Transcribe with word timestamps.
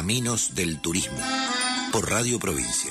Caminos 0.00 0.54
del 0.54 0.78
Turismo, 0.78 1.18
por 1.92 2.08
Radio 2.08 2.38
Provincia. 2.38 2.90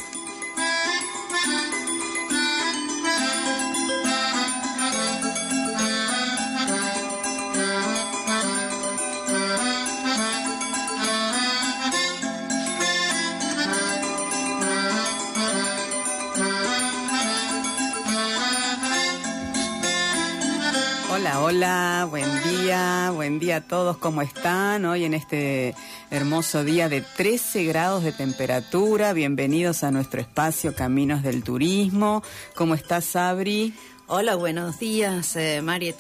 Hola, 21.12 21.42
hola, 21.42 22.08
buen 22.08 22.44
día, 22.44 23.12
buen 23.16 23.40
día 23.40 23.56
a 23.56 23.62
todos, 23.62 23.98
¿cómo 23.98 24.22
están? 24.22 24.86
Hoy 24.86 25.06
en 25.06 25.16
este 25.16 25.74
hermoso 26.12 26.64
día 26.64 26.90
de 26.90 27.02
13 27.02 27.64
grados 27.66 28.04
de 28.04 28.12
temperatura, 28.12 29.14
bienvenidos 29.14 29.84
a 29.84 29.92
nuestro 29.92 30.22
espacio 30.22 30.74
Caminos 30.74 31.24
del 31.24 31.44
Turismo. 31.44 32.24
¿Cómo 32.56 32.74
estás, 32.74 33.06
Sabri? 33.06 33.74
Hola, 34.08 34.36
buenos 34.36 34.80
días, 34.80 35.36
eh, 35.36 35.62
Mariet. 35.62 35.98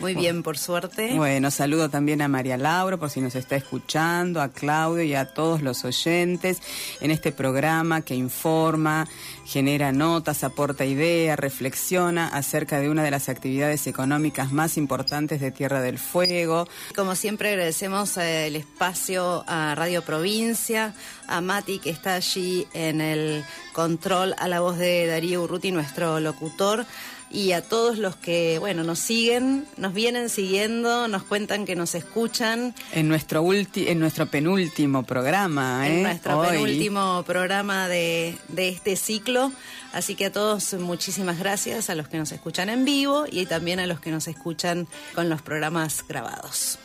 Muy 0.00 0.14
bien, 0.14 0.42
por 0.42 0.56
suerte. 0.56 1.12
Bueno, 1.14 1.50
saludo 1.50 1.90
también 1.90 2.22
a 2.22 2.28
María 2.28 2.56
Laura, 2.56 2.96
por 2.96 3.10
si 3.10 3.20
nos 3.20 3.34
está 3.34 3.56
escuchando, 3.56 4.40
a 4.40 4.48
Claudio 4.48 5.02
y 5.02 5.14
a 5.14 5.26
todos 5.26 5.60
los 5.60 5.84
oyentes 5.84 6.62
en 7.00 7.10
este 7.10 7.32
programa 7.32 8.00
que 8.00 8.14
informa, 8.14 9.06
genera 9.44 9.92
notas, 9.92 10.42
aporta 10.42 10.86
ideas, 10.86 11.38
reflexiona 11.38 12.28
acerca 12.28 12.80
de 12.80 12.88
una 12.88 13.02
de 13.02 13.10
las 13.10 13.28
actividades 13.28 13.86
económicas 13.86 14.52
más 14.52 14.78
importantes 14.78 15.40
de 15.40 15.50
Tierra 15.50 15.82
del 15.82 15.98
Fuego. 15.98 16.66
Como 16.96 17.14
siempre, 17.14 17.50
agradecemos 17.50 18.16
eh, 18.16 18.46
el 18.46 18.56
espacio 18.56 19.44
a 19.46 19.74
Radio 19.74 20.02
Provincia, 20.02 20.94
a 21.28 21.40
Mati, 21.40 21.78
que 21.78 21.90
está 21.90 22.14
allí 22.14 22.66
en 22.72 23.00
el 23.00 23.44
control, 23.74 24.34
a 24.38 24.48
la 24.48 24.60
voz 24.60 24.78
de 24.78 25.06
Darío 25.06 25.42
Urruti, 25.42 25.72
nuestro 25.72 26.20
locutor 26.20 26.86
y 27.30 27.52
a 27.52 27.62
todos 27.62 27.98
los 27.98 28.16
que, 28.16 28.58
bueno, 28.58 28.82
nos 28.82 28.98
siguen, 28.98 29.66
nos 29.76 29.94
vienen 29.94 30.28
siguiendo, 30.28 31.06
nos 31.06 31.22
cuentan 31.22 31.64
que 31.64 31.76
nos 31.76 31.94
escuchan. 31.94 32.74
En 32.92 33.08
nuestro, 33.08 33.42
ulti 33.42 33.88
en 33.88 34.00
nuestro 34.00 34.26
penúltimo 34.26 35.04
programa, 35.04 35.86
¿eh? 35.86 35.98
En 35.98 36.02
nuestro 36.02 36.42
penúltimo 36.42 37.22
programa 37.24 37.88
de, 37.88 38.36
de 38.48 38.68
este 38.68 38.96
ciclo. 38.96 39.52
Así 39.92 40.16
que 40.16 40.26
a 40.26 40.32
todos 40.32 40.74
muchísimas 40.74 41.38
gracias, 41.38 41.90
a 41.90 41.94
los 41.94 42.08
que 42.08 42.18
nos 42.18 42.32
escuchan 42.32 42.68
en 42.68 42.84
vivo 42.84 43.24
y 43.30 43.46
también 43.46 43.80
a 43.80 43.86
los 43.86 44.00
que 44.00 44.10
nos 44.10 44.28
escuchan 44.28 44.88
con 45.14 45.28
los 45.28 45.42
programas 45.42 46.04
grabados. 46.06 46.78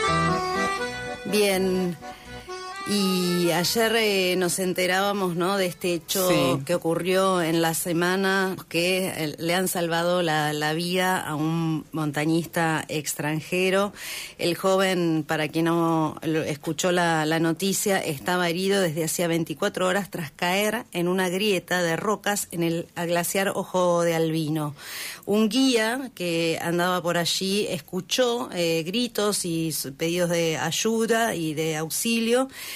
Bien. 1.30 1.96
Y 2.90 3.50
ayer 3.50 3.94
eh, 3.96 4.34
nos 4.38 4.58
enterábamos 4.58 5.36
¿no? 5.36 5.58
de 5.58 5.66
este 5.66 5.92
hecho 5.92 6.62
que 6.64 6.74
ocurrió 6.74 7.42
en 7.42 7.60
la 7.60 7.74
semana 7.74 8.56
que 8.70 9.08
eh, 9.08 9.36
le 9.38 9.54
han 9.54 9.68
salvado 9.68 10.22
la, 10.22 10.54
la, 10.54 10.72
vida 10.72 11.20
a 11.20 11.34
un 11.34 11.84
montañista 11.92 12.86
extranjero. 12.88 13.92
El 14.38 14.56
joven, 14.56 15.22
para 15.28 15.48
quien 15.48 15.66
no 15.66 16.16
escuchó 16.22 16.90
la, 16.90 17.26
la 17.26 17.40
noticia, 17.40 17.98
estaba 17.98 18.48
herido 18.48 18.80
desde 18.80 19.04
hacía 19.04 19.28
24 19.28 19.86
horas 19.86 20.10
tras 20.10 20.30
caer 20.30 20.86
en 20.92 21.08
una 21.08 21.28
grieta 21.28 21.82
de 21.82 21.94
rocas 21.94 22.48
en 22.52 22.62
el 22.62 22.86
glaciar 22.96 23.50
Ojo 23.54 24.02
de 24.02 24.14
Albino. 24.14 24.74
Un 25.26 25.50
guía 25.50 26.10
que 26.14 26.58
andaba 26.62 27.02
por 27.02 27.18
allí 27.18 27.66
escuchó 27.68 28.48
eh, 28.54 28.82
gritos 28.86 29.44
y 29.44 29.74
pedidos 29.98 30.30
de 30.30 30.56
ayuda 30.56 31.34
y 31.34 31.52
de 31.52 31.76
auxilio 31.76 32.48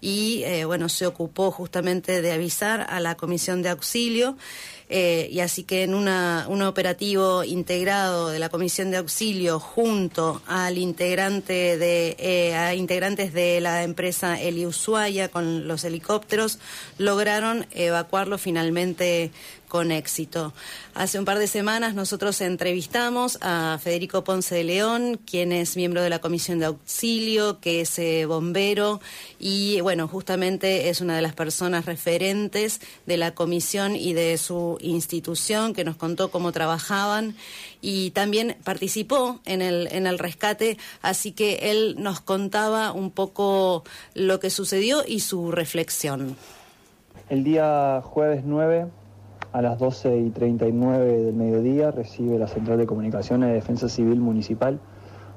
y 0.00 0.42
eh, 0.44 0.64
bueno, 0.64 0.88
se 0.88 1.06
ocupó 1.06 1.50
justamente 1.50 2.22
de 2.22 2.32
avisar 2.32 2.86
a 2.88 3.00
la 3.00 3.16
comisión 3.16 3.62
de 3.62 3.70
auxilio. 3.70 4.36
Eh, 4.90 5.28
y 5.30 5.40
así 5.40 5.64
que 5.64 5.82
en 5.82 5.94
una, 5.94 6.46
un 6.48 6.62
operativo 6.62 7.44
integrado 7.44 8.30
de 8.30 8.38
la 8.38 8.48
Comisión 8.48 8.90
de 8.90 8.96
Auxilio 8.96 9.60
junto 9.60 10.40
al 10.46 10.78
integrante 10.78 11.76
de, 11.76 12.16
eh, 12.18 12.54
a 12.54 12.74
integrantes 12.74 13.34
de 13.34 13.60
la 13.60 13.82
empresa 13.82 14.40
Eli 14.40 14.64
Ushuaia 14.64 15.28
con 15.28 15.68
los 15.68 15.84
helicópteros 15.84 16.58
lograron 16.96 17.66
evacuarlo 17.72 18.38
finalmente 18.38 19.30
con 19.68 19.92
éxito. 19.92 20.54
Hace 20.94 21.18
un 21.18 21.26
par 21.26 21.38
de 21.38 21.46
semanas 21.46 21.94
nosotros 21.94 22.40
entrevistamos 22.40 23.36
a 23.42 23.78
Federico 23.82 24.24
Ponce 24.24 24.54
de 24.54 24.64
León, 24.64 25.20
quien 25.26 25.52
es 25.52 25.76
miembro 25.76 26.00
de 26.00 26.08
la 26.08 26.20
Comisión 26.20 26.58
de 26.58 26.64
Auxilio, 26.64 27.60
que 27.60 27.82
es 27.82 28.00
bombero 28.26 29.02
y 29.38 29.82
bueno, 29.88 30.06
justamente 30.06 30.90
es 30.90 31.00
una 31.00 31.16
de 31.16 31.22
las 31.22 31.32
personas 31.32 31.86
referentes 31.86 32.78
de 33.06 33.16
la 33.16 33.30
comisión 33.30 33.96
y 33.96 34.12
de 34.12 34.36
su 34.36 34.76
institución 34.82 35.72
que 35.72 35.82
nos 35.82 35.96
contó 35.96 36.30
cómo 36.30 36.52
trabajaban 36.52 37.34
y 37.80 38.10
también 38.10 38.56
participó 38.64 39.40
en 39.46 39.62
el, 39.62 39.88
en 39.90 40.06
el 40.06 40.18
rescate, 40.18 40.76
así 41.00 41.32
que 41.32 41.70
él 41.70 41.96
nos 41.98 42.20
contaba 42.20 42.92
un 42.92 43.10
poco 43.10 43.82
lo 44.12 44.40
que 44.40 44.50
sucedió 44.50 45.04
y 45.08 45.20
su 45.20 45.52
reflexión. 45.52 46.36
El 47.30 47.42
día 47.42 48.02
jueves 48.04 48.42
9 48.44 48.88
a 49.54 49.62
las 49.62 49.78
12 49.78 50.18
y 50.18 50.28
39 50.28 51.22
del 51.22 51.34
mediodía 51.34 51.92
recibe 51.92 52.38
la 52.38 52.46
Central 52.46 52.76
de 52.76 52.84
Comunicaciones 52.84 53.48
de 53.48 53.54
Defensa 53.54 53.88
Civil 53.88 54.20
Municipal 54.20 54.80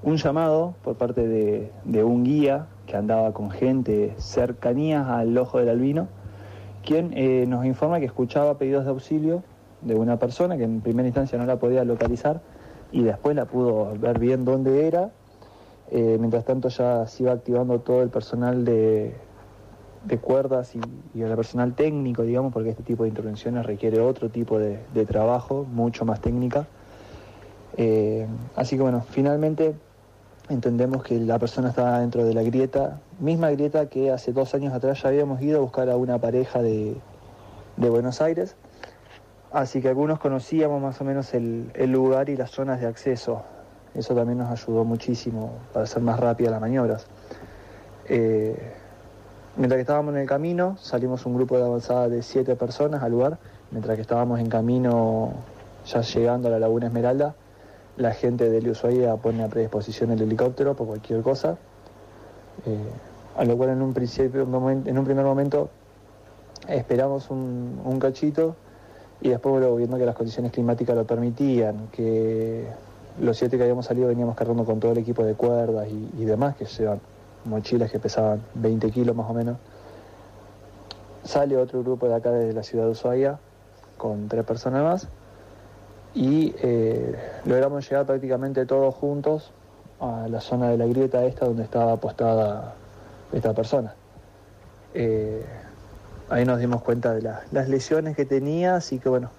un 0.03 0.17
llamado 0.17 0.73
por 0.83 0.95
parte 0.95 1.27
de, 1.27 2.03
un 2.03 2.23
guía 2.23 2.67
que 2.87 2.97
andaba 2.97 3.33
con 3.33 3.51
gente 3.51 4.15
cercanías 4.17 5.07
al 5.07 5.37
ojo 5.37 5.59
del 5.59 5.69
albino, 5.69 6.07
quien 6.83 7.11
eh, 7.15 7.45
nos 7.47 7.65
informa 7.65 7.99
que 7.99 8.05
escuchaba 8.05 8.57
pedidos 8.57 8.85
de 8.85 8.91
auxilio 8.91 9.43
de 9.81 9.95
una 9.95 10.17
persona 10.17 10.57
que 10.57 10.63
en 10.63 10.81
primera 10.81 11.07
instancia 11.07 11.37
no 11.37 11.45
la 11.45 11.57
podía 11.57 11.83
localizar 11.83 12.41
y 12.91 13.03
después 13.03 13.35
la 13.35 13.45
pudo 13.45 13.93
ver 13.99 14.19
bien 14.19 14.45
dónde 14.45 14.87
era. 14.87 15.11
Eh, 15.91 16.17
mientras 16.19 16.45
tanto 16.45 16.69
ya 16.69 17.05
se 17.05 17.23
iba 17.23 17.33
activando 17.33 17.79
todo 17.79 18.01
el 18.01 18.09
personal 18.09 18.63
de, 18.63 19.13
cuerdas 20.21 20.73
y, 20.75 21.21
el 21.21 21.35
personal 21.35 21.73
técnico, 21.75 22.23
digamos, 22.23 22.53
porque 22.53 22.69
este 22.69 22.83
tipo 22.83 23.03
de 23.03 23.09
intervenciones 23.09 23.65
requiere 23.65 23.99
otro 23.99 24.29
tipo 24.29 24.57
de, 24.57 25.05
trabajo, 25.05 25.65
mucho 25.69 26.05
más 26.05 26.21
técnica. 26.21 26.65
Eh, 27.77 28.25
así 28.55 28.77
que 28.77 28.81
bueno, 28.81 29.03
finalmente 29.09 29.75
entendemos 30.51 31.03
que 31.03 31.19
la 31.19 31.39
persona 31.39 31.69
estaba 31.69 31.99
dentro 31.99 32.25
de 32.25 32.33
la 32.33 32.43
grieta, 32.43 32.99
misma 33.19 33.49
grieta 33.51 33.87
que 33.87 34.11
hace 34.11 34.33
dos 34.33 34.53
años 34.53 34.73
atrás 34.73 35.01
ya 35.01 35.09
habíamos 35.09 35.41
ido 35.41 35.59
a 35.59 35.61
buscar 35.61 35.89
a 35.89 35.95
una 35.97 36.19
pareja 36.19 36.61
de, 36.61 36.95
Buenos 37.77 38.21
Aires. 38.21 38.55
Así 39.51 39.81
que 39.81 39.89
algunos 39.89 40.19
conocíamos 40.19 40.81
más 40.81 41.01
o 41.01 41.03
menos 41.03 41.33
el, 41.33 41.71
lugar 41.87 42.29
y 42.29 42.37
las 42.37 42.51
zonas 42.51 42.79
de 42.79 42.87
acceso. 42.87 43.43
Eso 43.95 44.13
también 44.13 44.37
nos 44.37 44.49
ayudó 44.51 44.85
muchísimo 44.85 45.53
para 45.73 45.85
hacer 45.85 46.01
más 46.01 46.19
rápidas 46.19 46.51
las 46.51 46.61
maniobras. 46.61 47.07
Eh, 48.07 48.55
Mientras 49.57 49.77
que 49.77 49.81
estábamos 49.81 50.15
en 50.15 50.21
el 50.21 50.27
camino, 50.27 50.77
salimos 50.77 51.25
un 51.25 51.35
grupo 51.35 51.57
de 51.57 51.65
avanzada 51.65 52.07
de 52.07 52.23
siete 52.23 52.55
personas 52.55 53.03
al 53.03 53.11
lugar. 53.11 53.37
Mientras 53.69 53.95
que 53.97 54.01
estábamos 54.01 54.39
en 54.39 54.47
camino, 54.47 55.33
ya 55.85 56.01
llegando 56.01 56.47
a 56.47 56.51
la 56.51 56.59
Laguna 56.59 56.87
Esmeralda, 56.87 57.35
la 57.97 58.13
gente 58.13 58.49
de 58.49 58.69
Ushuaia 58.69 59.15
pone 59.17 59.43
a 59.43 59.47
predisposición 59.47 60.11
el 60.11 60.21
helicóptero 60.21 60.75
por 60.75 60.87
cualquier 60.87 61.21
cosa. 61.21 61.57
Eh, 62.65 62.77
a 63.37 63.45
lo 63.45 63.57
cual 63.57 63.69
en 63.69 63.81
un, 63.81 63.93
principio, 63.93 64.43
en 64.43 64.97
un 64.97 65.05
primer 65.05 65.25
momento 65.25 65.69
esperamos 66.67 67.29
un, 67.29 67.97
cachito 67.99 68.55
y 69.21 69.29
después 69.29 69.63
viendo 69.77 69.97
que 69.97 70.05
las 70.05 70.15
condiciones 70.15 70.51
climáticas 70.51 70.95
lo 70.95 71.05
permitían, 71.05 71.87
que 71.91 72.67
los 73.19 73.37
siete 73.37 73.57
que 73.57 73.63
habíamos 73.63 73.85
salido 73.85 74.07
veníamos 74.07 74.35
cargando 74.35 74.65
con 74.65 74.79
todo 74.79 74.91
el 74.91 74.97
equipo 74.97 75.23
de 75.23 75.33
cuerdas 75.35 75.87
y, 75.89 76.21
y 76.21 76.25
demás 76.25 76.55
que 76.55 76.65
llevan 76.65 76.99
mochilas 77.45 77.91
que 77.91 77.99
pesaban 77.99 78.41
20 78.55 78.91
kilos 78.91 79.15
más 79.15 79.29
o 79.29 79.33
menos. 79.33 79.57
Sale 81.23 81.55
otro 81.55 81.83
grupo 81.83 82.07
de 82.07 82.15
acá 82.15 82.31
desde 82.31 82.53
la 82.53 82.63
ciudad 82.63 82.85
de 82.85 82.91
Ushuaia 82.91 83.39
con 83.97 84.27
tres 84.27 84.43
personas 84.43 84.83
más 84.83 85.07
y 86.13 86.53
eh, 86.61 87.15
logramos 87.45 87.89
llegar 87.89 88.05
prácticamente 88.05 88.65
todos 88.65 88.93
juntos 88.95 89.51
a 89.99 90.27
la 90.27 90.41
zona 90.41 90.69
de 90.69 90.77
la 90.77 90.85
grieta 90.85 91.23
esta 91.23 91.45
donde 91.45 91.63
estaba 91.63 91.93
apostada 91.93 92.73
esta 93.31 93.53
persona. 93.53 93.93
Eh, 94.93 95.45
ahí 96.29 96.43
nos 96.43 96.59
dimos 96.59 96.81
cuenta 96.81 97.13
de 97.13 97.21
las 97.21 97.69
lesiones 97.69 98.15
que 98.15 98.25
tenía, 98.25 98.75
así 98.75 98.99
que 98.99 99.07
bueno, 99.07 99.29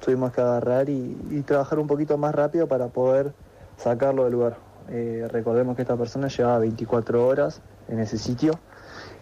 tuvimos 0.00 0.32
que 0.32 0.40
agarrar 0.40 0.90
y, 0.90 1.42
trabajar 1.46 1.78
un 1.78 1.86
poquito 1.86 2.18
más 2.18 2.34
rápido 2.34 2.66
para 2.66 2.88
poder 2.88 3.32
sacarlo 3.78 4.24
del 4.24 4.32
lugar. 4.32 4.56
Eh, 4.88 5.26
recordemos 5.30 5.76
que 5.76 5.82
esta 5.82 5.96
persona 5.96 6.28
llevaba 6.28 6.58
24 6.58 7.26
horas 7.26 7.62
en 7.88 8.00
ese 8.00 8.18
sitio 8.18 8.52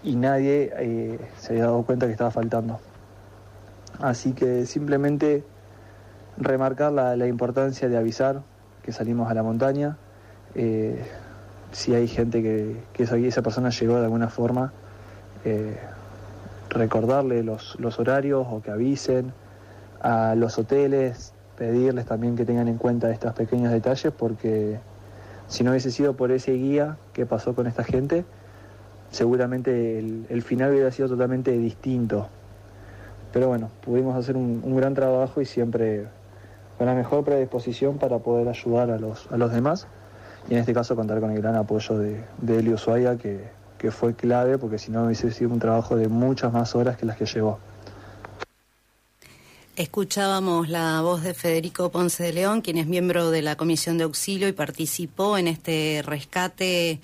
y 0.03 0.17
nadie 0.17 1.21
se 1.39 1.53
había 1.53 1.67
dado 1.67 1.83
cuenta 1.83 2.07
que 2.07 2.13
estaba 2.13 2.31
faltando. 2.31 2.81
Así 4.01 4.33
que 4.33 4.67
simplemente 4.67 5.45
remarcar 6.37 6.93
la, 6.93 7.27
importancia 7.27 7.89
de 7.89 7.97
avisar 7.97 8.43
que 8.83 8.93
salimos 8.93 9.31
a 9.31 9.35
la 9.35 9.43
montaña. 9.43 9.97
Eh, 10.55 11.05
si 11.73 11.95
hay 11.95 12.07
gente 12.07 12.43
que, 12.43 12.77
que 12.93 13.03
esa, 13.03 13.43
persona 13.43 13.71
llegó 13.71 13.99
de 13.99 14.05
alguna 14.05 14.29
forma, 14.29 14.73
recordarle 16.71 17.43
los, 17.43 17.79
los 17.79 17.99
horarios 17.99 18.47
o 18.49 18.63
que 18.63 18.71
avisen 18.71 19.33
a 20.01 20.35
los 20.35 20.59
hoteles, 20.59 21.33
pedirles 21.57 22.07
también 22.07 22.37
que 22.37 22.45
tengan 22.45 22.69
en 22.69 22.79
cuenta 22.79 23.11
estos 23.11 23.33
pequeños 23.33 23.73
detalles 23.73 24.13
porque 24.13 24.79
si 25.49 25.63
no 25.65 25.71
hubiese 25.71 25.91
sido 25.91 26.15
por 26.15 26.31
ese 26.33 26.53
guía 26.53 26.97
que 27.13 27.27
pasó 27.27 27.55
con 27.55 27.67
esta 27.67 27.85
gente, 27.85 28.25
seguramente 29.11 29.99
el, 29.99 30.43
final 30.43 30.73
hubiera 30.73 30.91
sido 30.91 31.09
totalmente 31.09 31.53
distinto. 31.53 32.29
Pero 33.33 33.49
bueno, 33.49 33.71
pudimos 33.85 34.17
hacer 34.17 34.37
un, 34.37 34.77
gran 34.77 34.95
trabajo 34.95 35.41
y 35.41 35.45
siempre 35.45 36.07
con 36.79 36.87
la 36.87 36.95
mejor 36.95 37.25
predisposición 37.25 37.99
para 37.99 38.19
poder 38.19 38.49
ayudar 38.49 38.91
a 38.91 38.99
los, 38.99 39.29
a 39.31 39.37
los 39.37 39.53
demás 39.53 39.87
y 40.49 40.55
en 40.55 40.61
este 40.61 40.75
caso 40.75 40.97
contar 40.97 41.21
con 41.21 41.31
el 41.31 41.41
gran 41.41 41.57
apoyo 41.57 41.99
de, 41.99 42.23
de 42.39 42.59
Elio 42.59 42.77
Suaya 42.77 43.17
que, 43.17 43.45
que 43.79 43.91
fue 43.91 44.15
clave 44.15 44.59
porque 44.59 44.79
si 44.79 44.91
no 44.91 45.05
hubiese 45.05 45.31
sido 45.31 45.51
un 45.51 45.59
trabajo 45.59 45.97
de 45.97 46.09
muchas 46.09 46.53
más 46.53 46.75
horas 46.75 46.97
que 46.97 47.07
las 47.07 47.17
que 47.17 47.27
llevó. 47.27 47.59
Escuchábamos 49.77 50.69
la 50.69 51.01
voz 51.01 51.25
de 51.25 51.35
Federico 51.35 51.91
Ponce 51.91 52.23
de 52.23 52.33
León, 52.33 52.61
quien 52.61 52.79
es 52.79 52.87
miembro 52.87 53.33
de 53.33 53.43
la 53.43 53.57
Comisión 53.57 53.99
de 53.99 54.05
Auxilio 54.05 54.47
y 54.47 54.53
participó 54.53 55.37
en 55.37 55.49
este 55.49 56.01
rescate 56.07 57.01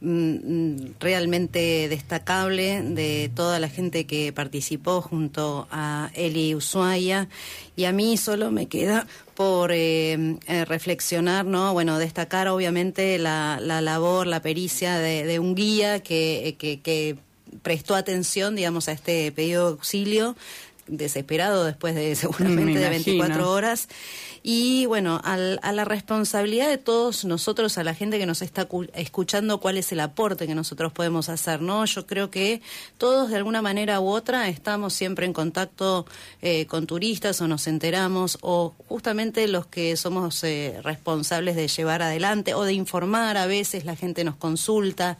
realmente 0.00 1.88
destacable 1.88 2.82
de 2.82 3.30
toda 3.34 3.58
la 3.58 3.68
gente 3.68 4.06
que 4.06 4.32
participó 4.32 5.00
junto 5.00 5.66
a 5.70 6.10
Eli 6.14 6.54
Ushuaia 6.54 7.28
y 7.76 7.84
a 7.84 7.92
mí 7.92 8.16
solo 8.18 8.50
me 8.50 8.66
queda 8.66 9.06
por 9.34 9.72
eh, 9.72 10.36
eh, 10.46 10.64
reflexionar, 10.66 11.46
¿no? 11.46 11.72
Bueno, 11.72 11.98
destacar 11.98 12.48
obviamente 12.48 13.18
la, 13.18 13.58
labor, 13.60 14.26
la 14.26 14.42
pericia 14.42 14.98
de, 14.98 15.38
un 15.38 15.54
guía 15.54 16.00
que, 16.00 16.56
que 16.58 17.16
prestó 17.62 17.94
atención, 17.94 18.54
digamos, 18.54 18.88
a 18.88 18.92
este 18.92 19.32
pedido 19.32 19.66
de 19.66 19.72
auxilio 19.72 20.36
desesperado 20.86 21.64
después 21.64 21.94
de 21.94 22.14
seguramente 22.16 22.78
de 22.78 22.88
24 22.88 23.50
horas 23.50 23.88
y 24.48 24.86
bueno, 24.86 25.20
al, 25.24 25.58
a 25.64 25.72
la 25.72 25.84
responsabilidad 25.84 26.68
de 26.68 26.78
todos 26.78 27.24
nosotros, 27.24 27.78
a 27.78 27.82
la 27.82 27.94
gente 27.94 28.16
que 28.16 28.26
nos 28.26 28.42
está 28.42 28.68
escuchando, 28.94 29.58
cuál 29.58 29.76
es 29.76 29.90
el 29.90 29.98
aporte 29.98 30.46
que 30.46 30.54
nosotros 30.54 30.92
podemos 30.92 31.28
hacer, 31.28 31.60
¿no? 31.60 31.84
Yo 31.84 32.06
creo 32.06 32.30
que 32.30 32.62
todos 32.96 33.28
de 33.30 33.38
alguna 33.38 33.60
manera 33.60 33.98
u 33.98 34.08
otra 34.08 34.48
estamos 34.48 34.94
siempre 34.94 35.26
en 35.26 35.32
contacto 35.32 36.06
eh, 36.42 36.66
con 36.66 36.86
turistas 36.86 37.40
o 37.40 37.48
nos 37.48 37.66
enteramos 37.66 38.38
o 38.40 38.72
justamente 38.88 39.48
los 39.48 39.66
que 39.66 39.96
somos 39.96 40.44
eh, 40.44 40.78
responsables 40.80 41.56
de 41.56 41.66
llevar 41.66 42.02
adelante 42.02 42.54
o 42.54 42.62
de 42.62 42.72
informar, 42.72 43.36
a 43.36 43.46
veces 43.46 43.84
la 43.84 43.96
gente 43.96 44.22
nos 44.22 44.36
consulta, 44.36 45.18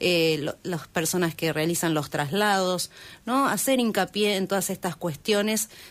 eh, 0.00 0.52
las 0.64 0.86
personas 0.88 1.34
que 1.34 1.50
realizan 1.54 1.94
los 1.94 2.10
traslados, 2.10 2.90
¿no? 3.24 3.48
Hacer 3.48 3.80
hincapié 3.80 4.36
en 4.36 4.48
todas 4.48 4.68
estas 4.68 4.96
cuestiones, 4.96 5.05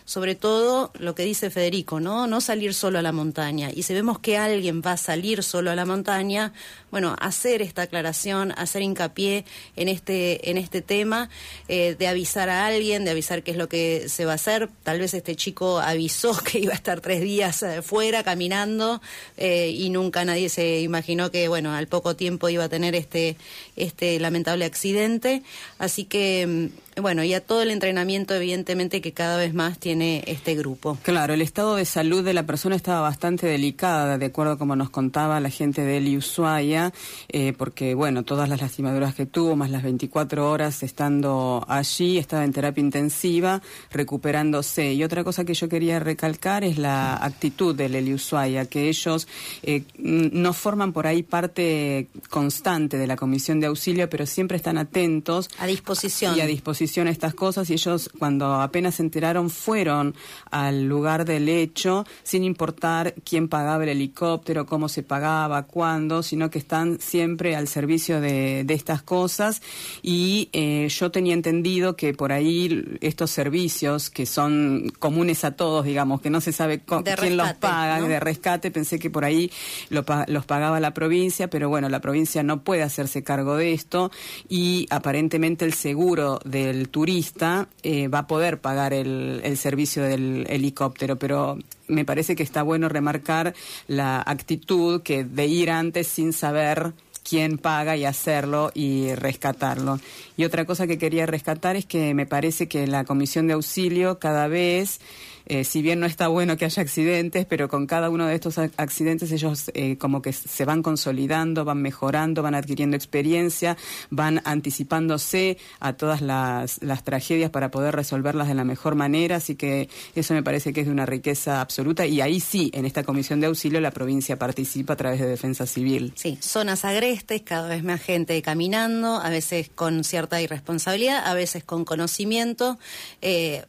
sobre 0.05 0.35
todo 0.35 0.91
lo 0.99 1.15
que 1.15 1.23
dice 1.23 1.49
Federico, 1.49 1.99
¿no? 1.99 2.27
No 2.27 2.41
salir 2.41 2.73
solo 2.73 2.99
a 2.99 3.01
la 3.01 3.11
montaña. 3.11 3.69
Y 3.73 3.83
si 3.83 3.93
vemos 3.93 4.19
que 4.19 4.37
alguien 4.37 4.81
va 4.85 4.93
a 4.93 4.97
salir 4.97 5.43
solo 5.43 5.71
a 5.71 5.75
la 5.75 5.85
montaña, 5.85 6.53
bueno, 6.91 7.15
hacer 7.19 7.61
esta 7.61 7.83
aclaración, 7.83 8.53
hacer 8.57 8.81
hincapié 8.81 9.45
en 9.75 9.89
este, 9.89 10.49
en 10.49 10.57
este 10.57 10.81
tema, 10.81 11.29
eh, 11.67 11.95
de 11.97 12.07
avisar 12.07 12.49
a 12.49 12.65
alguien, 12.65 13.03
de 13.05 13.11
avisar 13.11 13.43
qué 13.43 13.51
es 13.51 13.57
lo 13.57 13.67
que 13.67 14.07
se 14.07 14.25
va 14.25 14.33
a 14.33 14.35
hacer. 14.35 14.69
Tal 14.83 14.99
vez 14.99 15.13
este 15.13 15.35
chico 15.35 15.79
avisó 15.79 16.37
que 16.43 16.59
iba 16.59 16.73
a 16.73 16.75
estar 16.75 17.01
tres 17.01 17.21
días 17.21 17.63
eh, 17.63 17.81
fuera 17.81 18.23
caminando 18.23 19.01
eh, 19.37 19.69
y 19.69 19.89
nunca 19.89 20.23
nadie 20.25 20.49
se 20.49 20.81
imaginó 20.81 21.31
que, 21.31 21.47
bueno, 21.47 21.73
al 21.73 21.87
poco 21.87 22.15
tiempo 22.15 22.49
iba 22.49 22.63
a 22.63 22.69
tener 22.69 22.95
este, 22.95 23.37
este 23.75 24.19
lamentable 24.19 24.65
accidente. 24.65 25.43
Así 25.79 26.05
que 26.05 26.71
mm, 26.71 26.84
bueno, 27.01 27.23
y 27.23 27.33
a 27.33 27.41
todo 27.41 27.61
el 27.61 27.71
entrenamiento, 27.71 28.33
evidentemente, 28.33 29.01
que 29.01 29.11
cada 29.11 29.37
vez 29.37 29.53
más 29.53 29.79
tiene 29.79 30.23
este 30.27 30.55
grupo. 30.55 30.97
Claro, 31.03 31.33
el 31.33 31.41
estado 31.41 31.75
de 31.75 31.83
salud 31.83 32.23
de 32.23 32.33
la 32.33 32.43
persona 32.43 32.75
estaba 32.75 33.01
bastante 33.01 33.47
delicada, 33.47 34.17
de 34.17 34.27
acuerdo 34.27 34.53
a 34.53 34.57
como 34.57 34.77
nos 34.77 34.89
contaba 34.89 35.39
la 35.41 35.49
gente 35.49 35.81
de 35.81 35.97
Eli 35.97 36.15
Ushuaia, 36.15 36.93
eh, 37.27 37.53
porque, 37.57 37.95
bueno, 37.95 38.23
todas 38.23 38.47
las 38.47 38.61
lastimaduras 38.61 39.13
que 39.13 39.25
tuvo, 39.25 39.57
más 39.57 39.71
las 39.71 39.83
24 39.83 40.49
horas 40.49 40.83
estando 40.83 41.65
allí, 41.67 42.17
estaba 42.17 42.45
en 42.45 42.53
terapia 42.53 42.81
intensiva, 42.81 43.61
recuperándose. 43.91 44.93
Y 44.93 45.03
otra 45.03 45.25
cosa 45.25 45.43
que 45.43 45.53
yo 45.53 45.67
quería 45.67 45.99
recalcar 45.99 46.63
es 46.63 46.77
la 46.77 47.17
actitud 47.17 47.75
del 47.75 47.95
Eli 47.95 48.13
Ushuaia, 48.13 48.67
que 48.67 48.87
ellos 48.87 49.27
eh, 49.63 49.83
no 49.97 50.53
forman 50.53 50.93
por 50.93 51.07
ahí 51.07 51.23
parte 51.23 52.07
constante 52.29 52.97
de 52.97 53.07
la 53.07 53.17
comisión 53.17 53.59
de 53.59 53.67
auxilio, 53.67 54.09
pero 54.09 54.25
siempre 54.25 54.55
están 54.55 54.77
atentos. 54.77 55.49
A 55.59 55.67
disposición. 55.67 56.37
Y 56.37 56.41
a 56.41 56.45
disposición 56.45 56.84
estas 56.85 57.33
cosas 57.33 57.69
y 57.69 57.73
ellos 57.73 58.09
cuando 58.17 58.61
apenas 58.61 58.95
se 58.95 59.03
enteraron 59.03 59.49
fueron 59.49 60.15
al 60.51 60.85
lugar 60.85 61.25
del 61.25 61.49
hecho 61.49 62.05
sin 62.23 62.43
importar 62.43 63.13
quién 63.23 63.47
pagaba 63.47 63.83
el 63.83 63.89
helicóptero, 63.89 64.65
cómo 64.65 64.89
se 64.89 65.03
pagaba, 65.03 65.63
cuándo, 65.63 66.23
sino 66.23 66.49
que 66.49 66.59
están 66.59 66.99
siempre 66.99 67.55
al 67.55 67.67
servicio 67.67 68.21
de, 68.21 68.65
estas 68.75 69.01
cosas. 69.01 69.61
Y 70.01 70.49
eh, 70.51 70.87
yo 70.89 71.09
tenía 71.09 71.33
entendido 71.33 71.95
que 71.95 72.13
por 72.13 72.33
ahí 72.33 72.97
estos 72.99 73.31
servicios 73.31 74.09
que 74.09 74.25
son 74.25 74.91
comunes 74.99 75.45
a 75.45 75.51
todos, 75.55 75.85
digamos, 75.85 76.19
que 76.19 76.29
no 76.29 76.41
se 76.41 76.51
sabe 76.51 76.81
quién 76.81 77.37
los 77.37 77.53
paga, 77.53 78.01
de 78.01 78.19
rescate, 78.19 78.71
pensé 78.71 78.99
que 78.99 79.09
por 79.09 79.23
ahí 79.23 79.49
los 79.89 80.45
pagaba 80.45 80.79
la 80.79 80.93
provincia, 80.93 81.49
pero 81.49 81.69
bueno, 81.69 81.87
la 81.89 82.01
provincia 82.01 82.43
no 82.43 82.63
puede 82.63 82.83
hacerse 82.83 83.23
cargo 83.23 83.55
de 83.55 83.73
esto 83.73 84.11
y 84.49 84.87
aparentemente 84.89 85.65
el 85.65 85.73
seguro 85.73 86.39
del 86.43 86.74
el 86.79 86.89
turista 86.89 87.67
eh, 87.83 88.07
va 88.07 88.19
a 88.19 88.27
poder 88.27 88.59
pagar 88.59 88.93
el, 88.93 89.41
el 89.43 89.57
servicio 89.57 90.03
del 90.03 90.45
helicóptero, 90.49 91.15
pero 91.17 91.57
me 91.87 92.05
parece 92.05 92.35
que 92.35 92.43
está 92.43 92.63
bueno 92.63 92.89
remarcar 92.89 93.53
la 93.87 94.21
actitud 94.25 95.01
que 95.01 95.23
de 95.23 95.47
ir 95.47 95.71
antes 95.71 96.07
sin 96.07 96.33
saber 96.33 96.93
quién 97.27 97.57
paga 97.57 97.97
y 97.97 98.05
hacerlo 98.05 98.71
y 98.73 99.13
rescatarlo. 99.15 99.99
Y 100.37 100.45
otra 100.45 100.65
cosa 100.65 100.87
que 100.87 100.97
quería 100.97 101.25
rescatar 101.25 101.75
es 101.75 101.85
que 101.85 102.13
me 102.13 102.25
parece 102.25 102.67
que 102.67 102.87
la 102.87 103.03
comisión 103.03 103.47
de 103.47 103.53
auxilio 103.53 104.19
cada 104.19 104.47
vez 104.47 104.99
eh, 105.45 105.63
si 105.63 105.81
bien 105.81 105.99
no 105.99 106.05
está 106.05 106.27
bueno 106.27 106.57
que 106.57 106.65
haya 106.65 106.81
accidentes, 106.81 107.45
pero 107.45 107.69
con 107.69 107.85
cada 107.85 108.09
uno 108.09 108.25
de 108.25 108.35
estos 108.35 108.57
accidentes 108.57 109.31
ellos 109.31 109.71
eh, 109.73 109.97
como 109.97 110.21
que 110.21 110.33
se 110.33 110.65
van 110.65 110.81
consolidando, 110.81 111.65
van 111.65 111.81
mejorando, 111.81 112.41
van 112.41 112.55
adquiriendo 112.55 112.95
experiencia, 112.95 113.77
van 114.09 114.41
anticipándose 114.45 115.57
a 115.79 115.93
todas 115.93 116.21
las, 116.21 116.79
tragedias 117.03 117.51
para 117.51 117.69
poder 117.71 117.95
resolverlas 117.95 118.47
de 118.47 118.55
la 118.55 118.63
mejor 118.63 118.95
manera, 118.95 119.35
así 119.35 119.55
que 119.55 119.89
eso 120.15 120.33
me 120.33 120.43
parece 120.43 120.73
que 120.73 120.81
es 120.81 120.87
de 120.87 120.91
una 120.91 121.05
riqueza 121.05 121.61
absoluta 121.61 122.05
y 122.05 122.21
ahí 122.21 122.39
sí, 122.39 122.71
en 122.73 122.85
esta 122.85 123.03
comisión 123.03 123.39
de 123.39 123.47
auxilio 123.47 123.79
la 123.81 123.91
provincia 123.91 124.37
participa 124.37 124.93
a 124.93 124.95
través 124.95 125.19
de 125.19 125.27
defensa 125.27 125.65
civil. 125.65 126.13
Sí, 126.15 126.37
zonas 126.41 126.85
agrestes, 126.85 127.41
cada 127.43 127.67
vez 127.67 127.83
más 127.83 128.01
gente 128.01 128.41
caminando, 128.41 129.15
a 129.17 129.29
veces 129.29 129.69
con 129.73 130.03
cierta 130.03 130.41
irresponsabilidad, 130.41 131.25
a 131.25 131.33
veces 131.33 131.63
con 131.63 131.85
conocimiento. 131.85 132.79
Eh, 133.21 133.63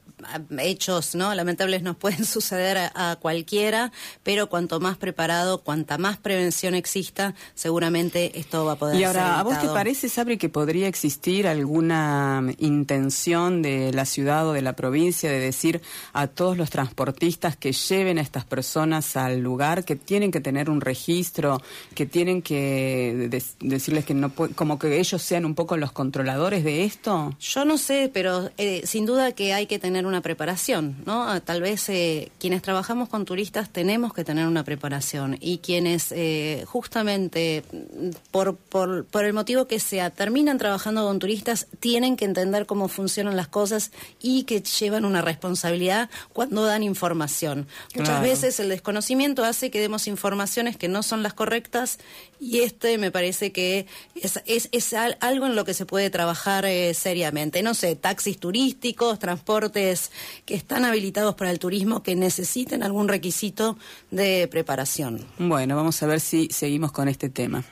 hechos 0.59 1.15
no 1.15 1.35
lamentables 1.35 1.83
nos 1.83 1.97
pueden 1.97 2.25
suceder 2.25 2.79
a, 2.95 3.17
cualquiera, 3.21 3.93
pero 4.23 4.49
cuanto 4.49 4.81
más 4.81 4.97
preparado, 4.97 5.63
cuanta 5.63 5.99
más 5.99 6.17
prevención 6.17 6.75
exista, 6.75 7.35
seguramente 7.55 8.39
esto 8.39 8.65
va 8.65 8.73
a 8.73 8.77
poder 8.77 9.01
Y 9.01 9.05
ahora, 9.05 9.39
¿a 9.39 9.43
vos 9.43 9.61
te 9.61 9.69
parece, 9.69 10.09
Sabri, 10.09 10.39
que 10.39 10.49
podría 10.49 10.89
existir 10.89 11.47
alguna 11.47 12.43
intención 12.59 13.63
de 13.63 13.93
la 13.93 14.05
ciudad 14.05 14.49
o 14.49 14.53
de 14.53 14.63
la 14.63 14.75
provincia 14.75 15.31
de 15.31 15.41
decir 15.41 15.83
a 16.13 16.27
todos 16.27 16.57
los 16.57 16.71
transportistas 16.71 17.57
que 17.57 17.73
lleven 17.73 18.19
a 18.19 18.23
estas 18.23 18.45
personas 18.45 19.17
al 19.17 19.41
lugar 19.41 19.85
que 19.85 19.97
tienen 19.97 20.31
que 20.31 20.41
tener 20.41 20.71
un 20.71 20.81
registro, 20.81 21.61
que 21.95 22.07
tienen 22.07 22.43
que 22.43 23.29
decirles 23.61 24.05
que 24.05 24.15
no 24.15 24.33
como 24.35 24.79
que 24.79 24.99
ellos 24.99 25.23
sean 25.23 25.45
un 25.45 25.55
poco 25.55 25.77
los 25.77 25.93
controladores 25.93 26.65
de 26.65 26.85
esto? 26.85 27.35
Yo 27.41 27.65
no 27.65 27.79
sé, 27.79 28.11
pero 28.13 28.51
eh, 28.59 28.83
sin 28.85 29.07
duda 29.07 29.33
que 29.33 29.53
hay 29.53 29.67
que 29.67 29.79
tener 29.79 30.06
una 30.07 30.21
preparación, 30.21 30.97
¿no? 31.05 31.41
Tal 31.43 31.61
vez 31.61 31.89
eh, 31.89 32.31
quienes 32.39 32.63
trabajamos 32.63 33.09
con 33.09 33.25
turistas 33.25 33.71
tenemos 33.71 34.13
que 34.15 34.25
tener 34.25 34.47
una 34.47 34.65
preparación 34.65 35.37
y 35.41 35.59
quienes 35.59 36.13
eh, 36.13 36.65
justamente 36.67 37.63
por, 38.31 38.57
por, 38.57 39.05
por 39.05 39.25
el 39.25 39.33
motivo 39.33 39.67
que 39.67 39.81
sea 39.81 40.11
terminan 40.11 40.59
trabajando 40.59 41.05
con 41.05 41.19
turistas 41.19 41.67
tienen 41.81 42.17
que 42.17 42.25
entender 42.25 42.67
cómo 42.67 42.89
funcionan 42.89 43.37
las 43.37 43.49
cosas 43.49 43.93
y 44.21 44.45
que 44.45 44.61
llevan 44.61 45.05
una 45.05 45.23
responsabilidad 45.23 46.11
cuando 46.33 46.65
dan 46.65 46.83
información. 46.83 47.67
Muchas 47.95 48.23
veces 48.23 48.61
el 48.61 48.69
desconocimiento 48.69 49.45
hace 49.45 49.71
que 49.71 49.81
demos 49.81 50.07
informaciones 50.07 50.77
que 50.77 50.89
no 50.89 51.03
son 51.03 51.23
las 51.23 51.35
correctas 51.35 51.99
y 52.41 52.61
este 52.61 52.99
me 52.99 53.11
parece 53.11 53.53
que 53.53 53.87
es, 54.15 54.41
es, 54.47 54.69
es 54.73 54.95
algo 54.95 55.47
en 55.47 55.57
lo 55.57 55.65
que 55.65 55.75
se 55.75 55.87
puede 55.87 56.11
trabajar 56.11 56.65
eh, 56.65 56.95
seriamente. 56.95 57.63
No 57.63 57.75
sé, 57.75 57.97
taxis 57.97 58.39
turísticos, 58.39 59.19
transportes 59.19 60.11
que 60.45 60.55
están 60.55 60.85
habilitados 60.85 61.35
para 61.35 61.51
el 61.51 61.59
turismo 61.59 62.03
que 62.03 62.15
necesiten 62.15 62.83
algún 62.83 63.09
requisito 63.09 63.79
de 64.11 64.49
preparación. 64.49 65.27
Bueno, 65.39 65.77
vamos 65.77 66.03
a 66.03 66.07
ver 66.07 66.21
si 66.21 66.49
seguimos 66.51 66.93
con 66.93 67.09
este 67.09 67.29
tema. 67.29 67.65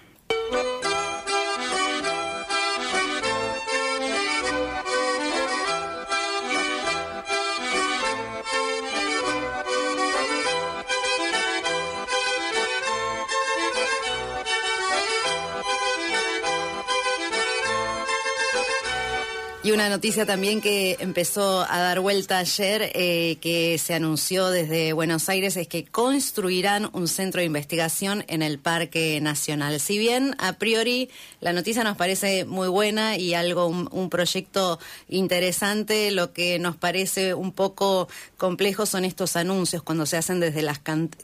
Y 19.64 19.73
una 19.73 19.88
noticia 19.88 20.26
también 20.26 20.61
que 20.61 20.99
empezó 21.00 21.62
a 21.62 21.78
dar 21.78 22.00
vuelta 22.00 22.37
ayer, 22.37 22.92
eh, 22.94 23.38
que 23.40 23.78
se 23.78 23.94
anunció 23.94 24.50
desde 24.50 24.92
Buenos 24.92 25.30
Aires, 25.30 25.56
es 25.56 25.68
que 25.68 25.87
construirán 25.87 26.90
un 26.92 27.09
centro 27.09 27.38
de 27.38 27.47
investigación 27.47 28.26
en 28.28 28.42
el 28.42 28.59
Parque 28.59 29.18
Nacional. 29.23 29.80
Si 29.80 29.97
bien 29.97 30.37
a 30.37 30.52
priori 30.52 31.09
la 31.40 31.54
noticia 31.54 31.83
nos 31.83 31.97
parece 31.97 32.44
muy 32.44 32.68
buena 32.68 33.16
y 33.16 33.33
algo, 33.33 33.66
un, 33.66 34.11
proyecto 34.11 34.78
interesante, 35.09 36.11
lo 36.11 36.35
que 36.35 36.59
nos 36.59 36.76
parece 36.76 37.33
un 37.33 37.50
poco 37.50 38.06
complejo 38.37 38.85
son 38.85 39.06
estos 39.06 39.35
anuncios 39.35 39.83
cuando 39.83 40.04
se 40.04 40.18
hacen 40.18 40.40
desde 40.40 40.61
las 40.61 40.78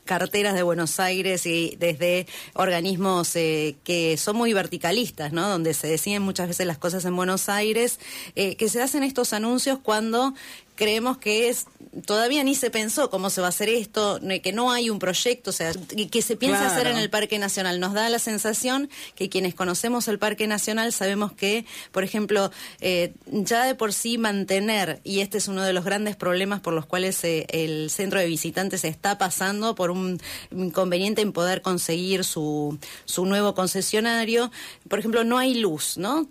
carteras 0.06 0.54
de 0.54 0.62
Buenos 0.62 0.98
Aires 0.98 1.44
y 1.44 1.76
desde 1.78 2.26
organismos 2.54 3.36
eh, 3.36 3.76
que 3.84 4.16
son 4.16 4.36
muy 4.36 4.54
verticalistas, 4.54 5.30
¿no? 5.34 5.46
Donde 5.46 5.74
se 5.74 5.88
deciden 5.88 6.22
muchas 6.22 6.48
veces 6.48 6.66
las 6.66 6.78
cosas 6.78 7.04
en 7.04 7.14
Buenos 7.14 7.50
Aires 7.50 7.98
eh, 8.34 8.56
que 8.56 8.68
se 8.68 8.82
hacen 8.82 9.02
estos 9.02 9.32
anuncios 9.32 9.78
cuando 9.82 10.34
creemos 10.80 11.18
que 11.18 11.50
es 11.50 11.66
todavía 12.06 12.42
ni 12.42 12.54
se 12.54 12.70
pensó 12.70 13.10
cómo 13.10 13.28
se 13.28 13.42
va 13.42 13.48
a 13.48 13.50
hacer 13.50 13.68
esto, 13.68 14.18
que 14.42 14.52
no 14.52 14.72
hay 14.72 14.88
un 14.88 14.98
proyecto, 14.98 15.50
o 15.50 15.52
sea, 15.52 15.72
que 16.10 16.22
se 16.22 16.36
piensa 16.36 16.68
hacer 16.68 16.86
en 16.86 16.96
el 16.96 17.10
Parque 17.10 17.38
Nacional. 17.38 17.80
Nos 17.80 17.92
da 17.92 18.08
la 18.08 18.18
sensación 18.18 18.88
que 19.14 19.28
quienes 19.28 19.54
conocemos 19.54 20.08
el 20.08 20.18
Parque 20.18 20.46
Nacional 20.46 20.92
sabemos 20.94 21.32
que, 21.32 21.66
por 21.92 22.02
ejemplo, 22.02 22.50
eh, 22.80 23.12
ya 23.26 23.64
de 23.64 23.74
por 23.74 23.92
sí 23.92 24.16
mantener, 24.16 25.00
y 25.04 25.20
este 25.20 25.36
es 25.36 25.48
uno 25.48 25.62
de 25.62 25.74
los 25.74 25.84
grandes 25.84 26.16
problemas 26.16 26.60
por 26.60 26.72
los 26.72 26.86
cuales 26.86 27.22
eh, 27.24 27.46
el 27.50 27.90
centro 27.90 28.18
de 28.18 28.26
visitantes 28.26 28.84
está 28.84 29.18
pasando 29.18 29.74
por 29.74 29.90
un 29.90 30.18
inconveniente 30.50 31.20
en 31.20 31.32
poder 31.32 31.60
conseguir 31.60 32.24
su, 32.24 32.78
su 33.04 33.26
nuevo 33.26 33.54
concesionario. 33.54 34.50
Por 34.88 34.98
ejemplo, 34.98 35.24
no 35.24 35.36
hay 35.36 35.54
luz, 35.56 35.98
¿no? 35.98 36.26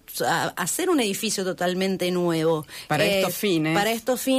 hacer 0.56 0.90
un 0.90 1.00
edificio 1.02 1.44
totalmente 1.44 2.10
nuevo. 2.10 2.66
Para 2.88 3.06
estos 3.06 3.36
fines. 3.36 3.76
Para 3.78 3.92
estos 3.92 4.22
fines 4.22 4.39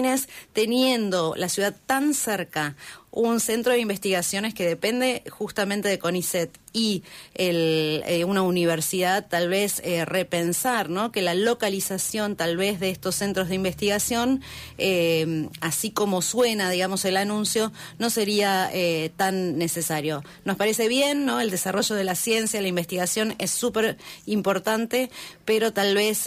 teniendo 0.52 1.34
la 1.36 1.48
ciudad 1.48 1.74
tan 1.86 2.14
cerca, 2.14 2.76
un 3.12 3.40
centro 3.40 3.72
de 3.72 3.80
investigaciones 3.80 4.54
que 4.54 4.66
depende 4.66 5.24
justamente 5.30 5.88
de 5.88 5.98
CONICET 5.98 6.58
y 6.72 7.02
el, 7.34 8.02
eh, 8.06 8.24
una 8.24 8.42
universidad 8.42 9.26
tal 9.26 9.48
vez 9.48 9.80
eh, 9.84 10.04
repensar 10.04 10.88
¿no? 10.88 11.10
que 11.10 11.22
la 11.22 11.34
localización 11.34 12.36
tal 12.36 12.56
vez 12.56 12.78
de 12.78 12.90
estos 12.90 13.16
centros 13.16 13.48
de 13.48 13.56
investigación, 13.56 14.42
eh, 14.78 15.48
así 15.60 15.90
como 15.90 16.22
suena 16.22 16.70
digamos 16.70 17.04
el 17.04 17.16
anuncio, 17.16 17.72
no 17.98 18.10
sería 18.10 18.70
tan 19.16 19.58
necesario. 19.58 20.22
Nos 20.44 20.56
parece 20.56 20.88
bien, 20.88 21.24
¿no? 21.24 21.40
el 21.40 21.50
desarrollo 21.50 21.94
de 21.94 22.04
la 22.04 22.14
ciencia, 22.14 22.60
la 22.60 22.68
investigación 22.68 23.34
es 23.38 23.50
súper 23.50 23.96
importante, 24.26 25.10
pero 25.44 25.72
tal 25.72 25.94
vez 25.94 26.26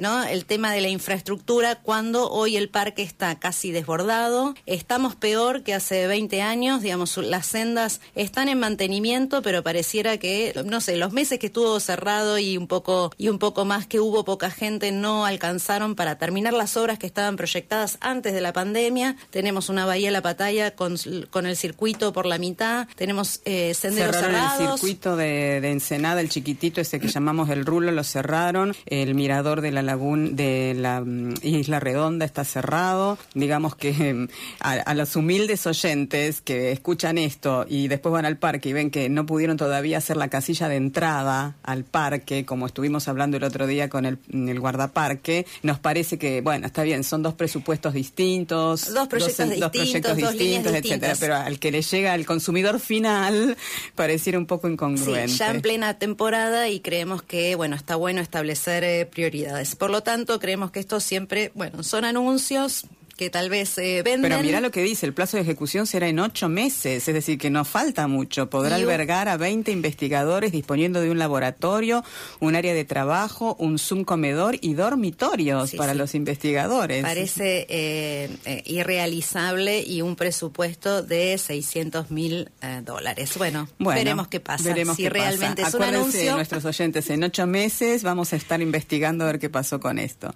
¿no? 0.00 0.24
el 0.24 0.44
tema 0.44 0.72
de 0.72 0.80
la 0.80 0.88
infraestructura, 0.88 1.76
cuando 1.76 2.30
hoy 2.30 2.56
el 2.56 2.68
parque 2.68 3.02
está 3.02 3.38
casi 3.38 3.70
desbordado, 3.70 4.54
estamos 4.66 5.14
peor 5.14 5.62
que 5.62 5.74
hace 5.74 6.06
20 6.06 6.23
años, 6.42 6.82
digamos, 6.82 7.16
las 7.16 7.46
sendas 7.46 8.00
están 8.14 8.48
en 8.48 8.58
mantenimiento, 8.58 9.42
pero 9.42 9.62
pareciera 9.62 10.18
que, 10.18 10.54
no 10.64 10.80
sé, 10.80 10.96
los 10.96 11.12
meses 11.12 11.38
que 11.38 11.46
estuvo 11.46 11.78
cerrado 11.80 12.38
y 12.38 12.56
un 12.56 12.66
poco, 12.66 13.12
y 13.16 13.28
un 13.28 13.38
poco 13.38 13.64
más 13.64 13.86
que 13.86 14.00
hubo 14.00 14.24
poca 14.24 14.50
gente 14.50 14.92
no 14.92 15.24
alcanzaron 15.24 15.94
para 15.94 16.18
terminar 16.18 16.52
las 16.52 16.76
obras 16.76 16.98
que 16.98 17.06
estaban 17.06 17.36
proyectadas 17.36 17.98
antes 18.00 18.32
de 18.32 18.40
la 18.40 18.52
pandemia. 18.52 19.16
Tenemos 19.30 19.68
una 19.68 19.86
bahía 19.86 20.10
La 20.10 20.22
Patalla 20.22 20.74
con, 20.74 20.96
con 21.30 21.46
el 21.46 21.56
circuito 21.56 22.12
por 22.12 22.26
la 22.26 22.38
mitad, 22.38 22.88
tenemos 22.96 23.40
eh, 23.44 23.74
senderos 23.74 24.16
cerrados. 24.16 24.60
el 24.60 24.78
circuito 24.78 25.16
de, 25.16 25.56
Ensenada, 25.70 26.20
el 26.20 26.28
chiquitito 26.28 26.80
ese 26.80 27.00
que 27.00 27.08
llamamos 27.08 27.50
el 27.50 27.66
rulo, 27.66 27.90
lo 27.92 28.04
cerraron. 28.04 28.74
El 28.86 29.14
mirador 29.14 29.60
de 29.60 29.72
la 29.72 29.82
laguna, 29.82 30.30
de 30.32 30.74
la 30.76 31.00
mm, 31.00 31.34
Isla 31.42 31.80
Redonda 31.80 32.24
está 32.24 32.44
cerrado. 32.44 33.18
Digamos 33.34 33.74
que 33.76 34.28
a, 34.60 34.72
a 34.72 34.94
los 34.94 35.16
humildes 35.16 35.66
oyentes 35.66 36.13
que 36.44 36.70
escuchan 36.70 37.18
esto 37.18 37.66
y 37.68 37.88
después 37.88 38.12
van 38.12 38.24
al 38.24 38.36
parque 38.36 38.68
y 38.68 38.72
ven 38.72 38.90
que 38.90 39.08
no 39.08 39.26
pudieron 39.26 39.56
todavía 39.56 39.98
hacer 39.98 40.16
la 40.16 40.28
casilla 40.28 40.68
de 40.68 40.76
entrada 40.76 41.56
al 41.64 41.82
parque, 41.82 42.44
como 42.44 42.66
estuvimos 42.66 43.08
hablando 43.08 43.36
el 43.36 43.42
otro 43.42 43.66
día 43.66 43.88
con 43.88 44.06
el, 44.06 44.18
el 44.32 44.60
guardaparque, 44.60 45.44
nos 45.62 45.80
parece 45.80 46.16
que, 46.16 46.40
bueno, 46.40 46.66
está 46.66 46.84
bien, 46.84 47.02
son 47.02 47.22
dos 47.22 47.34
presupuestos 47.34 47.94
distintos, 47.94 48.94
dos 48.94 49.08
proyectos 49.08 49.50
distintos, 49.50 49.70
proyectos 49.72 50.16
distintos, 50.16 50.74
etcétera, 50.74 51.14
pero 51.18 51.36
al 51.36 51.58
que 51.58 51.72
le 51.72 51.82
llega 51.82 52.12
al 52.12 52.24
consumidor 52.26 52.78
final 52.78 53.56
pareciera 53.96 54.38
un 54.38 54.46
poco 54.46 54.68
incongruente. 54.68 55.28
Sí, 55.28 55.38
ya 55.38 55.50
en 55.50 55.62
plena 55.62 55.98
temporada 55.98 56.68
y 56.68 56.78
creemos 56.78 57.22
que, 57.22 57.56
bueno, 57.56 57.74
está 57.74 57.96
bueno 57.96 58.20
establecer 58.20 58.84
eh, 58.84 59.06
prioridades. 59.06 59.74
Por 59.74 59.90
lo 59.90 60.02
tanto, 60.02 60.38
creemos 60.38 60.70
que 60.70 60.78
esto 60.78 61.00
siempre, 61.00 61.50
bueno, 61.54 61.82
son 61.82 62.04
anuncios 62.04 62.86
que 63.16 63.30
tal 63.30 63.48
vez 63.48 63.76
eh, 63.78 64.02
venden. 64.04 64.30
Pero 64.30 64.42
mira 64.42 64.60
lo 64.60 64.70
que 64.70 64.82
dice, 64.82 65.06
el 65.06 65.14
plazo 65.14 65.36
de 65.36 65.42
ejecución 65.42 65.86
será 65.86 66.08
en 66.08 66.18
ocho 66.18 66.48
meses, 66.48 67.06
es 67.06 67.14
decir, 67.14 67.38
que 67.38 67.50
no 67.50 67.64
falta 67.64 68.08
mucho. 68.08 68.50
Podrá 68.50 68.76
albergar 68.76 69.28
a 69.28 69.36
20 69.36 69.70
investigadores 69.70 70.52
disponiendo 70.52 71.00
de 71.00 71.10
un 71.10 71.18
laboratorio, 71.18 72.04
un 72.40 72.56
área 72.56 72.74
de 72.74 72.84
trabajo, 72.84 73.56
un 73.58 73.78
Zoom 73.78 74.04
comedor 74.04 74.56
y 74.60 74.74
dormitorios 74.74 75.74
para 75.74 75.94
los 75.94 76.14
investigadores. 76.14 77.02
Parece 77.02 77.66
eh, 77.68 78.30
eh, 78.44 78.62
irrealizable 78.66 79.82
y 79.82 80.02
un 80.02 80.16
presupuesto 80.16 81.02
de 81.02 81.38
600 81.38 82.10
mil 82.10 82.50
dólares. 82.82 83.32
Bueno, 83.36 83.68
veremos 83.78 84.28
qué 84.28 84.40
pasa. 84.40 84.64
Veremos 84.64 84.96
si 84.96 85.08
realmente 85.08 85.62
es 85.62 85.74
un 85.74 85.82
anuncio. 85.82 86.34
nuestros 86.34 86.64
oyentes, 86.64 87.08
en 87.10 87.22
ocho 87.22 87.46
meses 87.46 88.02
vamos 88.02 88.32
a 88.32 88.36
estar 88.36 88.60
investigando 88.60 89.24
a 89.24 89.28
ver 89.28 89.38
qué 89.38 89.50
pasó 89.50 89.78
con 89.78 89.98
esto. 89.98 90.34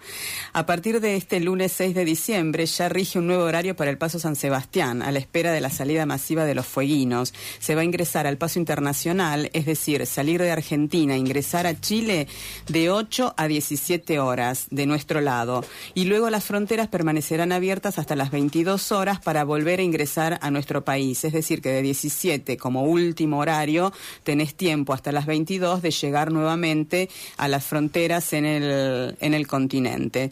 A 0.52 0.66
partir 0.66 1.00
de 1.00 1.16
este 1.16 1.40
lunes 1.40 1.72
6 1.72 1.94
de 1.94 2.04
diciembre, 2.04 2.67
ya 2.76 2.88
rige 2.88 3.18
un 3.18 3.26
nuevo 3.26 3.44
horario 3.44 3.76
para 3.76 3.90
el 3.90 3.98
Paso 3.98 4.18
San 4.18 4.36
Sebastián, 4.36 5.02
a 5.02 5.10
la 5.10 5.18
espera 5.18 5.52
de 5.52 5.60
la 5.60 5.70
salida 5.70 6.06
masiva 6.06 6.44
de 6.44 6.54
los 6.54 6.66
fueguinos. 6.66 7.34
Se 7.58 7.74
va 7.74 7.80
a 7.80 7.84
ingresar 7.84 8.26
al 8.26 8.38
Paso 8.38 8.58
Internacional, 8.58 9.50
es 9.52 9.66
decir, 9.66 10.06
salir 10.06 10.40
de 10.40 10.50
Argentina, 10.50 11.16
ingresar 11.16 11.66
a 11.66 11.80
Chile 11.80 12.28
de 12.68 12.90
8 12.90 13.34
a 13.36 13.48
17 13.48 14.18
horas 14.18 14.68
de 14.70 14.86
nuestro 14.86 15.20
lado. 15.20 15.64
Y 15.94 16.04
luego 16.04 16.30
las 16.30 16.44
fronteras 16.44 16.88
permanecerán 16.88 17.52
abiertas 17.52 17.98
hasta 17.98 18.16
las 18.16 18.30
22 18.30 18.92
horas 18.92 19.20
para 19.20 19.44
volver 19.44 19.80
a 19.80 19.82
ingresar 19.82 20.38
a 20.42 20.50
nuestro 20.50 20.84
país. 20.84 21.24
Es 21.24 21.32
decir, 21.32 21.62
que 21.62 21.70
de 21.70 21.82
17 21.82 22.56
como 22.56 22.84
último 22.84 23.38
horario 23.38 23.92
tenés 24.22 24.54
tiempo 24.54 24.92
hasta 24.92 25.12
las 25.12 25.26
22 25.26 25.82
de 25.82 25.90
llegar 25.90 26.32
nuevamente 26.32 27.08
a 27.36 27.48
las 27.48 27.64
fronteras 27.64 28.32
en 28.32 28.44
el, 28.44 29.16
en 29.20 29.34
el 29.34 29.46
continente. 29.46 30.28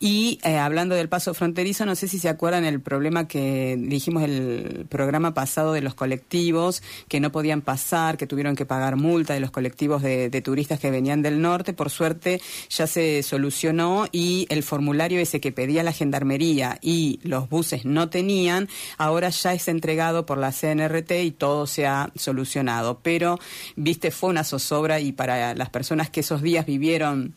Y 0.00 0.38
eh, 0.44 0.56
hablando 0.56 0.94
del 0.94 1.08
paso 1.08 1.34
fronterizo, 1.34 1.77
no 1.86 1.94
sé 1.94 2.08
si 2.08 2.18
se 2.18 2.28
acuerdan 2.28 2.64
el 2.64 2.80
problema 2.80 3.28
que 3.28 3.76
dijimos 3.78 4.22
el 4.22 4.86
programa 4.88 5.34
pasado 5.34 5.72
de 5.72 5.80
los 5.80 5.94
colectivos 5.94 6.82
que 7.08 7.20
no 7.20 7.32
podían 7.32 7.62
pasar, 7.62 8.16
que 8.16 8.26
tuvieron 8.26 8.56
que 8.56 8.66
pagar 8.66 8.96
multa 8.96 9.34
de 9.34 9.40
los 9.40 9.50
colectivos 9.50 10.02
de, 10.02 10.42
turistas 10.42 10.78
que 10.78 10.90
venían 10.90 11.22
del 11.22 11.40
norte. 11.40 11.72
Por 11.72 11.90
suerte 11.90 12.40
ya 12.70 12.86
se 12.86 13.22
solucionó 13.22 14.06
y 14.12 14.46
el 14.50 14.62
formulario 14.62 15.20
ese 15.20 15.40
que 15.40 15.52
pedía 15.52 15.82
la 15.82 15.92
gendarmería 15.92 16.78
y 16.80 17.20
los 17.22 17.48
buses 17.48 17.84
no 17.84 18.08
tenían, 18.08 18.68
ahora 18.96 19.30
ya 19.30 19.52
es 19.52 19.68
entregado 19.68 20.26
por 20.26 20.38
la 20.38 20.52
CNRT 20.52 21.12
y 21.24 21.30
todo 21.30 21.66
se 21.66 21.86
ha 21.86 22.10
solucionado. 22.14 23.00
Pero, 23.02 23.38
viste, 23.76 24.10
fue 24.10 24.30
una 24.30 24.44
zozobra 24.44 25.00
y 25.00 25.12
para 25.12 25.54
las 25.54 25.70
personas 25.70 26.10
que 26.10 26.20
esos 26.20 26.42
días 26.42 26.66
vivieron 26.66 27.34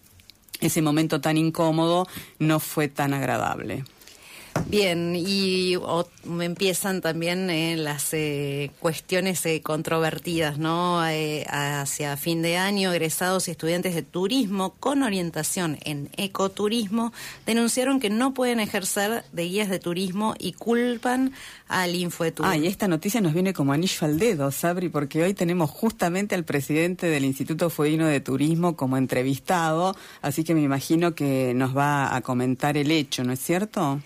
ese 0.62 0.82
momento 0.82 1.20
tan 1.20 1.38
incómodo 1.38 2.08
no 2.40 2.60
fue 2.60 2.88
tan 2.88 3.14
agradable. 3.14 3.84
Bien, 4.68 5.16
y 5.18 5.76
empiezan 6.40 7.02
también 7.02 7.50
eh, 7.50 7.76
las 7.76 8.14
eh, 8.14 8.72
cuestiones 8.80 9.46
eh, 9.46 9.62
controvertidas, 9.62 10.58
¿no? 10.60 11.02
hacia 11.02 12.16
fin 12.16 12.42
de 12.42 12.56
año, 12.56 12.94
egresados 12.94 13.48
y 13.48 13.52
estudiantes 13.52 13.96
de 13.96 14.02
turismo 14.02 14.76
con 14.80 15.04
orientación 15.04 15.78
en 15.84 16.10
ecoturismo 16.16 17.12
denunciaron 17.46 18.00
que 18.00 18.10
no 18.10 18.34
pueden 18.34 18.62
ejercer 18.62 19.26
de 19.34 19.44
guías 19.44 19.70
de 19.70 19.80
turismo 19.80 20.36
y 20.40 20.54
culpan 20.54 21.34
al 21.68 21.96
Infoetur. 21.96 22.46
Ah, 22.46 22.58
y 22.58 22.68
esta 22.68 22.88
noticia 22.88 23.20
nos 23.20 23.34
viene 23.34 23.54
como 23.54 23.74
anillo 23.74 24.06
al 24.06 24.20
dedo, 24.20 24.52
Sabri, 24.52 24.88
porque 24.90 25.24
hoy 25.24 25.34
tenemos 25.34 25.70
justamente 25.70 26.36
al 26.36 26.46
presidente 26.46 27.08
del 27.08 27.26
Instituto 27.26 27.70
Fueguino 27.70 28.08
de 28.08 28.22
Turismo 28.22 28.78
como 28.78 28.98
entrevistado, 28.98 29.96
así 30.22 30.44
que 30.44 30.54
me 30.54 30.62
imagino 30.62 31.14
que 31.14 31.54
nos 31.56 31.76
va 31.76 32.16
a 32.16 32.22
comentar 32.22 32.78
el 32.78 32.92
hecho, 32.92 33.24
¿no 33.24 33.34
es 33.34 33.40
cierto? 33.40 34.00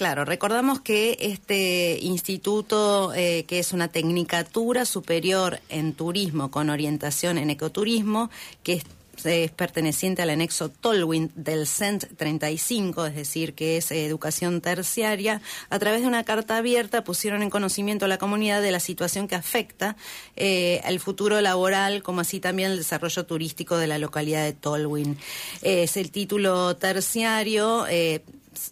Claro, 0.00 0.24
recordamos 0.24 0.80
que 0.80 1.18
este 1.20 1.98
instituto, 2.00 3.12
eh, 3.12 3.44
que 3.46 3.58
es 3.58 3.74
una 3.74 3.88
tecnicatura 3.88 4.86
superior 4.86 5.60
en 5.68 5.92
turismo 5.92 6.50
con 6.50 6.70
orientación 6.70 7.36
en 7.36 7.50
ecoturismo, 7.50 8.30
que 8.62 8.80
es 9.22 9.50
perteneciente 9.50 10.22
al 10.22 10.30
anexo 10.30 10.70
Tolwyn 10.70 11.30
del 11.34 11.66
CENT 11.66 12.16
35, 12.16 13.04
es 13.04 13.14
decir, 13.14 13.52
que 13.52 13.76
es 13.76 13.90
educación 13.90 14.62
terciaria, 14.62 15.42
a 15.68 15.78
través 15.78 16.00
de 16.00 16.06
una 16.06 16.24
carta 16.24 16.56
abierta 16.56 17.04
pusieron 17.04 17.42
en 17.42 17.50
conocimiento 17.50 18.06
a 18.06 18.08
la 18.08 18.16
comunidad 18.16 18.62
de 18.62 18.72
la 18.72 18.80
situación 18.80 19.28
que 19.28 19.34
afecta 19.34 19.96
eh, 20.34 20.80
el 20.86 20.98
futuro 20.98 21.42
laboral, 21.42 22.02
como 22.02 22.22
así 22.22 22.40
también 22.40 22.70
el 22.70 22.78
desarrollo 22.78 23.26
turístico 23.26 23.76
de 23.76 23.86
la 23.86 23.98
localidad 23.98 24.44
de 24.44 24.54
Tolwyn. 24.54 25.18
es 25.60 25.98
el 25.98 26.10
título 26.10 26.74
terciario. 26.76 27.86
Eh, 27.86 28.22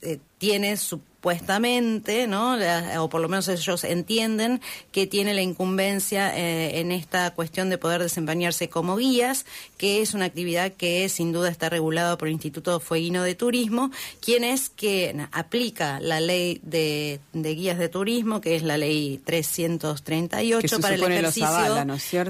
eh, 0.02 0.18
tiene 0.38 0.76
su 0.76 1.00
supuestamente, 1.18 2.28
¿no? 2.28 2.56
o 2.98 3.08
por 3.08 3.20
lo 3.20 3.28
menos 3.28 3.48
ellos 3.48 3.82
entienden 3.82 4.60
que 4.92 5.08
tiene 5.08 5.34
la 5.34 5.42
incumbencia 5.42 6.32
eh, 6.38 6.78
en 6.78 6.92
esta 6.92 7.32
cuestión 7.32 7.70
de 7.70 7.76
poder 7.76 8.00
desempeñarse 8.00 8.68
como 8.68 8.96
guías, 8.96 9.44
que 9.78 10.00
es 10.00 10.14
una 10.14 10.26
actividad 10.26 10.72
que 10.74 11.08
sin 11.08 11.32
duda 11.32 11.48
está 11.48 11.70
regulada 11.70 12.16
por 12.16 12.28
el 12.28 12.34
Instituto 12.34 12.78
Fueguino 12.78 13.24
de 13.24 13.34
Turismo, 13.34 13.90
quien 14.20 14.44
es 14.44 14.68
que 14.68 15.26
aplica 15.32 15.98
la 15.98 16.20
ley 16.20 16.60
de, 16.62 17.18
guías 17.32 17.78
de 17.78 17.88
turismo, 17.88 18.40
que 18.40 18.54
es 18.54 18.62
la 18.62 18.78
ley 18.78 19.20
338 19.24 20.78
para 20.78 20.94
el 20.94 21.02
ejercicio 21.02 21.50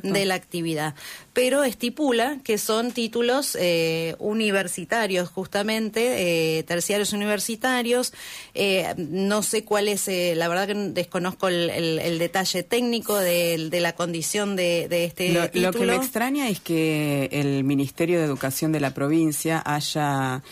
de 0.02 0.25
la 0.25 0.35
actividad 0.35 0.95
pero 1.38 1.62
estipula 1.62 2.38
que 2.42 2.59
son 2.59 2.90
títulos 2.90 3.57
eh, 3.61 4.16
universitarios, 4.18 5.28
justamente, 5.28 6.59
eh, 6.59 6.64
terciarios 6.64 7.12
universitarios. 7.12 8.12
Eh, 8.54 8.77
no 8.97 9.42
sé 9.42 9.64
cuál 9.64 9.88
es, 9.88 10.08
la 10.08 10.49
verdad 10.49 10.66
que 10.66 10.75
desconozco 10.75 11.49
el, 11.49 12.18
detalle 12.18 12.62
técnico 12.62 13.16
de, 13.16 13.68
la 13.80 13.94
condición 13.94 14.56
de, 14.56 14.85
este 15.04 15.28
título. 15.52 15.73
Lo 15.73 15.73
que 15.73 15.87
me 15.87 15.97
extraña 15.97 16.49
es 16.49 16.61
que 16.61 17.28
el 17.32 17.64
Ministerio 17.64 18.18
de 18.18 18.25
Educación 18.25 18.73
de 18.73 18.80
la 18.80 18.94
provincia 18.94 19.62
haya 19.64 20.42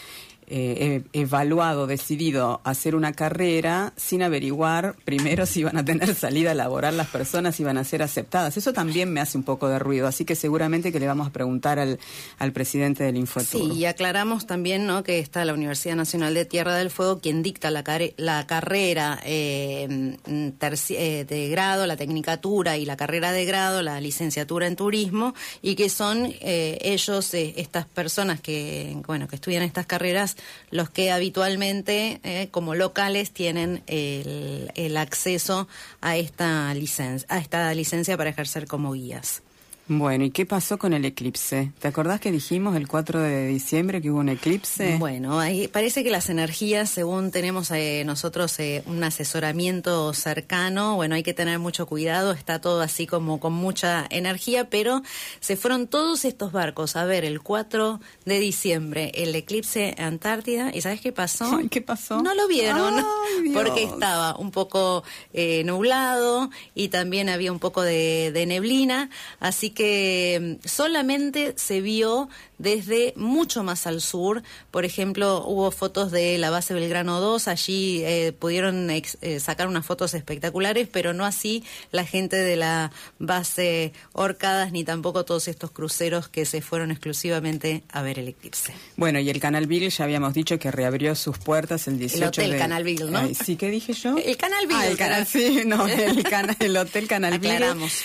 eh, 0.47 1.03
evaluado, 1.13 1.87
decidido 1.87 2.61
hacer 2.65 2.95
una 2.95 3.13
carrera 3.13 3.93
sin 3.97 4.23
averiguar 4.23 4.95
primero 5.05 5.47
si 5.47 5.65
van 5.65 5.77
a 5.77 5.85
tener 5.85 6.15
salida 6.17 6.55
laboral 6.55 6.97
las 6.97 7.09
personas, 7.09 7.57
si 7.57 7.65
van 7.65 7.79
a 7.79 7.85
ser 7.85 8.03
aceptadas. 8.03 8.57
Eso 8.57 8.73
también 8.73 9.13
me 9.13 9.21
hace 9.21 9.39
un 9.39 9.45
poco 9.45 9.69
de 9.69 9.79
ruido, 9.79 10.07
así 10.07 10.25
que 10.25 10.35
seguramente 10.35 10.93
que 10.93 11.01
le 11.01 11.07
vamos 11.07 11.27
a 11.27 11.31
preguntar 11.31 11.79
al, 11.79 11.99
al 12.39 12.53
presidente 12.53 13.05
del 13.05 13.17
Infotur. 13.17 13.73
Sí, 13.73 13.79
y 13.79 13.85
aclaramos 13.85 14.47
también 14.47 14.87
¿no? 14.87 15.03
que 15.03 15.19
está 15.19 15.45
la 15.45 15.55
Universidad 15.55 15.97
Nacional 15.97 16.35
de 16.35 16.45
Tierra 16.45 16.75
del 16.77 16.91
Fuego 16.91 17.21
quien 17.21 17.43
dicta 17.43 17.71
la, 17.71 17.85
la 18.17 18.47
carrera 18.47 19.21
eh, 19.25 20.17
eh, 20.27 21.25
de 21.29 21.49
grado, 21.49 21.87
la 21.87 21.97
tecnicatura 21.97 22.77
y 22.77 22.85
la 22.85 22.97
carrera 22.97 23.33
de 23.33 23.45
grado, 23.45 23.83
la 23.83 24.01
licenciatura 24.01 24.67
en 24.67 24.77
turismo, 24.77 25.35
y 25.63 25.75
que 25.75 25.89
son 25.89 26.33
eh, 26.41 26.79
ellos, 26.83 27.35
estas 27.35 27.87
personas 27.87 28.41
que, 28.41 28.97
bueno, 29.07 29.29
que 29.29 29.37
estudian 29.37 29.63
estas 29.63 29.87
carreras, 29.87 30.36
los 30.71 30.91
que 30.91 31.11
habitualmente 31.13 32.21
eh, 32.23 32.49
como 32.51 32.75
locales 32.75 33.33
tienen 33.33 33.83
el, 33.87 34.71
el 34.75 34.97
acceso 34.97 35.69
a 36.01 36.17
esta 36.17 36.73
licencia, 36.75 37.27
a 37.31 37.39
esta 37.39 37.73
licencia 37.75 38.17
para 38.17 38.31
ejercer 38.31 38.67
como 38.67 38.93
guías. 38.93 39.43
Bueno, 39.89 40.25
¿y 40.25 40.31
qué 40.31 40.47
pasó 40.47 40.79
con 40.79 40.93
el 40.93 41.05
eclipse? 41.05 41.73
¿Te 41.79 41.87
acordás 41.87 42.21
que 42.21 42.33
dijimos 42.33 42.75
el 42.75 42.89
4 42.89 43.21
de 43.21 43.47
diciembre 43.47 44.03
que 44.03 44.11
hubo 44.11 44.19
un 44.19 44.29
eclipse? 44.29 44.97
Bueno, 44.99 45.39
parece 45.71 46.03
que 46.03 46.11
las 46.11 46.29
energías, 46.29 46.91
según 46.91 47.31
tenemos 47.31 47.71
eh, 47.71 48.03
nosotros 48.05 48.59
eh, 48.59 48.83
un 48.87 49.05
asesoramiento 49.05 50.13
cercano, 50.13 50.97
bueno, 50.97 51.15
hay 51.15 51.23
que 51.23 51.35
tener 51.35 51.61
mucho 51.61 51.87
cuidado, 51.87 52.33
está 52.33 52.61
todo 52.61 52.81
así 52.81 53.07
como 53.07 53.39
con 53.39 53.53
mucha 53.53 54.07
energía, 54.11 54.69
pero 54.71 55.03
se 55.39 55.57
fueron 55.57 55.87
todos 55.87 56.25
estos 56.25 56.51
barcos 56.51 56.97
a 56.97 57.05
ver 57.05 57.25
el 57.25 57.41
4 57.41 58.01
de 58.25 58.41
diciembre 58.41 59.13
el 59.15 59.37
eclipse 59.37 59.95
Antártida, 59.99 60.73
¿y 60.75 60.81
sabes 60.81 61.01
qué 61.01 61.13
pasó? 61.13 61.61
¿Qué 61.71 61.81
pasó? 61.81 62.21
No 62.23 62.35
lo 62.35 62.49
vieron, 62.49 63.07
porque 63.55 63.85
estaba 63.85 64.37
un 64.37 64.51
poco 64.51 65.05
eh, 65.33 65.63
nublado 65.65 66.51
y 66.75 66.89
también 66.89 67.29
había 67.29 67.53
un 67.53 67.61
poco 67.61 67.83
de, 67.83 68.33
de 68.33 68.47
neblina, 68.47 69.11
así 69.39 69.76
que 69.77 70.59
mm, 70.65 70.67
solamente 70.67 71.55
se 71.57 71.81
vio 71.81 72.29
desde 72.59 73.13
mucho 73.17 73.63
más 73.63 73.87
al 73.87 74.01
sur. 74.01 74.43
Por 74.71 74.85
ejemplo, 74.85 75.45
hubo 75.47 75.71
fotos 75.71 76.11
de 76.11 76.39
la 76.39 76.51
base 76.51 76.75
Belgrano 76.75 77.21
2, 77.21 77.49
allí 77.49 78.03
eh, 78.05 78.33
pudieron 78.37 78.91
eh, 78.91 79.41
sacar 79.41 79.69
unas 79.69 79.87
fotos 79.87 80.15
espectaculares, 80.15 80.89
pero 80.91 81.13
no 81.13 81.25
así 81.25 81.63
la 81.93 82.05
gente 82.05 82.37
de 82.37 82.57
la 82.57 82.91
base 83.19 83.93
Orcadas 84.13 84.73
ni 84.73 84.83
tampoco 84.85 85.25
todos 85.25 85.49
estos 85.49 85.71
cruceros 85.71 86.29
que 86.29 86.47
se 86.47 86.63
fueron 86.63 86.91
exclusivamente 86.91 87.83
a 87.93 88.03
ver 88.03 88.19
el 88.19 88.29
eclipse. 88.29 88.73
Bueno, 88.97 89.21
y 89.21 89.29
el 89.29 89.39
Canal 89.39 89.67
Bill 89.67 89.91
ya 89.91 90.05
habíamos 90.05 90.33
dicho 90.33 90.59
que 90.59 90.71
reabrió 90.71 91.15
sus 91.15 91.39
puertas 91.39 91.87
el 91.87 91.99
18 91.99 92.23
el 92.23 92.29
hotel 92.29 92.51
de... 92.53 92.59
Canal 92.59 92.85
Bill, 92.85 93.11
¿no? 93.13 93.29
sí, 93.35 93.57
¿qué 93.57 93.71
dije 93.71 93.93
yo? 93.93 94.17
El 94.17 94.37
Canal 94.39 94.67
Bill. 94.67 94.77
Ah, 94.79 94.87
el 94.87 94.97
canal, 94.97 95.27
sí, 95.27 95.63
no, 95.67 95.87
el, 95.87 96.77
Hotel 96.77 97.07
Canal 97.07 97.39
Bill. 97.41 97.53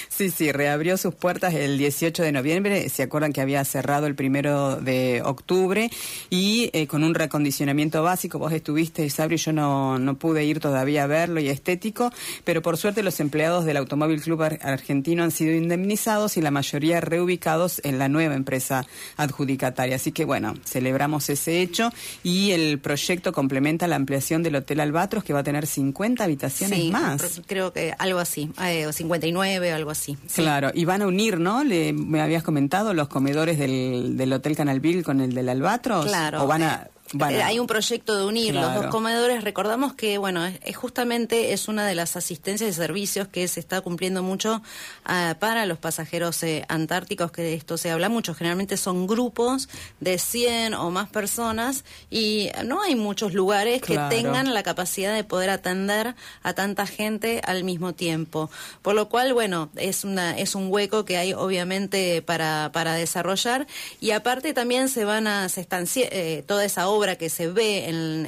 Sí, 0.09 0.29
sí, 0.29 0.51
reabrió 0.51 0.97
sus 0.97 1.15
puertas 1.15 1.53
el 1.53 1.60
18 1.77 2.23
de 2.23 2.31
noviembre. 2.31 2.89
¿Se 2.89 3.03
acuerdan 3.03 3.33
que 3.33 3.41
había 3.41 3.63
cerrado 3.65 4.07
el 4.07 4.15
primero 4.15 4.77
de 4.77 5.21
octubre? 5.23 5.89
Y 6.29 6.69
eh, 6.73 6.87
con 6.87 7.03
un 7.03 7.13
recondicionamiento 7.13 8.03
básico, 8.03 8.39
vos 8.39 8.51
estuviste, 8.51 9.09
Sabri, 9.09 9.37
yo 9.37 9.53
no, 9.53 9.99
no 9.99 10.15
pude 10.15 10.43
ir 10.45 10.59
todavía 10.59 11.03
a 11.03 11.07
verlo 11.07 11.39
y 11.39 11.49
estético, 11.49 12.11
pero 12.43 12.61
por 12.61 12.77
suerte 12.77 13.03
los 13.03 13.19
empleados 13.19 13.65
del 13.65 13.77
Automóvil 13.77 14.21
Club 14.21 14.41
Argentino 14.41 15.23
han 15.23 15.31
sido 15.31 15.53
indemnizados 15.53 16.37
y 16.37 16.41
la 16.41 16.51
mayoría 16.51 17.01
reubicados 17.01 17.81
en 17.83 17.99
la 17.99 18.09
nueva 18.09 18.35
empresa 18.35 18.85
adjudicataria. 19.17 19.95
Así 19.95 20.11
que 20.11 20.25
bueno, 20.25 20.55
celebramos 20.65 21.29
ese 21.29 21.61
hecho 21.61 21.91
y 22.23 22.51
el 22.51 22.79
proyecto 22.79 23.33
complementa 23.33 23.87
la 23.87 23.95
ampliación 23.95 24.43
del 24.43 24.55
Hotel 24.55 24.79
Albatros 24.79 25.23
que 25.23 25.33
va 25.33 25.39
a 25.39 25.43
tener 25.43 25.67
50 25.67 26.23
habitaciones 26.23 26.91
más. 26.91 27.41
Creo 27.45 27.73
que 27.73 27.93
algo 27.97 28.19
así, 28.19 28.49
eh, 28.63 28.87
o 28.87 28.93
59 28.93 29.73
o 29.73 29.75
algo 29.75 29.91
así. 29.91 30.17
Claro, 30.33 30.71
y 30.73 30.85
van 30.85 31.01
a 31.01 31.07
unir, 31.07 31.39
¿no? 31.39 31.50
Le, 31.63 31.93
me 31.93 32.21
habías 32.21 32.43
comentado 32.43 32.93
los 32.93 33.07
comedores 33.07 33.59
del, 33.59 34.15
del 34.17 34.33
Hotel 34.33 34.55
Canalville 34.55 35.03
con 35.03 35.21
el 35.21 35.33
del 35.33 35.49
Albatros. 35.49 36.05
Claro. 36.05 36.43
O 36.43 36.47
van 36.47 36.63
a 36.63 36.87
eh, 37.13 37.43
hay 37.43 37.59
un 37.59 37.67
proyecto 37.67 38.17
de 38.17 38.25
unir 38.25 38.55
los 38.55 38.73
dos 38.73 38.85
comedores. 38.87 39.43
Recordamos 39.43 39.93
que, 39.93 40.17
bueno, 40.17 40.45
es, 40.45 40.75
justamente 40.75 41.53
es 41.53 41.67
una 41.67 41.85
de 41.85 41.95
las 41.95 42.15
asistencias 42.15 42.69
y 42.69 42.73
servicios 42.73 43.27
que 43.27 43.47
se 43.47 43.59
está 43.59 43.81
cumpliendo 43.81 44.23
mucho 44.23 44.61
ah, 45.05 45.35
para 45.39 45.65
los 45.65 45.77
pasajeros 45.77 46.41
eh, 46.43 46.65
antárticos, 46.69 47.31
que 47.31 47.41
de 47.41 47.53
esto 47.53 47.77
se 47.77 47.91
habla 47.91 48.09
mucho. 48.09 48.33
Generalmente 48.33 48.77
son 48.77 49.07
grupos 49.07 49.67
de 49.99 50.17
100 50.17 50.73
o 50.73 50.89
más 50.89 51.09
personas 51.09 51.83
y 52.09 52.49
no 52.65 52.81
hay 52.81 52.95
muchos 52.95 53.33
lugares 53.33 53.81
que 53.81 53.99
tengan 54.09 54.53
la 54.53 54.63
capacidad 54.63 55.13
de 55.13 55.23
poder 55.23 55.49
atender 55.49 56.15
a 56.43 56.53
tanta 56.53 56.85
gente 56.87 57.41
al 57.45 57.63
mismo 57.63 57.93
tiempo. 57.93 58.49
Por 58.81 58.95
lo 58.95 59.09
cual, 59.09 59.33
bueno, 59.33 59.69
es, 59.75 60.03
una, 60.03 60.37
es 60.37 60.55
un 60.55 60.71
hueco 60.71 61.03
que 61.03 61.17
hay 61.17 61.33
obviamente 61.33 62.21
para, 62.21 62.71
para 62.73 62.93
desarrollar 62.93 63.67
y 63.99 64.11
aparte 64.11 64.53
también 64.53 64.87
se 64.87 65.03
van 65.03 65.27
a, 65.27 65.49
se 65.49 65.61
están, 65.61 65.85
eh, 65.95 66.43
toda 66.47 66.63
esa 66.63 66.87
obra 66.87 67.00
obra 67.01 67.15
que 67.15 67.29
se 67.29 67.47
ve 67.47 67.89
en, 67.89 68.27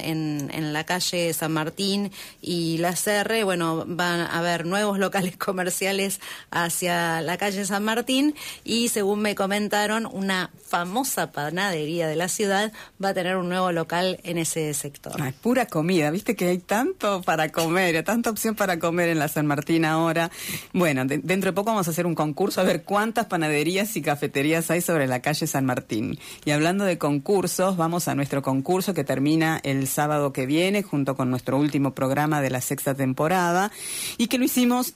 en, 0.50 0.72
la 0.72 0.82
calle 0.82 1.32
San 1.32 1.52
Martín 1.52 2.10
y 2.42 2.78
la 2.78 2.96
Serre, 2.96 3.44
bueno, 3.44 3.84
van 3.86 4.18
a 4.18 4.36
haber 4.36 4.66
nuevos 4.66 4.98
locales 5.04 5.36
comerciales 5.36 6.20
hacia 6.50 7.20
la 7.20 7.36
calle 7.36 7.64
San 7.66 7.84
Martín 7.84 8.34
y 8.64 8.88
según 8.88 9.20
me 9.20 9.36
comentaron, 9.36 10.06
una 10.10 10.50
famosa 10.66 11.30
panadería 11.30 12.08
de 12.08 12.16
la 12.16 12.26
ciudad 12.26 12.72
va 13.02 13.10
a 13.10 13.14
tener 13.14 13.36
un 13.36 13.48
nuevo 13.48 13.70
local 13.70 14.18
en 14.24 14.38
ese 14.38 14.74
sector. 14.74 15.20
Es 15.24 15.34
pura 15.34 15.66
comida, 15.66 16.10
viste 16.10 16.34
que 16.34 16.48
hay 16.48 16.58
tanto 16.58 17.22
para 17.22 17.50
comer, 17.50 18.02
tanta 18.02 18.30
opción 18.30 18.56
para 18.56 18.80
comer 18.80 19.10
en 19.10 19.20
la 19.20 19.28
San 19.28 19.46
Martín 19.46 19.84
ahora. 19.84 20.32
Bueno, 20.72 21.04
dentro 21.04 21.50
de 21.50 21.52
poco 21.52 21.70
vamos 21.70 21.86
a 21.86 21.92
hacer 21.92 22.06
un 22.06 22.16
concurso 22.16 22.60
a 22.60 22.64
ver 22.64 22.82
cuántas 22.82 23.26
panaderías 23.26 23.94
y 23.96 24.02
cafeterías 24.02 24.68
hay 24.72 24.80
sobre 24.80 25.06
la 25.06 25.22
calle 25.22 25.46
San 25.46 25.64
Martín. 25.64 26.18
Y 26.44 26.50
hablando 26.50 26.84
de 26.84 26.98
concursos, 26.98 27.76
vamos 27.76 28.08
a 28.08 28.16
nuestro 28.16 28.42
concurso 28.42 28.63
concurso 28.64 28.94
que 28.94 29.04
termina 29.04 29.60
el 29.62 29.86
sábado 29.86 30.32
que 30.32 30.46
viene 30.46 30.82
junto 30.82 31.16
con 31.16 31.28
nuestro 31.28 31.58
último 31.58 31.92
programa 31.92 32.40
de 32.40 32.48
la 32.48 32.62
sexta 32.62 32.94
temporada 32.94 33.70
y 34.16 34.28
que 34.28 34.38
lo 34.38 34.46
hicimos 34.46 34.94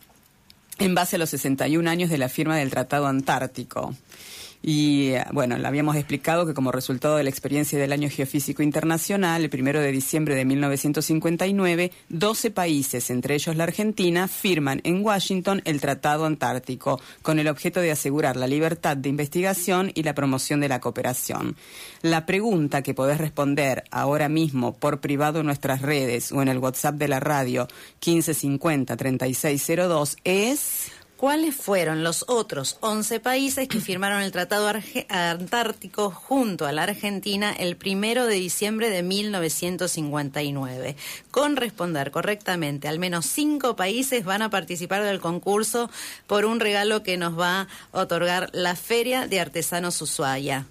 en 0.79 0.95
base 0.95 1.17
a 1.17 1.19
los 1.19 1.29
61 1.29 1.89
años 1.89 2.09
de 2.09 2.17
la 2.17 2.31
firma 2.31 2.57
del 2.57 2.71
Tratado 2.71 3.07
Antártico. 3.07 3.95
Y 4.63 5.11
eh, 5.11 5.25
bueno, 5.33 5.57
le 5.57 5.67
habíamos 5.69 5.97
explicado 5.97 6.45
que 6.45 6.55
como 6.55 6.73
resultado 6.73 7.17
de 7.17 7.23
la 7.23 7.31
experiencia 7.31 7.79
del 7.79 7.93
Año 7.93 8.11
Geofísico 8.11 8.63
Internacional, 8.63 9.43
el 9.43 9.51
primero 9.51 9.81
de 9.81 9.93
diciembre 9.93 10.35
de 10.35 10.45
1959, 10.45 11.93
12 12.09 12.51
países, 12.51 13.11
entre 13.11 13.35
ellos 13.35 13.57
la 13.57 13.65
Argentina, 13.65 14.27
firman 14.27 14.81
en 14.85 15.05
Washington 15.05 15.63
el 15.65 15.81
Tratado 15.81 16.27
Antártico, 16.27 17.01
con 17.23 17.39
el 17.39 17.49
objeto 17.49 17.81
de 17.81 17.93
asegurar 17.93 18.37
la 18.37 18.47
libertad 18.47 18.97
de 18.97 19.09
investigación 19.09 19.93
y 19.95 20.03
la 20.03 20.15
promoción 20.15 20.61
de 20.61 20.69
la 20.69 20.81
cooperación. 20.81 21.57
La 22.03 22.27
pregunta 22.27 22.83
que 22.83 22.95
podés 22.95 23.19
responder 23.19 23.85
ahora 23.91 24.29
mismo 24.29 24.75
por 24.75 25.01
privado 25.01 25.41
en 25.41 25.47
nuestras 25.47 25.83
redes 25.83 26.33
o 26.33 26.43
en 26.43 26.49
el 26.49 26.59
WhatsApp 26.59 26.97
de 26.97 27.09
la 27.09 27.21
radio 27.21 27.69
1550 28.05 28.97
3602 28.97 30.17
es... 30.25 30.93
¿Cuáles 31.19 31.57
fueron 31.57 32.05
los 32.05 32.25
otros 32.29 32.79
11 32.79 33.19
países 33.19 33.67
que 33.67 33.81
firmaron 33.81 34.23
el 34.23 34.31
Tratado 34.31 34.71
Antártico 35.09 36.13
junto 36.13 36.65
a 36.65 36.71
la 36.71 36.85
Argentina 36.85 37.53
el 37.53 37.77
primero 37.77 38.27
de 38.27 38.37
diciembre 38.37 38.89
de 38.89 39.03
1959? 39.03 40.95
Con 41.33 41.57
responder 41.57 42.13
correctamente, 42.13 42.87
al 42.87 43.01
menos 43.01 43.27
cinco 43.27 43.75
países 43.75 44.25
van 44.25 44.43
a 44.43 44.51
participar 44.51 45.03
del 45.03 45.19
concurso 45.19 45.91
por 46.29 46.45
un 46.45 46.61
regalo 46.61 47.03
que 47.03 47.17
nos 47.17 47.37
va 47.37 47.63
a 47.63 47.69
otorgar 47.91 48.51
la 48.53 48.77
Feria 48.77 49.27
de 49.27 49.41
Artesanos 49.41 50.01
Ushuaia. 50.01 50.67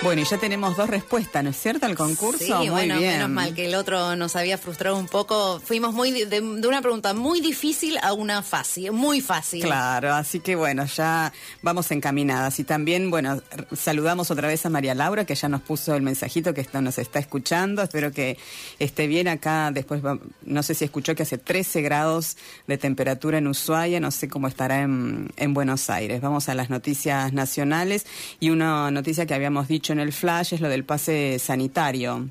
Bueno, 0.00 0.22
y 0.22 0.24
ya 0.24 0.38
tenemos 0.38 0.76
dos 0.76 0.88
respuestas, 0.88 1.42
¿no 1.42 1.50
es 1.50 1.60
cierto? 1.60 1.84
Al 1.84 1.96
concurso. 1.96 2.62
Sí, 2.62 2.68
bueno, 2.68 3.00
menos 3.00 3.28
mal 3.28 3.52
que 3.52 3.66
el 3.66 3.74
otro 3.74 4.14
nos 4.14 4.36
había 4.36 4.56
frustrado 4.56 4.96
un 4.96 5.08
poco. 5.08 5.60
Fuimos 5.60 5.92
muy 5.92 6.12
de, 6.24 6.40
una 6.40 6.80
pregunta 6.80 7.14
muy 7.14 7.40
difícil 7.40 7.98
a 8.00 8.12
una 8.12 8.42
fácil, 8.42 8.92
muy 8.92 9.20
fácil. 9.20 9.62
Claro, 9.62 10.14
así 10.14 10.38
que 10.38 10.54
bueno, 10.54 10.84
ya 10.86 11.32
vamos 11.62 11.90
encaminadas. 11.90 12.60
Y 12.60 12.64
también, 12.64 13.10
bueno, 13.10 13.42
saludamos 13.76 14.30
otra 14.30 14.46
vez 14.46 14.64
a 14.64 14.70
María 14.70 14.94
Laura, 14.94 15.24
que 15.24 15.34
ya 15.34 15.48
nos 15.48 15.62
puso 15.62 15.96
el 15.96 16.02
mensajito 16.02 16.54
que 16.54 16.60
está, 16.60 16.80
nos 16.80 16.98
está 16.98 17.18
escuchando. 17.18 17.82
Espero 17.82 18.12
que 18.12 18.38
esté 18.78 19.08
bien 19.08 19.26
acá. 19.26 19.72
Después, 19.72 20.00
no 20.42 20.62
sé 20.62 20.74
si 20.74 20.84
escuchó 20.84 21.16
que 21.16 21.24
hace 21.24 21.38
13 21.38 21.82
grados 21.82 22.36
de 22.68 22.78
temperatura 22.78 23.38
en 23.38 23.48
Ushuaia, 23.48 23.98
no 23.98 24.12
sé 24.12 24.28
cómo 24.28 24.46
estará 24.46 24.80
en, 24.80 25.32
en 25.36 25.54
Buenos 25.54 25.90
Aires. 25.90 26.20
Vamos 26.20 26.48
a 26.48 26.54
las 26.54 26.70
noticias 26.70 27.32
nacionales 27.32 28.06
y 28.38 28.50
una 28.50 28.92
noticia 28.92 29.26
que 29.26 29.34
habíamos 29.34 29.66
dicho 29.66 29.87
en 29.92 30.00
el 30.00 30.12
flash 30.12 30.54
es 30.54 30.60
lo 30.60 30.68
del 30.68 30.84
pase 30.84 31.38
sanitario 31.38 32.28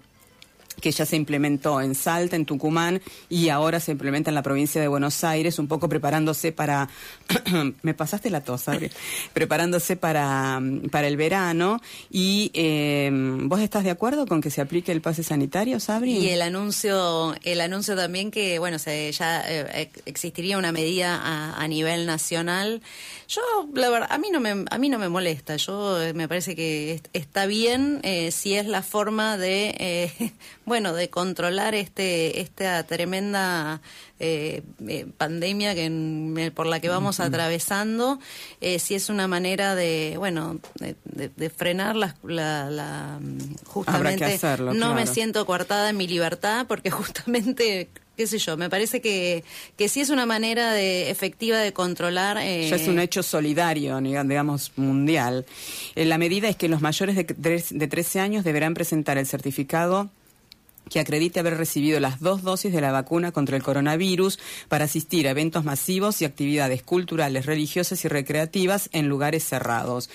que 0.81 0.91
ya 0.91 1.05
se 1.05 1.15
implementó 1.15 1.81
en 1.81 1.95
Salta, 1.95 2.35
en 2.35 2.45
Tucumán, 2.45 3.01
y 3.29 3.49
ahora 3.49 3.79
se 3.79 3.91
implementa 3.91 4.29
en 4.29 4.35
la 4.35 4.43
provincia 4.43 4.79
de 4.79 4.87
Buenos 4.87 5.23
Aires, 5.23 5.59
un 5.59 5.67
poco 5.67 5.89
preparándose 5.89 6.51
para, 6.51 6.89
me 7.81 7.93
pasaste 7.93 8.29
la 8.29 8.41
tos, 8.41 8.65
preparándose 9.33 9.95
para, 9.95 10.61
para 10.91 11.07
el 11.07 11.17
verano. 11.17 11.81
Y 12.09 12.51
eh, 12.53 13.09
vos 13.43 13.61
estás 13.61 13.83
de 13.83 13.91
acuerdo 13.91 14.25
con 14.25 14.41
que 14.41 14.49
se 14.49 14.61
aplique 14.61 14.91
el 14.91 15.01
pase 15.01 15.23
sanitario, 15.23 15.79
Sabri? 15.79 16.17
Y 16.17 16.29
el 16.29 16.41
anuncio, 16.41 17.35
el 17.43 17.61
anuncio 17.61 17.95
también 17.95 18.31
que, 18.31 18.59
bueno, 18.59 18.79
se, 18.79 19.11
ya 19.11 19.43
eh, 19.47 19.89
existiría 20.05 20.57
una 20.57 20.71
medida 20.71 21.21
a, 21.55 21.67
nivel 21.67 22.05
nacional. 22.05 22.81
Yo, 23.27 23.41
la 23.73 23.89
verdad, 23.89 24.07
a 24.09 24.17
mí 24.17 24.29
no 24.31 24.39
me, 24.39 24.63
a 24.69 24.77
mí 24.77 24.87
no 24.87 24.99
me 24.99 25.09
molesta. 25.09 25.57
Yo 25.57 26.01
eh, 26.01 26.13
me 26.13 26.29
parece 26.29 26.55
que 26.55 27.01
está 27.11 27.45
bien 27.45 28.01
si 28.31 28.53
es 28.53 28.65
la 28.65 28.81
forma 28.81 29.37
de 29.37 30.31
bueno, 30.67 30.93
de 30.93 31.09
controlar 31.09 31.75
este 31.75 32.41
esta 32.41 32.83
tremenda 32.83 33.81
eh, 34.19 34.63
eh, 34.85 35.07
pandemia 35.17 35.73
que 35.73 36.51
por 36.53 36.67
la 36.67 36.81
que 36.81 36.89
vamos 36.89 37.21
atravesando, 37.21 38.19
eh, 38.59 38.77
si 38.77 38.93
es 38.93 39.09
una 39.09 39.29
manera 39.29 39.75
de, 39.75 40.15
bueno, 40.17 40.59
de, 40.75 41.49
frenar 41.49 41.95
la, 41.95 42.15
la, 42.21 43.19
justamente 43.63 44.37
no 44.73 44.93
me 44.93 45.07
siento 45.07 45.45
coartada 45.45 45.89
en 45.89 45.95
mi 45.95 46.05
libertad 46.05 46.65
porque 46.67 46.91
justamente 46.91 47.87
qué 48.17 48.27
sé 48.27 48.37
yo, 48.37 48.57
me 48.57 48.69
parece 48.69 48.99
que, 48.99 49.45
que 49.77 49.87
sí 49.87 50.01
es 50.01 50.09
una 50.09 50.25
manera 50.25 50.73
de, 50.73 51.09
efectiva 51.09 51.59
de 51.59 51.71
controlar. 51.71 52.37
Ya 52.39 52.75
es 52.75 52.87
un 52.89 52.99
hecho 52.99 53.23
solidario, 53.23 54.01
digamos, 54.01 54.73
mundial. 54.75 55.45
la 55.95 56.17
medida 56.17 56.49
es 56.49 56.57
que 56.57 56.67
los 56.67 56.81
mayores 56.81 57.15
de, 57.15 57.63
de 57.69 57.87
13 57.87 58.19
años 58.19 58.43
deberán 58.43 58.73
presentar 58.73 59.17
el 59.17 59.27
certificado 59.27 60.09
que 60.89 60.99
acredite 60.99 61.39
haber 61.39 61.57
recibido 61.57 61.99
las 61.99 62.19
dos 62.19 62.43
dosis 62.43 62.71
de 62.73 62.81
la 62.81 62.91
vacuna 62.91 63.31
contra 63.31 63.57
el 63.57 63.63
coronavirus 63.63 64.39
para 64.67 64.85
asistir 64.85 65.27
a 65.27 65.31
eventos 65.31 65.63
masivos 65.63 66.21
y 66.21 66.25
actividades 66.25 66.83
culturales, 66.83 67.45
religiosas 67.45 68.03
y 68.05 68.07
recreativas 68.07 68.89
en 68.93 69.07
lugares 69.07 69.43
cerrados. 69.43 70.09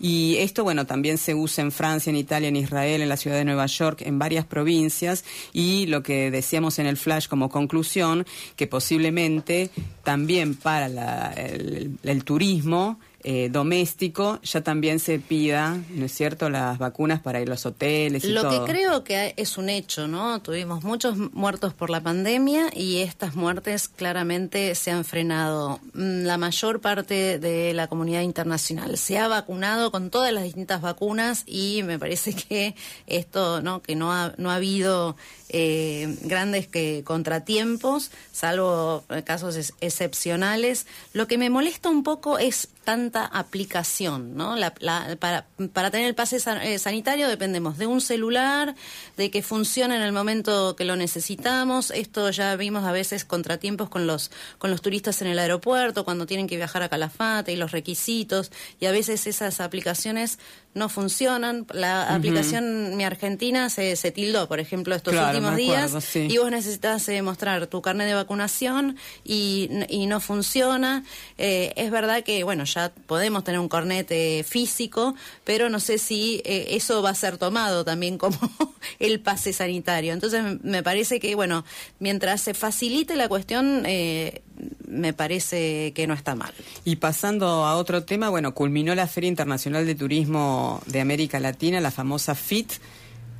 Y 0.00 0.36
esto, 0.36 0.62
bueno, 0.62 0.86
también 0.86 1.18
se 1.18 1.34
usa 1.34 1.62
en 1.62 1.72
Francia, 1.72 2.10
en 2.10 2.16
Italia, 2.16 2.48
en 2.48 2.56
Israel, 2.56 3.02
en 3.02 3.08
la 3.08 3.16
ciudad 3.16 3.36
de 3.36 3.44
Nueva 3.44 3.66
York, 3.66 4.02
en 4.02 4.18
varias 4.18 4.44
provincias. 4.44 5.24
Y 5.52 5.86
lo 5.86 6.02
que 6.02 6.30
decíamos 6.30 6.78
en 6.78 6.86
el 6.86 6.96
flash 6.96 7.26
como 7.26 7.48
conclusión, 7.48 8.24
que 8.54 8.68
posiblemente 8.68 9.70
también 10.04 10.54
para 10.54 11.32
el 11.34 12.24
turismo 12.24 13.00
eh, 13.24 13.48
doméstico 13.50 14.40
ya 14.42 14.60
también 14.60 15.00
se 15.00 15.18
pida, 15.18 15.76
¿no 15.90 16.04
es 16.04 16.12
cierto?, 16.12 16.50
las 16.50 16.78
vacunas 16.78 17.20
para 17.20 17.40
ir 17.40 17.48
a 17.48 17.50
los 17.50 17.66
hoteles 17.66 18.24
y 18.24 18.28
Lo 18.28 18.48
que 18.48 18.60
creo 18.72 19.02
que 19.02 19.34
es 19.36 19.58
un 19.58 19.68
hecho, 19.68 20.06
¿no? 20.06 20.40
Tuvimos 20.40 20.84
muchos 20.84 21.16
muertos 21.16 21.74
por 21.74 21.90
la 21.90 22.00
pandemia 22.00 22.70
y 22.72 22.98
estas 22.98 23.34
muertes 23.34 23.88
claramente 23.88 24.74
se 24.76 24.92
han 24.92 25.04
frenado. 25.04 25.80
Mm, 25.94 26.22
la 26.22 26.38
mayor 26.38 26.80
parte 26.80 27.40
de 27.40 27.74
la 27.74 27.88
comunidad 27.88 28.20
internacional 28.20 28.96
se 28.96 29.18
ha 29.18 29.26
vacunado 29.26 29.90
con 29.90 30.10
todas 30.10 30.32
las 30.32 30.44
distintas 30.44 30.80
vacunas 30.80 31.42
y 31.44 31.82
me 31.82 31.98
parece 31.98 32.34
que 32.34 32.76
esto, 33.08 33.60
¿no?, 33.62 33.82
que 33.82 33.96
no 33.96 34.12
ha, 34.12 34.32
no 34.36 34.52
ha 34.52 34.54
habido 34.54 35.16
eh, 35.48 36.16
grandes 36.22 36.68
que 36.68 37.02
contratiempos, 37.04 38.12
salvo 38.32 39.02
casos 39.24 39.72
excepcionales. 39.80 40.86
Lo 41.12 41.26
que 41.26 41.38
me 41.38 41.50
molesta 41.50 41.88
un 41.88 42.02
poco 42.02 42.38
es 42.38 42.68
tanta 43.10 43.26
aplicación, 43.26 44.36
¿no? 44.36 44.54
para, 45.18 45.46
para, 45.72 45.90
tener 45.90 46.08
el 46.08 46.14
pase 46.14 46.36
eh, 46.36 46.78
sanitario 46.78 47.28
dependemos 47.28 47.78
de 47.78 47.86
un 47.86 48.00
celular, 48.00 48.74
de 49.16 49.30
que 49.30 49.42
funcione 49.42 49.96
en 49.96 50.02
el 50.02 50.12
momento 50.12 50.76
que 50.76 50.84
lo 50.84 50.96
necesitamos. 50.96 51.90
Esto 51.90 52.30
ya 52.30 52.54
vimos 52.56 52.84
a 52.84 52.92
veces 52.92 53.24
contratiempos 53.24 53.88
con 53.88 54.06
los 54.06 54.30
con 54.58 54.70
los 54.70 54.82
turistas 54.82 55.22
en 55.22 55.28
el 55.28 55.38
aeropuerto 55.38 56.04
cuando 56.04 56.26
tienen 56.26 56.46
que 56.46 56.56
viajar 56.56 56.82
a 56.82 56.88
Calafate 56.88 57.52
y 57.52 57.56
los 57.56 57.72
requisitos 57.72 58.50
y 58.78 58.86
a 58.86 58.92
veces 58.92 59.26
esas 59.26 59.60
aplicaciones 59.60 60.38
no 60.78 60.88
funcionan. 60.88 61.66
La 61.72 62.14
aplicación 62.14 62.96
Mi 62.96 63.04
Argentina 63.04 63.68
se, 63.68 63.96
se 63.96 64.10
tildó, 64.10 64.48
por 64.48 64.60
ejemplo, 64.60 64.94
estos 64.94 65.14
últimos 65.14 65.56
días 65.56 65.92
y 66.14 66.38
vos 66.38 66.50
necesitas 66.50 67.08
eh, 67.08 67.20
mostrar 67.22 67.66
tu 67.66 67.82
carnet 67.82 68.06
de 68.06 68.14
vacunación 68.14 68.96
y, 69.24 69.68
y 69.88 70.06
no 70.06 70.20
funciona. 70.20 71.04
Eh, 71.36 71.72
es 71.76 71.90
verdad 71.90 72.22
que, 72.22 72.44
bueno, 72.44 72.64
ya 72.64 72.92
podemos 73.06 73.44
tener 73.44 73.60
un 73.60 73.68
cornete 73.68 74.44
físico, 74.44 75.14
pero 75.44 75.68
no 75.68 75.80
sé 75.80 75.98
si 75.98 76.40
eh, 76.44 76.68
eso 76.70 77.02
va 77.02 77.10
a 77.10 77.14
ser 77.14 77.38
tomado 77.38 77.84
también 77.84 78.18
como 78.18 78.38
el 78.98 79.20
pase 79.20 79.52
sanitario. 79.52 80.12
Entonces, 80.12 80.42
me 80.62 80.82
parece 80.82 81.20
que, 81.20 81.34
bueno, 81.34 81.64
mientras 81.98 82.40
se 82.40 82.54
facilite 82.54 83.16
la 83.16 83.28
cuestión, 83.28 83.84
me 84.86 85.12
parece 85.12 85.92
que 85.94 86.06
no 86.06 86.14
está 86.14 86.34
mal. 86.34 86.52
Y 86.84 86.96
pasando 86.96 87.46
a 87.46 87.76
otro 87.76 88.04
tema, 88.04 88.28
bueno, 88.28 88.54
culminó 88.54 88.94
la 88.94 89.06
Feria 89.06 89.28
Internacional 89.28 89.86
de 89.86 89.94
Turismo 89.94 90.82
de 90.86 91.00
América 91.00 91.40
Latina, 91.40 91.80
la 91.80 91.90
famosa 91.90 92.34
FIT 92.34 92.72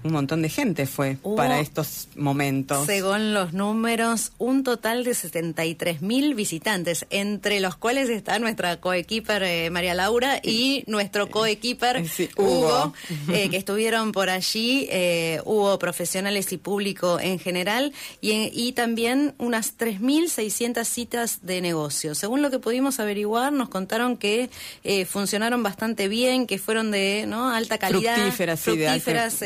un 0.04 0.12
montón 0.12 0.42
de 0.42 0.48
gente 0.48 0.86
fue 0.86 1.16
para 1.36 1.60
estos 1.60 2.08
momentos. 2.16 2.86
Según 2.86 3.34
los 3.34 3.52
números, 3.52 4.32
un 4.38 4.62
total 4.62 5.02
de 5.02 5.14
73 5.14 6.02
mil 6.02 6.34
visitantes, 6.34 7.06
entre 7.10 7.58
los 7.60 7.76
cuales 7.76 8.08
está 8.08 8.38
nuestra 8.38 8.80
coequiper 8.80 9.42
eh, 9.42 9.70
María 9.70 9.94
Laura 9.94 10.40
y 10.42 10.84
nuestro 10.86 11.28
coequiper 11.30 12.04
Hugo, 12.36 12.92
eh, 13.32 13.48
que 13.50 13.56
estuvieron 13.56 14.12
por 14.12 14.30
allí. 14.30 14.86
Eh, 14.90 15.40
hubo 15.44 15.78
profesionales 15.78 16.52
y 16.52 16.58
público 16.58 17.18
en 17.20 17.38
general 17.38 17.92
y, 18.20 18.50
y 18.52 18.72
también 18.72 19.34
unas 19.38 19.76
3.600 19.78 20.84
citas 20.84 21.38
de 21.42 21.60
negocio. 21.60 22.14
Según 22.14 22.42
lo 22.42 22.50
que 22.50 22.60
pudimos 22.60 23.00
averiguar, 23.00 23.52
nos 23.52 23.68
contaron 23.68 24.16
que 24.16 24.48
funcionaron 25.08 25.62
bastante 25.62 26.08
bien, 26.08 26.46
que 26.46 26.58
fueron 26.58 26.90
de 26.90 27.24
¿no? 27.26 27.50
alta 27.50 27.78
calidad, 27.78 28.14
fructíferas, 28.14 28.60
fructíferas 28.60 29.42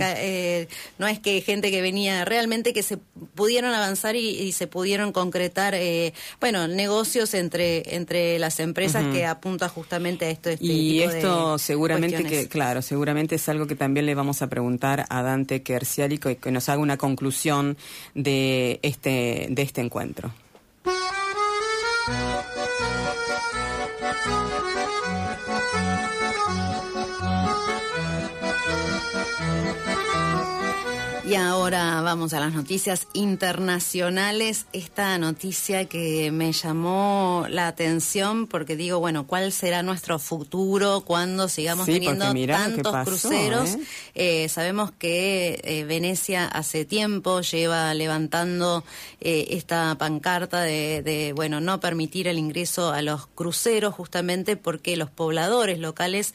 eh, 0.00 0.68
no 0.98 1.06
es 1.06 1.18
que 1.18 1.40
gente 1.40 1.70
que 1.70 1.82
venía, 1.82 2.24
realmente 2.24 2.72
que 2.72 2.82
se 2.82 2.98
pudieron 3.34 3.74
avanzar 3.74 4.16
y, 4.16 4.52
se 4.52 4.66
pudieron 4.66 5.12
concretar, 5.12 5.74
eh, 5.74 6.12
bueno, 6.40 6.68
negocios 6.68 7.34
entre, 7.34 7.96
entre 7.96 8.38
las 8.38 8.60
empresas 8.60 9.04
que 9.12 9.26
apunta 9.26 9.68
justamente 9.68 10.26
a 10.26 10.30
esto. 10.30 10.50
Este 10.50 10.64
y 10.64 11.02
esto 11.02 11.58
seguramente 11.58 12.24
que, 12.24 12.48
claro, 12.48 12.82
seguramente 12.82 13.36
es 13.36 13.48
algo 13.48 13.66
que 13.66 13.76
también 13.76 14.06
le 14.06 14.14
vamos 14.14 14.42
a 14.42 14.48
preguntar 14.48 15.06
a 15.08 15.22
Dante 15.22 15.62
Kerciali 15.62 16.18
que, 16.18 16.36
que 16.36 16.50
nos 16.50 16.68
haga 16.68 16.80
una 16.80 16.96
conclusión 16.96 17.76
de 18.14 18.80
este, 18.82 19.46
de 19.50 19.62
este 19.62 19.80
encuentro. 19.80 20.32
Y 31.28 31.34
ahora 31.34 32.00
vamos 32.00 32.32
a 32.32 32.40
las 32.40 32.54
noticias 32.54 33.06
internacionales. 33.12 34.64
Esta 34.72 35.18
noticia 35.18 35.84
que 35.84 36.30
me 36.30 36.52
llamó 36.52 37.44
la 37.50 37.68
atención 37.68 38.46
porque 38.46 38.76
digo, 38.76 38.98
bueno, 38.98 39.26
¿cuál 39.26 39.52
será 39.52 39.82
nuestro 39.82 40.18
futuro 40.18 41.02
cuando 41.02 41.48
sigamos 41.48 41.84
teniendo 41.84 42.32
tantos 42.46 43.04
cruceros? 43.04 43.74
¿eh? 43.74 43.80
Eh, 44.14 44.48
sabemos 44.48 44.90
que 44.90 45.60
eh, 45.64 45.84
Venecia 45.84 46.46
hace 46.46 46.86
tiempo 46.86 47.42
lleva 47.42 47.92
levantando 47.92 48.82
esta 49.20 49.96
pancarta 49.98 50.62
de, 50.62 51.02
de, 51.02 51.34
bueno, 51.34 51.60
no 51.60 51.78
permitir 51.78 52.26
el 52.28 52.38
ingreso 52.38 52.92
a 52.92 53.02
los 53.02 53.26
cruceros 53.26 53.92
justamente 53.92 54.56
porque 54.56 54.96
los 54.96 55.10
pobladores 55.10 55.78
locales 55.78 56.34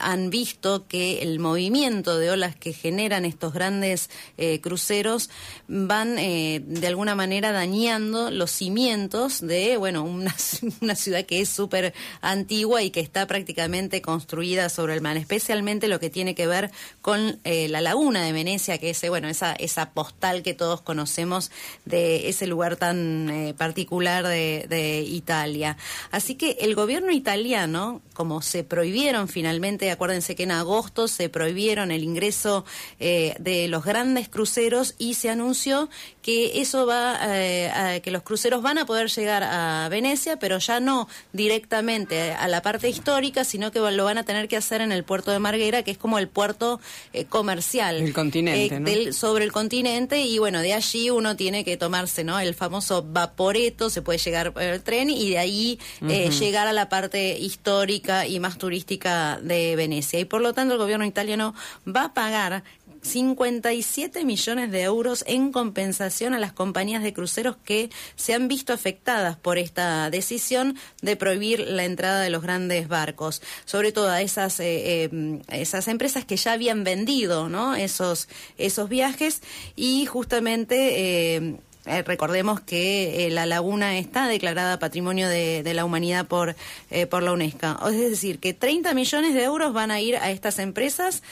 han 0.00 0.30
visto 0.30 0.86
que 0.86 1.22
el 1.22 1.38
movimiento 1.38 2.18
de 2.18 2.30
olas 2.30 2.56
que 2.56 2.74
generan 2.74 3.24
estos 3.24 3.53
grandes 3.54 4.10
eh, 4.36 4.60
cruceros 4.60 5.30
van 5.68 6.18
eh, 6.18 6.62
de 6.64 6.86
alguna 6.86 7.14
manera 7.14 7.52
dañando 7.52 8.30
los 8.30 8.50
cimientos 8.50 9.40
de, 9.40 9.76
bueno, 9.76 10.04
una, 10.80 10.94
ciudad 10.94 11.24
que 11.24 11.40
es 11.40 11.48
súper 11.48 11.94
antigua 12.20 12.82
y 12.82 12.90
que 12.90 13.00
está 13.00 13.26
prácticamente 13.26 14.02
construida 14.02 14.68
sobre 14.68 14.94
el 14.94 15.00
mar, 15.00 15.16
especialmente 15.16 15.88
lo 15.88 16.00
que 16.00 16.10
tiene 16.10 16.34
que 16.34 16.46
ver 16.46 16.70
con 17.00 17.40
eh, 17.44 17.68
la 17.68 17.80
laguna 17.80 18.24
de 18.24 18.32
Venecia, 18.32 18.78
que 18.78 18.90
es, 18.90 19.08
bueno, 19.08 19.28
esa, 19.28 19.52
esa 19.54 19.90
postal 19.90 20.42
que 20.42 20.54
todos 20.54 20.80
conocemos 20.80 21.50
de 21.84 22.28
ese 22.28 22.46
lugar 22.46 22.76
tan 22.76 23.54
particular 23.56 24.26
de, 24.26 25.04
Italia. 25.04 25.76
Así 26.10 26.34
que 26.34 26.58
el 26.60 26.74
gobierno 26.74 27.12
italiano, 27.12 28.02
como 28.12 28.42
se 28.42 28.64
prohibieron 28.64 29.28
finalmente, 29.28 29.90
acuérdense 29.90 30.34
que 30.34 30.44
en 30.44 30.50
agosto 30.50 31.08
se 31.08 31.28
prohibieron 31.28 31.90
el 31.90 32.02
ingreso 32.04 32.64
eh, 33.00 33.34
de 33.44 33.68
los 33.68 33.84
grandes 33.84 34.28
cruceros 34.28 34.94
y 34.98 35.14
se 35.14 35.28
anunció 35.28 35.90
que 36.22 36.62
eso 36.62 36.86
va, 36.86 37.18
eh, 37.22 37.68
a, 37.68 38.00
que 38.00 38.10
los 38.10 38.22
cruceros 38.22 38.62
van 38.62 38.78
a 38.78 38.86
poder 38.86 39.10
llegar 39.10 39.42
a 39.42 39.86
Venecia, 39.90 40.38
pero 40.38 40.58
ya 40.58 40.80
no 40.80 41.06
directamente 41.34 42.32
a 42.32 42.48
la 42.48 42.62
parte 42.62 42.88
histórica, 42.88 43.44
sino 43.44 43.70
que 43.70 43.80
lo 43.80 44.04
van 44.04 44.16
a 44.16 44.24
tener 44.24 44.48
que 44.48 44.56
hacer 44.56 44.80
en 44.80 44.90
el 44.90 45.04
puerto 45.04 45.30
de 45.30 45.38
Marguera, 45.38 45.82
que 45.82 45.90
es 45.90 45.98
como 45.98 46.18
el 46.18 46.28
puerto 46.28 46.80
eh, 47.12 47.26
comercial. 47.26 47.96
El 47.96 48.14
continente, 48.14 48.80
del, 48.80 49.12
sobre 49.12 49.44
el 49.44 49.52
continente 49.52 50.22
y 50.22 50.38
bueno, 50.38 50.60
de 50.60 50.72
allí 50.72 51.10
uno 51.10 51.36
tiene 51.36 51.64
que 51.64 51.76
tomarse, 51.76 52.24
¿no? 52.24 52.40
El 52.40 52.54
famoso 52.54 53.02
vaporeto, 53.02 53.90
se 53.90 54.00
puede 54.00 54.18
llegar 54.18 54.54
por 54.54 54.62
el 54.62 54.82
tren 54.82 55.10
y 55.10 55.28
de 55.30 55.38
ahí 55.38 55.78
llegar 56.00 56.66
a 56.66 56.72
la 56.72 56.88
parte 56.88 57.38
histórica 57.38 58.26
y 58.26 58.40
más 58.40 58.56
turística 58.56 59.38
de 59.42 59.76
Venecia. 59.76 60.18
Y 60.18 60.24
por 60.24 60.40
lo 60.40 60.54
tanto 60.54 60.72
el 60.72 60.80
gobierno 60.80 61.04
italiano 61.04 61.54
va 61.86 62.04
a 62.04 62.14
pagar 62.14 62.64
57 63.04 64.24
millones 64.24 64.70
de 64.70 64.82
euros 64.82 65.24
en 65.26 65.52
compensación 65.52 66.34
a 66.34 66.38
las 66.38 66.52
compañías 66.52 67.02
de 67.02 67.12
cruceros 67.12 67.56
que 67.64 67.90
se 68.16 68.34
han 68.34 68.48
visto 68.48 68.72
afectadas 68.72 69.36
por 69.36 69.58
esta 69.58 70.10
decisión 70.10 70.76
de 71.02 71.14
prohibir 71.14 71.60
la 71.60 71.84
entrada 71.84 72.22
de 72.22 72.30
los 72.30 72.42
grandes 72.42 72.88
barcos, 72.88 73.42
sobre 73.66 73.92
todo 73.92 74.08
a 74.08 74.22
esas, 74.22 74.58
eh, 74.60 75.04
eh, 75.04 75.40
esas 75.48 75.86
empresas 75.88 76.24
que 76.24 76.36
ya 76.36 76.52
habían 76.52 76.82
vendido 76.82 77.48
¿no? 77.48 77.76
esos, 77.76 78.28
esos 78.58 78.88
viajes 78.88 79.42
y 79.76 80.06
justamente 80.06 81.58
eh, 81.86 82.02
recordemos 82.02 82.60
que 82.60 83.26
eh, 83.26 83.30
la 83.30 83.44
laguna 83.44 83.98
está 83.98 84.26
declarada 84.26 84.78
Patrimonio 84.78 85.28
de, 85.28 85.74
la 85.74 85.84
Humanidad 85.84 86.26
por, 86.26 86.56
eh, 86.90 87.06
por 87.06 87.22
la 87.22 87.32
UNESCO. 87.32 87.88
Es 87.88 88.10
decir, 88.10 88.38
que 88.38 88.54
30 88.54 88.94
millones 88.94 89.34
de 89.34 89.44
euros 89.44 89.72
van 89.72 89.90
a 89.90 90.00
ir 90.00 90.16
a 90.16 90.30
estas 90.30 90.58
empresas 90.58 91.22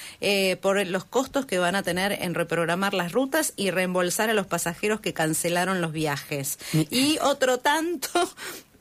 por 0.61 0.85
los 0.87 1.05
costos 1.05 1.47
que 1.47 1.59
van 1.59 1.75
a 1.75 1.83
tener 1.83 2.13
en 2.13 2.35
reprogramar 2.35 2.95
las 2.95 3.13
rutas 3.13 3.53
y 3.57 3.71
reembolsar 3.71 4.31
a 4.31 4.35
los 4.35 4.47
pasajeros 4.47 5.01
que 5.01 5.13
cancelaron 5.13 5.81
los 5.81 5.93
viajes. 5.93 6.59
Y 6.91 7.19
otro 7.23 7.59
tanto 7.59 8.09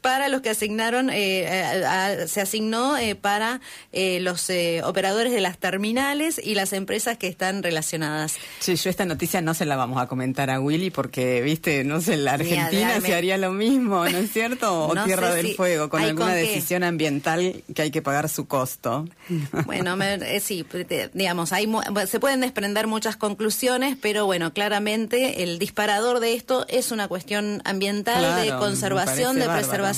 para 0.01 0.29
los 0.29 0.41
que 0.41 0.49
asignaron, 0.49 1.09
eh, 1.11 2.25
se 2.27 2.41
asignó 2.41 2.97
eh, 2.97 3.15
para 3.15 3.61
eh, 3.91 4.19
los 4.19 4.49
operadores 4.83 5.31
de 5.31 5.41
las 5.41 5.57
terminales 5.59 6.41
y 6.43 6.55
las 6.55 6.73
empresas 6.73 7.17
que 7.17 7.27
están 7.27 7.63
relacionadas. 7.63 8.35
Sí, 8.59 8.75
yo 8.75 8.89
esta 8.89 9.05
noticia 9.05 9.41
no 9.41 9.53
se 9.53 9.65
la 9.65 9.75
vamos 9.75 10.01
a 10.01 10.07
comentar 10.07 10.49
a 10.49 10.59
Willy 10.59 10.89
porque, 10.89 11.41
viste, 11.41 11.83
no 11.83 12.01
sé, 12.01 12.17
la 12.17 12.33
Argentina 12.33 12.99
se 12.99 13.13
haría 13.13 13.37
lo 13.37 13.51
mismo, 13.51 14.03
¿no 14.09 14.17
es 14.17 14.31
cierto? 14.31 14.87
O 14.91 15.03
Tierra 15.03 15.33
del 15.33 15.55
Fuego, 15.55 15.89
con 15.89 16.01
alguna 16.01 16.33
decisión 16.33 16.83
ambiental 16.83 17.63
que 17.73 17.83
hay 17.83 17.91
que 17.91 18.01
pagar 18.01 18.27
su 18.29 18.47
costo. 18.47 19.07
Bueno, 19.65 19.95
sí, 20.41 20.65
digamos, 21.13 21.53
hay, 21.53 21.71
se 22.07 22.19
pueden 22.19 22.41
desprender 22.41 22.87
muchas 22.87 23.15
conclusiones, 23.15 23.95
pero 24.01 24.25
bueno, 24.25 24.53
claramente 24.53 25.43
el 25.43 25.59
disparador 25.59 26.19
de 26.19 26.33
esto 26.33 26.65
es 26.67 26.91
una 26.91 27.07
cuestión 27.07 27.61
ambiental, 27.63 28.43
de 28.43 28.49
conservación, 28.57 29.39
de 29.39 29.47
preservación 29.47 29.90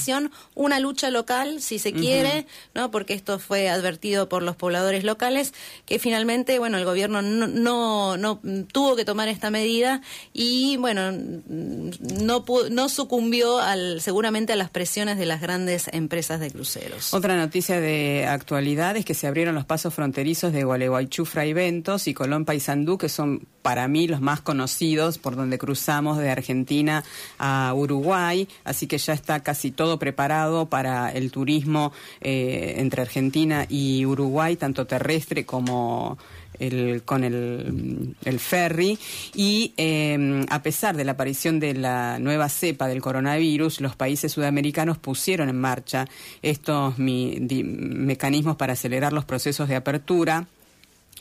una 0.56 0.80
lucha 0.80 1.10
local, 1.10 1.62
si 1.62 1.80
se 1.80 1.94
quiere, 1.94 2.46
¿no? 2.74 2.92
Porque 2.92 3.14
esto 3.14 3.40
fue 3.40 3.70
advertido 3.70 4.30
por 4.30 4.44
los 4.44 4.56
pobladores 4.56 5.04
locales, 5.04 5.54
que 5.86 6.00
finalmente, 6.00 6.60
bueno, 6.60 6.78
el 6.78 6.86
gobierno 6.86 7.22
no, 7.22 8.18
no, 8.18 8.40
tuvo 8.72 8.96
que 8.96 9.06
tomar 9.06 9.28
esta 9.28 9.50
medida 9.50 10.02
y, 10.34 10.78
bueno, 10.78 11.12
no, 11.12 12.46
no 12.70 12.90
sucumbió 12.90 13.60
al, 13.60 14.02
seguramente 14.02 14.54
a 14.54 14.56
las 14.56 14.70
presiones 14.70 15.18
de 15.18 15.26
las 15.26 15.42
grandes 15.42 15.90
empresas 15.92 16.40
de 16.40 16.52
cruceros. 16.52 17.14
Otra 17.14 17.36
noticia 17.36 17.80
de 17.80 18.26
actualidad 18.28 18.98
es 18.98 19.06
que 19.06 19.14
se 19.14 19.28
abrieron 19.28 19.56
los 19.56 19.66
pasos 19.66 19.94
fronterizos 19.94 20.54
de 20.54 20.64
Gualeguaychú, 20.64 21.26
Fraiventos 21.26 22.08
y 22.08 22.14
Colón 22.14 22.46
Paysandú, 22.46 22.98
que 22.98 23.10
son 23.10 23.48
para 23.62 23.88
mí 23.88 24.08
los 24.08 24.22
más 24.22 24.42
conocidos 24.42 25.18
por 25.18 25.36
donde 25.36 25.58
cruzamos 25.58 26.18
de 26.18 26.30
Argentina 26.30 27.04
a 27.40 27.74
Uruguay, 27.76 28.48
así 28.64 28.88
que 28.88 28.98
ya 28.98 29.14
está 29.14 29.42
casi 29.42 29.72
todo 29.72 29.83
preparado 30.00 30.68
para 30.68 31.12
el 31.12 31.32
turismo 31.32 31.92
eh, 32.22 32.76
entre 32.78 33.02
Argentina 33.02 33.66
y 33.70 34.06
Uruguay, 34.06 34.56
tanto 34.56 34.88
terrestre 34.88 35.46
como 35.46 36.18
el, 36.60 37.04
con 37.04 37.24
el, 37.24 38.40
ferry. 38.40 38.98
Y 39.34 39.74
eh, 39.78 40.46
a 40.50 40.62
pesar 40.62 40.96
de 40.96 41.04
la 41.04 41.14
aparición 41.14 41.60
de 41.60 41.74
la 41.74 42.20
nueva 42.20 42.50
cepa 42.50 42.88
del 42.88 43.02
coronavirus, 43.02 43.82
los 43.82 43.96
países 43.96 44.32
sudamericanos 44.32 44.98
pusieron 44.98 45.50
en 45.50 45.60
marcha 45.60 46.08
estos 46.42 46.98
mecanismos 46.98 48.56
para 48.56 48.74
acelerar 48.74 49.14
los 49.14 49.26
procesos 49.26 49.68
de 49.70 49.76
apertura 49.76 50.48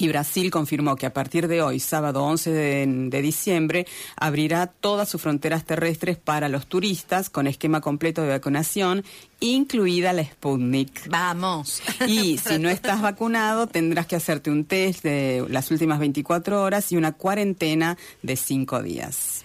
y 0.03 0.09
Brasil 0.09 0.51
confirmó 0.51 0.97
que 0.97 1.07
a 1.07 1.12
partir 1.12 1.47
de 1.47 1.62
hoy, 1.62 1.79
sábado 1.79 2.25
11 2.25 2.51
de, 2.51 3.23
diciembre, 3.23 3.87
abrirá 4.17 4.67
todas 4.67 5.09
sus 5.09 5.23
fronteras 5.23 5.65
terrestres 5.65 6.17
para 6.17 6.49
los 6.49 6.67
turistas 6.67 7.31
con 7.31 7.47
esquema 7.47 7.81
completo 7.81 8.23
de 8.23 8.31
vacunación, 8.31 9.05
incluida 9.38 10.12
la 10.12 10.25
Sputnik. 10.25 11.09
Vamos. 11.09 11.83
Y 12.09 12.38
si 12.45 12.59
no 12.59 12.69
estás 12.69 13.01
vacunado, 13.01 13.69
tendrás 13.69 14.07
que 14.07 14.17
hacerte 14.17 14.51
un 14.51 14.65
test 14.65 15.05
de 15.05 15.47
las 15.49 15.71
últimas 15.71 16.01
24 16.01 16.62
horas 16.62 16.91
y 16.91 16.97
una 16.97 17.12
cuarentena 17.12 17.97
de 18.23 18.37
5 18.37 18.83
días. 18.83 19.45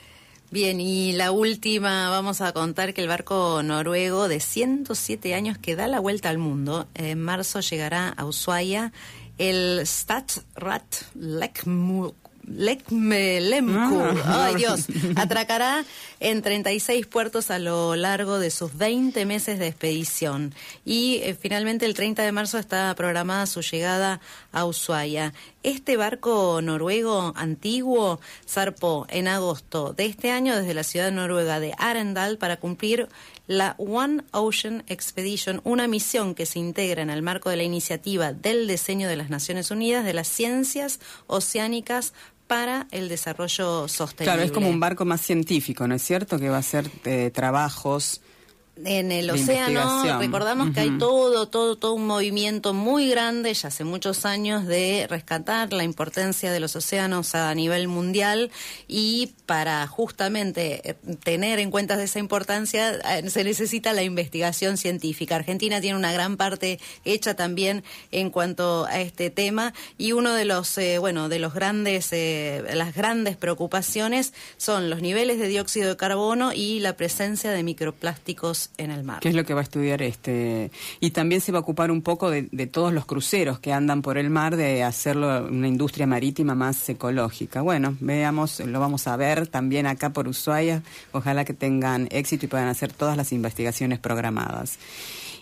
Bien, 0.50 0.80
y 0.80 1.12
la 1.12 1.32
última, 1.32 2.10
vamos 2.10 2.40
a 2.40 2.54
contar 2.54 2.94
que 2.94 3.02
el 3.02 3.10
barco 3.10 3.62
noruego 3.64 4.30
de 4.30 4.40
107 4.40 5.36
años 5.36 5.58
que 5.58 5.76
da 5.76 5.88
la 5.88 6.00
vuelta 6.00 6.30
al 6.30 6.38
mundo, 6.38 6.88
en 6.94 7.22
marzo 7.22 7.60
llegará 7.60 8.08
a 8.10 8.26
Ushuaia 8.26 8.94
el 9.38 9.86
Stadsrat 9.86 10.96
Lekmu 11.16 12.14
Lekmelemku, 12.48 14.00
ah. 14.24 14.46
ay 14.46 14.56
Dios, 14.56 14.88
atracará 15.18 15.84
en 16.22 16.42
36 16.42 17.06
puertos 17.06 17.52
a 17.52 17.60
lo 17.60 17.96
largo 17.98 18.40
de 18.40 18.52
sus 18.52 18.78
20 18.78 19.26
meses 19.26 19.60
de 19.60 19.68
expedición. 19.68 20.54
Y 20.86 21.20
eh, 21.24 21.36
finalmente 21.40 21.86
el 21.86 21.94
30 21.94 22.24
de 22.24 22.32
marzo 22.32 22.58
está 22.58 22.94
programada 22.96 23.46
su 23.48 23.62
llegada 23.62 24.22
a 24.54 24.66
Ushuaia. 24.66 25.34
Este 25.64 25.98
barco 25.98 26.62
noruego 26.62 27.34
antiguo 27.36 28.22
zarpó 28.48 29.06
en 29.10 29.28
agosto 29.28 29.92
de 29.92 30.06
este 30.06 30.32
año 30.32 30.56
desde 30.56 30.74
la 30.74 30.84
ciudad 30.84 31.12
noruega 31.12 31.60
de 31.60 31.74
Arendal 31.78 32.38
para 32.38 32.58
cumplir 32.58 33.10
la 33.48 33.76
One 33.78 34.24
Ocean 34.32 34.84
Expedition, 34.88 35.62
una 35.64 35.88
misión 35.88 36.36
que 36.36 36.46
se 36.46 36.60
integra 36.60 37.02
en 37.02 37.10
el 37.10 37.22
marco 37.22 37.50
de 37.50 37.58
la 37.58 37.64
iniciativa 37.64 38.34
del 38.34 38.68
diseño 38.68 39.08
de 39.08 39.16
las 39.16 39.30
Naciones 39.30 39.72
Unidas 39.72 40.06
de 40.06 40.14
las 40.14 40.28
ciencias 40.28 41.00
oceánicas 41.28 42.14
para 42.48 42.88
el 42.92 43.10
desarrollo 43.10 43.88
sostenible. 43.88 44.34
Claro, 44.34 44.42
es 44.44 44.52
como 44.52 44.70
un 44.70 44.80
barco 44.80 45.06
más 45.06 45.22
científico, 45.22 45.88
¿no 45.88 45.96
es 45.96 46.02
cierto? 46.02 46.40
Que 46.40 46.50
va 46.50 46.58
a 46.58 46.60
hacer 46.60 46.90
eh, 47.06 47.32
trabajos 47.34 48.22
en 48.86 49.12
el 49.12 49.30
océano 49.30 50.20
recordamos 50.20 50.72
que 50.72 50.82
hay 50.82 50.98
todo, 50.98 51.48
todo, 51.48 51.76
todo 51.78 51.94
un 51.94 52.08
movimiento 52.08 52.74
muy 52.74 53.10
grande 53.10 53.54
ya 53.54 53.70
hace 53.70 53.84
muchos 53.84 54.26
años 54.26 54.66
de 54.66 55.08
rescatar 55.10 55.74
la 55.74 55.84
importancia 55.84 56.52
de 56.52 56.60
los 56.60 56.76
océanos 56.76 57.36
a 57.36 57.54
nivel 57.56 57.88
mundial 57.88 58.52
y 58.88 59.34
para 59.46 59.86
justamente 59.88 60.90
eh, 60.90 60.96
tener 61.24 61.60
en 61.60 61.72
cuenta 61.72 62.02
esa 62.02 62.20
importancia 62.20 62.92
eh, 62.92 63.30
se 63.30 63.44
necesita 63.44 63.94
la 63.94 64.04
investigación 64.04 64.78
científica. 64.78 65.36
Argentina 65.36 65.82
tiene 65.82 65.98
una 65.98 66.12
gran 66.12 66.38
parte 66.38 66.80
hecha 67.06 67.36
también 67.36 67.84
en 68.12 68.30
cuanto 68.30 68.86
a 68.86 69.00
este 69.00 69.30
tema 69.30 69.74
y 69.98 70.12
uno 70.12 70.34
de 70.34 70.46
los, 70.46 70.78
eh, 70.78 70.98
bueno, 71.00 71.30
de 71.30 71.40
los 71.40 71.54
grandes, 71.54 72.12
las 72.12 72.94
grandes 72.94 73.38
preocupaciones 73.38 74.34
son 74.58 74.90
los 74.90 75.02
niveles 75.02 75.40
de 75.40 75.48
dióxido 75.48 75.90
de 75.90 75.98
carbono 75.98 76.54
y 76.54 76.80
la 76.80 76.96
presencia 76.96 77.52
de 77.52 77.64
microplásticos 77.64 78.67
en 78.78 78.92
el 78.92 79.04
mar. 79.04 79.20
¿Qué 79.20 79.30
es 79.30 79.36
lo 79.36 79.46
que 79.46 79.54
va 79.54 79.62
a 79.62 79.64
estudiar 79.64 80.02
este? 80.02 80.72
Y 81.00 81.12
también 81.12 81.42
se 81.42 81.52
va 81.52 81.60
a 81.60 81.62
ocupar 81.62 81.92
un 81.92 82.02
poco 82.02 82.30
de, 82.30 82.44
todos 82.68 82.94
los 82.94 83.06
cruceros 83.06 83.60
que 83.60 83.74
andan 83.74 84.02
por 84.02 84.18
el 84.18 84.30
mar, 84.30 84.56
de 84.56 84.84
hacerlo 84.84 85.48
una 85.48 85.68
industria 85.68 86.08
marítima 86.08 86.56
más 86.56 86.88
ecológica. 86.90 87.62
Bueno, 87.62 87.96
veamos, 88.00 88.60
lo 88.60 88.80
vamos 88.80 89.08
a 89.08 89.16
ver 89.16 89.48
también 89.48 89.88
acá 89.88 90.12
por 90.12 90.28
Ushuaia. 90.28 90.84
Ojalá 91.12 91.46
que 91.46 91.54
tengan 91.54 92.08
éxito 92.12 92.46
y 92.46 92.50
puedan 92.50 92.68
hacer 92.68 92.94
todas 92.94 93.18
las 93.18 93.32
investigaciones 93.32 94.00
programadas. 94.00 94.78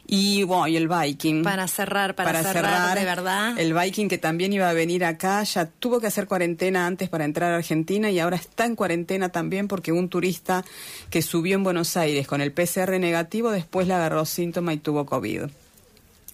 Y 0.08 0.44
bueno, 0.44 0.68
y 0.68 0.78
el 0.78 0.88
Viking. 0.88 1.44
Para 1.44 1.68
cerrar, 1.68 2.16
para, 2.16 2.44
cerrar, 2.44 2.98
de 2.98 3.06
verdad. 3.06 3.58
El 3.58 3.74
Viking 3.74 4.08
que 4.08 4.18
también 4.18 4.54
iba 4.54 4.70
a 4.70 4.74
venir 4.74 5.04
acá, 5.04 5.44
ya 5.44 5.66
tuvo 5.66 6.00
que 6.00 6.08
hacer 6.08 6.28
cuarentena 6.28 6.86
antes 6.86 7.10
para 7.10 7.26
entrar 7.26 7.54
a 7.54 7.58
Argentina 7.58 8.12
y 8.12 8.20
ahora 8.20 8.36
está 8.36 8.66
en 8.66 8.76
cuarentena 8.76 9.30
también 9.30 9.68
porque 9.68 9.92
un 9.92 10.10
turista 10.10 10.64
que 11.10 11.22
subió 11.22 11.56
en 11.56 11.64
Buenos 11.64 11.98
Aires 11.98 12.28
con 12.28 12.42
el 12.42 12.52
PCR 12.52 13.00
negativo 13.00 13.50
después 13.52 13.88
le 13.88 13.96
agarró 13.96 14.26
síntoma 14.26 14.74
y 14.74 14.78
tuvo 14.78 15.06
COVID. 15.06 15.44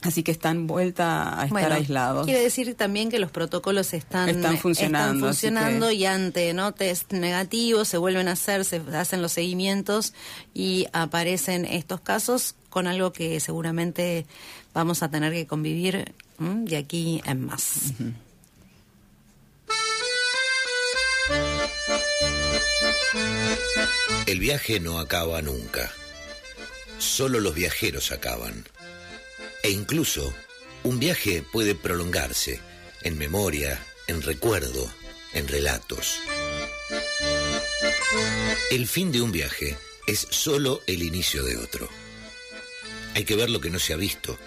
Así 0.01 0.23
que 0.23 0.31
están 0.31 0.65
vuelta 0.65 1.39
a 1.39 1.45
estar 1.45 1.71
aislados. 1.71 2.25
Quiere 2.25 2.41
decir 2.41 2.73
también 2.73 3.11
que 3.11 3.19
los 3.19 3.29
protocolos 3.29 3.93
están, 3.93 4.29
están 4.29 4.57
funcionando, 4.57 5.27
funcionando 5.27 5.91
y 5.91 6.05
ante 6.05 6.53
no 6.53 6.73
test 6.73 7.13
negativos 7.13 7.87
se 7.87 7.97
vuelven 7.97 8.27
a 8.27 8.31
hacer, 8.31 8.65
se 8.65 8.81
hacen 8.93 9.21
los 9.21 9.31
seguimientos 9.33 10.15
y 10.55 10.87
aparecen 10.91 11.65
estos 11.65 12.01
casos 12.01 12.55
con 12.71 12.87
algo 12.87 13.13
que 13.13 13.39
seguramente 13.39 14.25
vamos 14.73 15.03
a 15.03 15.11
tener 15.11 15.31
que 15.33 15.45
convivir 15.45 16.15
de 16.39 16.77
aquí 16.77 17.21
en 17.25 17.45
más. 17.45 17.93
El 24.25 24.39
viaje 24.39 24.79
no 24.79 24.97
acaba 24.97 25.41
nunca. 25.41 25.91
Solo 26.97 27.39
los 27.39 27.53
viajeros 27.53 28.11
acaban. 28.11 28.65
E 29.63 29.69
incluso 29.69 30.33
un 30.83 30.99
viaje 30.99 31.43
puede 31.51 31.75
prolongarse 31.75 32.59
en 33.03 33.17
memoria, 33.17 33.79
en 34.07 34.21
recuerdo, 34.21 34.89
en 35.33 35.47
relatos. 35.47 36.19
El 38.71 38.87
fin 38.87 39.11
de 39.11 39.21
un 39.21 39.31
viaje 39.31 39.77
es 40.07 40.27
solo 40.29 40.81
el 40.87 41.03
inicio 41.03 41.43
de 41.43 41.57
otro. 41.57 41.89
Hay 43.13 43.25
que 43.25 43.35
ver 43.35 43.49
lo 43.49 43.59
que 43.59 43.69
no 43.69 43.79
se 43.79 43.93
ha 43.93 43.97
visto, 43.97 44.37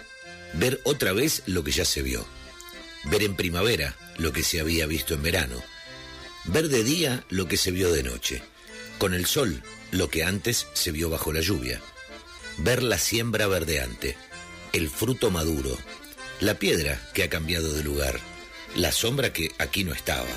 ver 0.53 0.81
otra 0.83 1.13
vez 1.13 1.43
lo 1.45 1.63
que 1.63 1.71
ya 1.71 1.85
se 1.85 2.01
vio, 2.01 2.25
ver 3.05 3.23
en 3.23 3.35
primavera 3.35 3.95
lo 4.17 4.33
que 4.33 4.43
se 4.43 4.59
había 4.59 4.87
visto 4.87 5.13
en 5.13 5.23
verano, 5.23 5.63
ver 6.45 6.69
de 6.69 6.83
día 6.83 7.23
lo 7.29 7.47
que 7.47 7.57
se 7.57 7.71
vio 7.71 7.91
de 7.91 8.03
noche, 8.03 8.41
con 8.97 9.13
el 9.13 9.25
sol 9.25 9.61
lo 9.91 10.09
que 10.09 10.23
antes 10.23 10.67
se 10.73 10.91
vio 10.91 11.09
bajo 11.09 11.31
la 11.31 11.41
lluvia, 11.41 11.79
ver 12.57 12.81
la 12.81 12.97
siembra 12.97 13.47
verdeante, 13.47 14.17
el 14.73 14.89
fruto 14.89 15.29
maduro, 15.29 15.77
la 16.39 16.55
piedra 16.55 16.99
que 17.13 17.23
ha 17.23 17.29
cambiado 17.29 17.71
de 17.73 17.83
lugar, 17.83 18.19
la 18.75 18.91
sombra 18.91 19.31
que 19.31 19.51
aquí 19.59 19.83
no 19.83 19.93
estaba. 19.93 20.27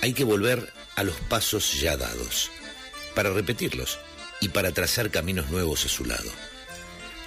Hay 0.00 0.14
que 0.14 0.24
volver 0.24 0.72
a 0.96 1.04
los 1.04 1.16
pasos 1.28 1.80
ya 1.80 1.96
dados, 1.96 2.50
para 3.14 3.30
repetirlos 3.30 3.98
y 4.42 4.48
para 4.48 4.72
trazar 4.72 5.10
caminos 5.12 5.50
nuevos 5.50 5.86
a 5.86 5.88
su 5.88 6.04
lado. 6.04 6.28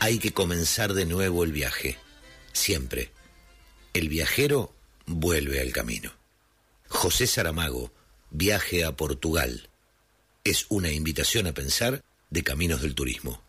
Hay 0.01 0.19
que 0.19 0.33
comenzar 0.33 0.93
de 0.93 1.05
nuevo 1.05 1.45
el 1.45 1.53
viaje, 1.53 1.97
siempre. 2.51 3.09
El 3.93 4.09
viajero 4.09 4.75
vuelve 5.05 5.61
al 5.61 5.71
camino. 5.71 6.11
José 6.89 7.25
Saramago, 7.25 7.91
Viaje 8.31 8.83
a 8.83 8.91
Portugal. 8.97 9.69
Es 10.43 10.65
una 10.67 10.91
invitación 10.91 11.47
a 11.47 11.53
pensar 11.53 12.03
de 12.29 12.43
Caminos 12.43 12.81
del 12.81 12.93
Turismo. 12.93 13.41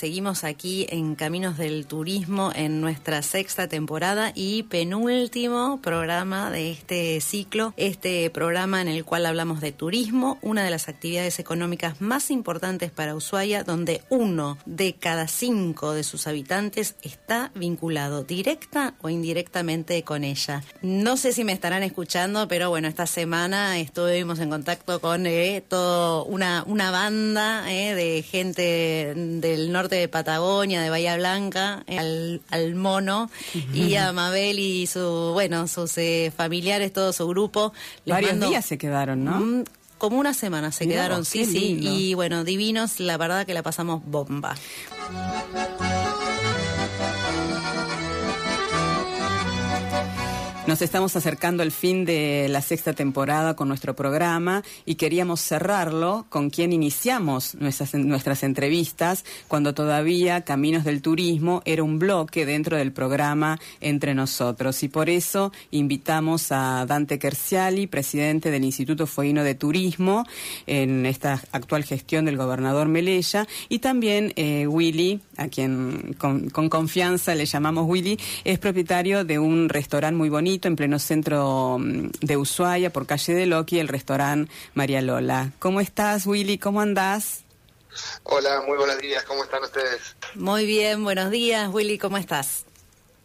Seguimos 0.00 0.44
aquí 0.44 0.86
en 0.88 1.14
Caminos 1.14 1.58
del 1.58 1.84
Turismo 1.86 2.52
en 2.54 2.80
nuestra 2.80 3.20
sexta 3.20 3.68
temporada 3.68 4.32
y 4.34 4.62
penúltimo 4.62 5.78
programa 5.82 6.50
de 6.50 6.70
este 6.70 7.20
ciclo, 7.20 7.74
este 7.76 8.30
programa 8.30 8.80
en 8.80 8.88
el 8.88 9.04
cual 9.04 9.26
hablamos 9.26 9.60
de 9.60 9.72
turismo, 9.72 10.38
una 10.40 10.64
de 10.64 10.70
las 10.70 10.88
actividades 10.88 11.38
económicas 11.38 12.00
más 12.00 12.30
importantes 12.30 12.90
para 12.90 13.14
Ushuaia, 13.14 13.62
donde 13.62 14.00
uno 14.08 14.56
de 14.64 14.94
cada 14.94 15.28
cinco 15.28 15.92
de 15.92 16.02
sus 16.02 16.26
habitantes 16.26 16.94
está 17.02 17.50
vinculado 17.54 18.22
directa 18.22 18.94
o 19.02 19.10
indirectamente 19.10 20.02
con 20.02 20.24
ella. 20.24 20.62
No 20.80 21.18
sé 21.18 21.32
si 21.32 21.44
me 21.44 21.52
estarán 21.52 21.82
escuchando, 21.82 22.48
pero 22.48 22.70
bueno, 22.70 22.88
esta 22.88 23.06
semana 23.06 23.78
estuvimos 23.78 24.38
en 24.38 24.48
contacto 24.48 25.00
con 25.00 25.26
eh, 25.26 25.62
toda 25.68 26.22
una, 26.22 26.64
una 26.66 26.90
banda 26.90 27.70
eh, 27.70 27.94
de 27.94 28.22
gente 28.22 28.59
del 28.60 29.72
norte 29.72 29.96
de 29.96 30.08
Patagonia, 30.08 30.82
de 30.82 30.90
Bahía 30.90 31.16
Blanca, 31.16 31.82
eh, 31.86 32.40
al, 32.50 32.74
mono 32.74 33.30
y 33.74 33.94
a 33.96 34.12
Mabel 34.12 34.58
y 34.58 34.86
su, 34.86 35.30
bueno, 35.32 35.68
sus 35.68 35.96
eh, 35.98 36.32
familiares, 36.36 36.92
todo 36.92 37.12
su 37.12 37.26
grupo. 37.26 37.72
Varios 38.06 38.40
días 38.40 38.64
se 38.64 38.78
quedaron, 38.78 39.24
¿no? 39.24 39.64
como 40.00 40.18
una 40.18 40.32
semana 40.32 40.72
se 40.72 40.88
quedaron, 40.88 41.26
sí, 41.26 41.44
sí. 41.44 41.78
Y 41.78 42.14
bueno, 42.14 42.42
divinos, 42.42 43.00
la 43.00 43.18
verdad 43.18 43.44
que 43.44 43.52
la 43.52 43.62
pasamos 43.62 44.02
bomba. 44.02 44.56
Nos 50.70 50.82
estamos 50.82 51.16
acercando 51.16 51.64
al 51.64 51.72
fin 51.72 52.04
de 52.04 52.46
la 52.48 52.62
sexta 52.62 52.92
temporada 52.92 53.56
con 53.56 53.66
nuestro 53.66 53.96
programa 53.96 54.62
y 54.86 54.94
queríamos 54.94 55.40
cerrarlo 55.40 56.26
con 56.28 56.48
quien 56.48 56.72
iniciamos 56.72 57.56
nuestras, 57.56 58.44
entrevistas 58.44 59.24
cuando 59.48 59.74
todavía 59.74 60.42
Caminos 60.42 60.84
del 60.84 61.02
Turismo 61.02 61.60
era 61.64 61.82
un 61.82 61.98
bloque 61.98 62.46
dentro 62.46 62.76
del 62.76 62.92
programa 62.92 63.58
Entre 63.80 64.14
Nosotros. 64.14 64.84
Y 64.84 64.88
por 64.88 65.10
eso 65.10 65.50
invitamos 65.72 66.52
a 66.52 66.86
Dante 66.86 67.18
Kerciali, 67.18 67.88
presidente 67.88 68.52
del 68.52 68.62
Instituto 68.62 69.08
Fueino 69.08 69.42
de 69.42 69.56
Turismo, 69.56 70.24
en 70.68 71.04
esta 71.04 71.42
actual 71.50 71.82
gestión 71.82 72.26
del 72.26 72.36
gobernador 72.36 72.86
Melella, 72.86 73.48
y 73.68 73.80
también 73.80 74.32
eh, 74.36 74.68
Willy, 74.68 75.18
a 75.36 75.48
quien 75.48 76.14
con 76.16 76.48
confianza 76.68 77.34
le 77.34 77.46
llamamos 77.46 77.86
Willy, 77.88 78.20
es 78.44 78.60
propietario 78.60 79.24
de 79.24 79.40
un 79.40 79.68
restaurante 79.68 80.16
muy 80.16 80.28
bonito 80.28 80.59
en 80.68 80.76
pleno 80.76 80.98
centro 80.98 81.78
mm, 81.78 82.10
de 82.20 82.36
Ushuaia, 82.36 82.90
por 82.90 83.06
calle 83.06 83.34
de 83.34 83.46
Loki, 83.46 83.78
el 83.78 83.88
restaurante 83.88 84.50
María 84.74 85.02
Lola. 85.02 85.52
¿Cómo 85.58 85.80
estás, 85.80 86.26
Willy? 86.26 86.58
¿Cómo 86.58 86.80
andás? 86.80 87.44
Hola, 88.22 88.62
muy 88.66 88.76
buenos 88.76 88.98
días. 88.98 89.24
¿Cómo 89.24 89.44
están 89.44 89.62
ustedes? 89.62 90.16
Muy 90.34 90.66
bien, 90.66 91.02
buenos 91.02 91.30
días, 91.30 91.68
Willy. 91.72 91.98
¿Cómo 91.98 92.16
estás? 92.16 92.64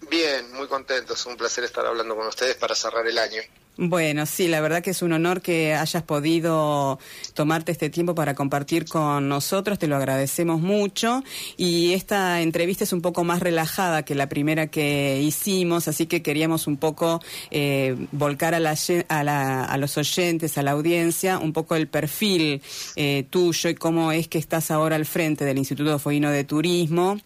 Bien, 0.10 0.52
muy 0.54 0.68
contento. 0.68 1.14
Es 1.14 1.26
un 1.26 1.38
placer 1.38 1.64
estar 1.64 1.86
hablando 1.86 2.16
con 2.16 2.28
ustedes 2.28 2.56
para 2.56 2.76
cerrar 2.76 3.08
el 3.08 3.18
año. 3.18 3.42
Bueno, 3.78 4.26
sí, 4.26 4.48
la 4.48 4.62
verdad 4.62 4.82
que 4.82 4.92
es 4.92 5.02
un 5.02 5.12
honor 5.12 5.42
que 5.42 5.74
hayas 5.74 6.02
podido 6.02 6.98
tomarte 7.34 7.74
este 7.74 7.90
tiempo 7.90 8.16
para 8.16 8.34
compartir 8.34 8.86
con 8.86 9.28
nosotros, 9.28 9.78
te 9.78 9.88
lo 9.88 9.98
agradecemos 9.98 10.62
mucho. 10.62 11.24
Y 11.58 11.92
esta 11.92 12.42
entrevista 12.42 12.86
es 12.86 12.94
un 12.94 13.02
poco 13.02 13.26
más 13.26 13.42
relajada 13.42 14.04
que 14.04 14.16
la 14.16 14.30
primera 14.30 14.68
que 14.68 15.22
hicimos, 15.22 15.90
así 15.90 16.06
que 16.06 16.22
queríamos 16.22 16.68
un 16.68 16.78
poco 16.78 17.22
eh, 17.52 17.98
volcar 18.14 18.56
a, 18.56 18.62
la, 18.62 19.66
a, 19.66 19.78
los 19.78 19.98
oyentes, 19.98 20.58
a 20.58 20.64
la 20.64 20.72
audiencia, 20.72 21.38
un 21.38 21.52
poco 21.52 21.76
el 21.76 21.90
perfil 21.90 22.62
eh, 22.96 23.26
tuyo 23.30 23.70
y 23.70 23.76
cómo 23.76 24.14
es 24.14 24.30
que 24.30 24.38
estás 24.38 24.72
ahora 24.72 24.96
al 24.96 25.06
frente 25.06 25.44
del 25.44 25.58
Instituto 25.58 26.00
Fueguino 26.00 26.32
de 26.32 26.46
Turismo 26.46 27.18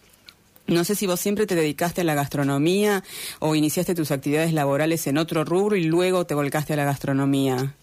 No 0.69 0.83
sé 0.83 0.95
si 0.95 1.07
vos 1.07 1.19
siempre 1.19 1.47
te 1.47 1.55
dedicaste 1.55 2.01
a 2.01 2.03
la 2.03 2.15
gastronomía 2.15 3.03
o 3.39 3.55
iniciaste 3.55 3.95
tus 3.95 4.11
actividades 4.11 4.53
laborales 4.53 5.07
en 5.07 5.17
otro 5.17 5.43
rubro 5.43 5.75
y 5.75 5.83
luego 5.83 6.25
te 6.25 6.35
volcaste 6.35 6.73
a 6.73 6.77
la 6.77 6.85
gastronomía. 6.85 7.75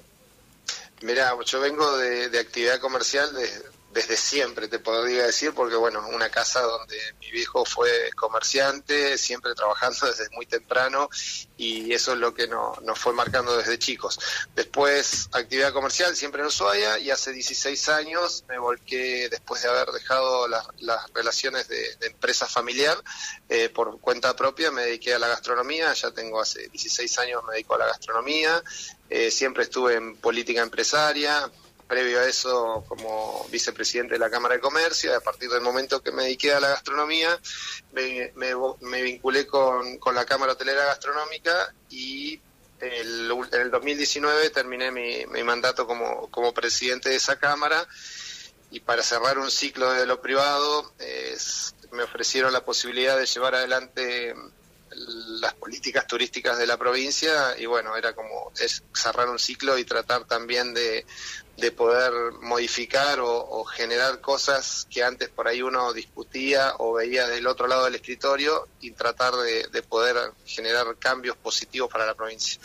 Mira, 1.03 1.33
yo 1.45 1.61
vengo 1.61 1.99
de, 1.99 2.31
de 2.31 2.39
actividad 2.39 2.81
comercial 2.81 3.33
de, 3.35 3.49
desde 3.97 4.19
siempre, 4.19 4.69
te 4.69 4.79
podría 4.79 5.25
decir, 5.25 5.55
porque 5.55 5.75
bueno, 5.75 6.07
una 6.13 6.29
casa 6.29 6.61
donde 6.61 6.99
mi 7.19 7.31
viejo 7.31 7.65
fue 7.65 8.11
comerciante, 8.15 9.17
siempre 9.17 9.55
trabajando 9.55 10.07
desde 10.07 10.29
muy 10.35 10.45
temprano 10.45 11.09
y 11.57 11.95
eso 11.95 12.13
es 12.13 12.19
lo 12.19 12.35
que 12.35 12.47
nos 12.47 12.99
fue 12.99 13.15
marcando 13.15 13.57
desde 13.57 13.79
chicos. 13.79 14.21
Después, 14.55 15.31
actividad 15.33 15.73
comercial 15.73 16.15
siempre 16.15 16.43
en 16.43 16.49
Ushuaia 16.49 16.99
y 16.99 17.11
hace 17.11 17.33
16 17.33 17.89
años 17.89 18.45
me 18.51 18.59
volqué, 18.59 19.31
después 19.31 19.63
de 19.63 19.71
haber 19.71 19.89
dejado 19.89 20.47
las, 20.47 20.67
relaciones 21.15 21.67
de, 21.69 21.97
empresa 22.03 22.47
familiar, 22.47 23.03
eh, 23.49 23.71
por 23.71 23.99
cuenta 24.01 24.37
propia 24.37 24.71
me 24.71 24.83
dediqué 24.83 25.15
a 25.15 25.19
la 25.19 25.29
gastronomía, 25.29 25.95
ya 25.95 26.11
tengo 26.11 26.39
hace 26.39 26.69
16 26.69 27.19
años 27.21 27.43
me 27.45 27.55
dedico 27.55 27.75
a 27.75 27.79
la 27.79 27.87
gastronomía, 27.87 28.63
eh, 29.09 29.31
siempre 29.31 29.63
estuve 29.63 29.95
en 29.95 30.17
política 30.17 30.61
empresaria, 30.61 31.51
previo 31.87 32.21
a 32.21 32.29
eso 32.29 32.85
como 32.89 33.47
vicepresidente 33.51 34.15
de 34.15 34.19
la 34.19 34.31
Cámara 34.31 34.57
de 34.57 34.61
Comercio, 34.61 35.17
a 35.17 35.21
partir 35.21 35.49
del 35.49 35.61
momento 35.61 36.03
que 36.03 36.13
me 36.13 36.25
dediqué 36.25 36.53
a 36.53 36.61
la 36.61 36.69
gastronomía, 36.69 37.39
me, 37.93 39.03
vinculé 39.03 39.47
con, 39.47 39.99
la 40.15 40.25
Cámara 40.25 40.53
Hotelera 40.53 40.85
Gastronómica 40.87 41.75
y 41.89 42.41
el, 42.81 43.31
en 43.53 43.61
el 43.61 43.71
2019 43.71 44.51
terminé 44.51 44.91
mi, 44.91 45.43
mandato 45.43 45.87
como, 45.87 46.31
como 46.31 46.53
presidente 46.53 47.11
de 47.11 47.17
esa 47.17 47.39
Cámara. 47.39 47.87
Y 48.71 48.81
para 48.81 49.03
cerrar 49.03 49.39
un 49.39 49.51
ciclo 49.51 49.93
de 49.93 50.07
lo 50.07 50.21
privado 50.21 50.93
me 51.93 52.03
ofrecieron 52.03 52.53
la 52.53 52.65
posibilidad 52.65 53.17
de 53.17 53.27
llevar 53.27 53.55
adelante 53.55 54.35
las 54.91 55.55
políticas 55.55 56.07
turísticas 56.07 56.59
de 56.59 56.67
la 56.67 56.77
provincia 56.77 57.59
y 57.59 57.67
bueno, 57.67 57.97
era 57.97 58.15
como 58.15 58.53
es 58.59 58.83
cerrar 58.95 59.29
un 59.29 59.39
ciclo 59.39 59.79
y 59.79 59.85
tratar 59.85 60.25
también 60.25 60.75
de, 60.75 61.05
de 61.57 61.71
poder 61.73 62.13
modificar 62.43 63.19
o, 63.21 63.65
generar 63.65 64.21
cosas 64.21 64.87
que 64.91 65.03
antes 65.03 65.29
por 65.29 65.49
ahí 65.49 65.63
uno 65.63 65.93
discutía 65.93 66.75
o 66.79 66.95
veía 66.95 67.27
del 67.27 67.47
otro 67.47 67.67
lado 67.67 67.85
del 67.85 67.95
escritorio 67.95 68.69
y 68.81 68.93
tratar 68.93 69.35
de, 69.35 69.67
de 69.69 69.83
poder 69.83 70.17
generar 70.45 70.97
cambios 70.99 71.37
positivos 71.37 71.91
para 71.91 72.07
la 72.07 72.15
provincia. 72.15 72.61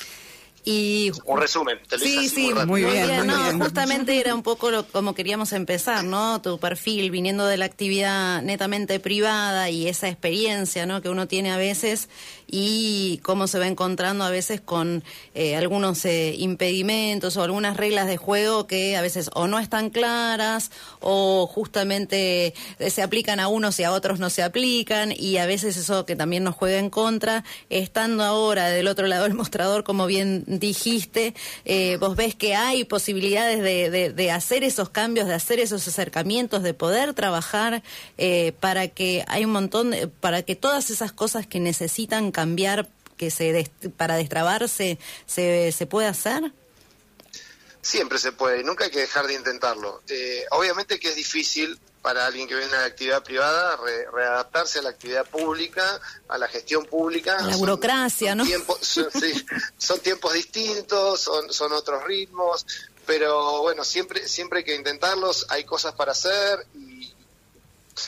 Y, 0.63 1.11
un 1.25 1.39
resumen, 1.41 1.79
te 1.89 1.97
lo 1.97 2.03
sí, 2.03 2.29
sí, 2.29 2.53
muy, 2.67 2.83
bien, 2.83 3.25
no, 3.25 3.57
justamente 3.57 4.19
era 4.19 4.35
un 4.35 4.43
poco 4.43 4.69
lo, 4.69 4.85
como 4.85 5.15
queríamos 5.15 5.53
empezar, 5.53 6.03
¿no? 6.03 6.39
Tu 6.39 6.59
perfil 6.59 7.09
viniendo 7.09 7.47
de 7.47 7.57
la 7.57 7.65
actividad 7.65 8.43
netamente 8.43 8.99
privada 8.99 9.71
y 9.71 9.87
esa 9.87 10.07
experiencia, 10.07 10.85
¿no? 10.85 11.01
Que 11.01 11.09
uno 11.09 11.27
tiene 11.27 11.51
a 11.51 11.57
veces 11.57 12.09
y 12.51 13.19
cómo 13.23 13.47
se 13.47 13.57
va 13.57 13.67
encontrando 13.67 14.25
a 14.25 14.29
veces 14.29 14.59
con 14.59 15.03
eh, 15.33 15.55
algunos 15.55 16.03
eh, 16.03 16.35
impedimentos 16.37 17.37
o 17.37 17.43
algunas 17.43 17.77
reglas 17.77 18.07
de 18.07 18.17
juego 18.17 18.67
que 18.67 18.97
a 18.97 19.01
veces 19.01 19.31
o 19.33 19.47
no 19.47 19.57
están 19.57 19.89
claras 19.89 20.69
o 20.99 21.47
justamente 21.47 22.53
eh, 22.79 22.89
se 22.89 23.01
aplican 23.01 23.39
a 23.39 23.47
unos 23.47 23.79
y 23.79 23.85
a 23.85 23.93
otros 23.93 24.19
no 24.19 24.29
se 24.29 24.43
aplican 24.43 25.13
y 25.17 25.37
a 25.37 25.45
veces 25.45 25.77
eso 25.77 26.05
que 26.05 26.17
también 26.17 26.43
nos 26.43 26.55
juega 26.55 26.77
en 26.77 26.89
contra, 26.89 27.45
estando 27.69 28.23
ahora 28.23 28.67
del 28.67 28.89
otro 28.89 29.07
lado 29.07 29.23
del 29.23 29.33
mostrador, 29.33 29.85
como 29.85 30.05
bien 30.05 30.43
dijiste, 30.45 31.33
vos 31.99 32.17
ves 32.17 32.35
que 32.35 32.55
hay 32.55 32.83
posibilidades 32.83 33.61
de, 33.61 34.11
de, 34.11 34.31
hacer 34.31 34.65
esos 34.65 34.89
cambios, 34.89 35.27
de 35.27 35.35
hacer 35.35 35.59
esos 35.59 35.87
acercamientos, 35.87 36.63
de 36.63 36.73
poder 36.73 37.13
trabajar 37.13 37.81
para 38.59 38.89
que 38.89 39.23
hay 39.27 39.45
un 39.45 39.51
montón, 39.51 39.93
para 40.19 40.41
que 40.41 40.55
todas 40.55 40.89
esas 40.89 41.13
cosas 41.13 41.47
que 41.47 41.59
necesitan 41.59 42.31
cambiar 42.31 42.40
que 43.17 43.29
se 43.29 43.71
para 43.97 44.15
destrabarse 44.15 44.97
se, 45.25 45.71
se 45.71 45.85
puede 45.85 46.07
hacer? 46.07 46.51
Siempre 47.81 48.19
se 48.19 48.31
puede, 48.31 48.63
nunca 48.63 48.85
hay 48.85 48.91
que 48.91 48.99
dejar 48.99 49.27
de 49.27 49.33
intentarlo. 49.33 50.01
Eh, 50.07 50.45
obviamente 50.51 50.99
que 50.99 51.09
es 51.09 51.15
difícil 51.15 51.79
para 52.01 52.25
alguien 52.25 52.47
que 52.47 52.55
viene 52.55 52.73
a 52.75 52.79
la 52.79 52.85
actividad 52.85 53.23
privada 53.23 53.77
readaptarse 54.11 54.79
a 54.79 54.81
la 54.81 54.89
actividad 54.89 55.25
pública, 55.25 56.01
a 56.27 56.37
la 56.37 56.47
gestión 56.47 56.85
pública. 56.85 57.41
la 57.41 57.57
burocracia, 57.57 58.33
¿no? 58.33 58.43
son, 59.77 59.99
tiempos 59.99 60.33
distintos, 60.33 61.21
son, 61.21 61.51
son 61.53 61.73
otros 61.73 62.03
ritmos, 62.03 62.65
pero 63.05 63.61
bueno, 63.61 63.83
siempre, 63.83 64.27
siempre 64.27 64.59
hay 64.59 64.65
que 64.65 64.75
intentarlos, 64.75 65.45
hay 65.49 65.63
cosas 65.63 65.93
para 65.93 66.13
hacer 66.13 66.65
y 66.73 67.13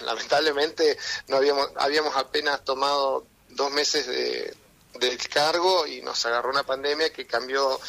lamentablemente 0.06 0.98
no 1.28 1.38
habíamos, 1.38 1.70
habíamos 1.76 2.16
apenas 2.16 2.64
tomado 2.64 3.28
dos 3.56 3.72
meses 3.72 4.08
de, 4.08 4.56
del 5.00 5.18
cargo 5.28 5.88
y 5.88 6.02
nos 6.02 6.26
agarró 6.26 6.50
una 6.50 6.64
pandemia 6.64 7.12
que 7.12 7.26
cambió 7.26 7.80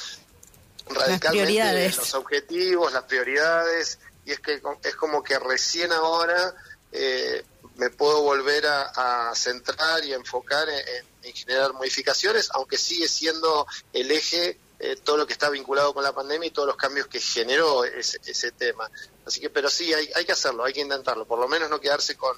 radicalmente 0.88 1.90
los 1.96 2.14
objetivos, 2.14 2.92
las 2.92 3.04
prioridades, 3.04 3.98
y 4.24 4.32
es 4.32 4.40
que 4.40 4.60
es 4.82 4.96
como 4.96 5.22
que 5.22 5.38
recién 5.38 5.92
ahora 5.92 6.54
eh, 6.92 7.44
me 7.76 7.90
puedo 7.90 8.22
volver 8.22 8.64
a, 8.66 9.32
centrar 9.34 10.04
y 10.04 10.12
enfocar 10.12 10.68
en, 10.68 11.34
generar 11.34 11.72
modificaciones, 11.72 12.48
aunque 12.52 12.76
sigue 12.76 13.08
siendo 13.08 13.66
el 13.92 14.10
eje 14.10 14.58
eh, 14.78 14.96
todo 15.02 15.16
lo 15.16 15.26
que 15.26 15.32
está 15.32 15.50
vinculado 15.50 15.92
con 15.92 16.04
la 16.04 16.14
pandemia 16.14 16.48
y 16.48 16.50
todos 16.50 16.68
los 16.68 16.76
cambios 16.76 17.06
que 17.08 17.20
generó 17.20 17.84
ese, 17.84 18.20
ese 18.24 18.52
tema. 18.52 18.88
Así 19.26 19.40
que, 19.40 19.50
pero 19.50 19.70
sí, 19.70 19.92
hay, 19.92 20.08
hay 20.14 20.24
que 20.24 20.32
hacerlo, 20.32 20.64
hay 20.64 20.72
que 20.72 20.80
intentarlo, 20.80 21.24
por 21.24 21.38
lo 21.38 21.48
menos 21.48 21.68
no 21.68 21.80
quedarse 21.80 22.16
con, 22.16 22.36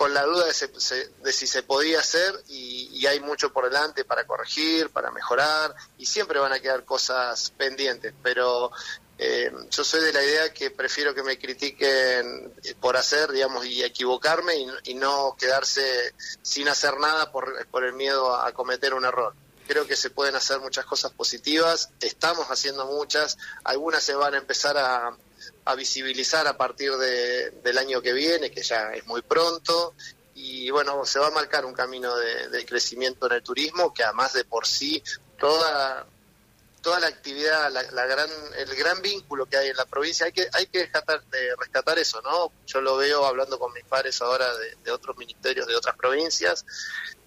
con 0.00 0.14
la 0.14 0.24
duda 0.24 0.46
de, 0.46 1.32
si 1.34 1.46
se 1.46 1.62
podía 1.62 1.98
hacer 1.98 2.32
y, 2.48 3.04
hay 3.06 3.20
mucho 3.20 3.52
por 3.52 3.64
delante 3.64 4.02
para 4.02 4.26
corregir, 4.26 4.88
para 4.88 5.10
mejorar 5.10 5.74
y 5.98 6.06
siempre 6.06 6.38
van 6.38 6.54
a 6.54 6.58
quedar 6.58 6.86
cosas 6.86 7.50
pendientes, 7.50 8.14
pero 8.22 8.72
eh, 9.18 9.52
yo 9.68 9.84
soy 9.84 10.00
de 10.00 10.14
la 10.14 10.24
idea 10.24 10.54
que 10.54 10.70
prefiero 10.70 11.14
que 11.14 11.22
me 11.22 11.38
critiquen 11.38 12.50
por 12.80 12.96
hacer, 12.96 13.30
digamos, 13.30 13.66
y 13.66 13.82
equivocarme 13.82 14.54
y, 14.84 14.94
no 14.94 15.36
quedarse 15.38 16.14
sin 16.40 16.68
hacer 16.68 16.96
nada 16.98 17.30
por, 17.30 17.66
por 17.66 17.84
el 17.84 17.92
miedo 17.92 18.34
a 18.34 18.52
cometer 18.52 18.94
un 18.94 19.04
error. 19.04 19.34
Creo 19.68 19.86
que 19.86 19.96
se 19.96 20.08
pueden 20.08 20.34
hacer 20.34 20.60
muchas 20.60 20.86
cosas 20.86 21.12
positivas, 21.12 21.90
estamos 22.00 22.46
haciendo 22.46 22.86
muchas, 22.86 23.36
algunas 23.64 24.02
se 24.02 24.14
van 24.14 24.32
a 24.32 24.38
empezar 24.38 24.78
a, 24.78 25.14
a 25.64 25.74
visibilizar 25.74 26.46
a 26.46 26.56
partir 26.56 26.92
de, 26.92 27.50
del 27.62 27.78
año 27.78 28.00
que 28.02 28.12
viene, 28.12 28.50
que 28.50 28.62
ya 28.62 28.92
es 28.92 29.06
muy 29.06 29.22
pronto, 29.22 29.94
y 30.34 30.70
bueno, 30.70 31.04
se 31.04 31.18
va 31.18 31.26
a 31.26 31.32
marcar 31.32 31.66
un 31.66 31.74
camino 31.74 32.16
de, 32.16 32.64
crecimiento 32.64 33.26
en 33.26 33.32
el 33.32 33.42
turismo 33.42 33.92
que 33.92 34.04
además 34.04 34.32
de 34.32 34.44
por 34.44 34.66
sí 34.66 35.02
toda 35.38 36.06
toda 36.82 37.00
la 37.00 37.06
actividad, 37.08 37.70
la, 37.70 38.06
gran, 38.06 38.28
el 38.56 38.74
gran 38.76 39.02
vínculo 39.02 39.46
que 39.46 39.56
hay 39.56 39.68
en 39.68 39.76
la 39.76 39.86
provincia, 39.86 40.26
hay 40.26 40.32
que, 40.32 40.48
hay 40.52 40.66
que 40.66 40.80
rescatar, 40.80 41.22
rescatar 41.58 41.98
eso, 41.98 42.20
¿no? 42.22 42.52
Yo 42.66 42.80
lo 42.80 42.96
veo 42.96 43.24
hablando 43.24 43.58
con 43.58 43.72
mis 43.72 43.84
pares 43.84 44.20
ahora 44.22 44.46
de 44.84 44.90
otros 44.90 45.16
ministerios 45.16 45.66
de 45.66 45.76
otras 45.76 45.96
provincias, 45.96 46.64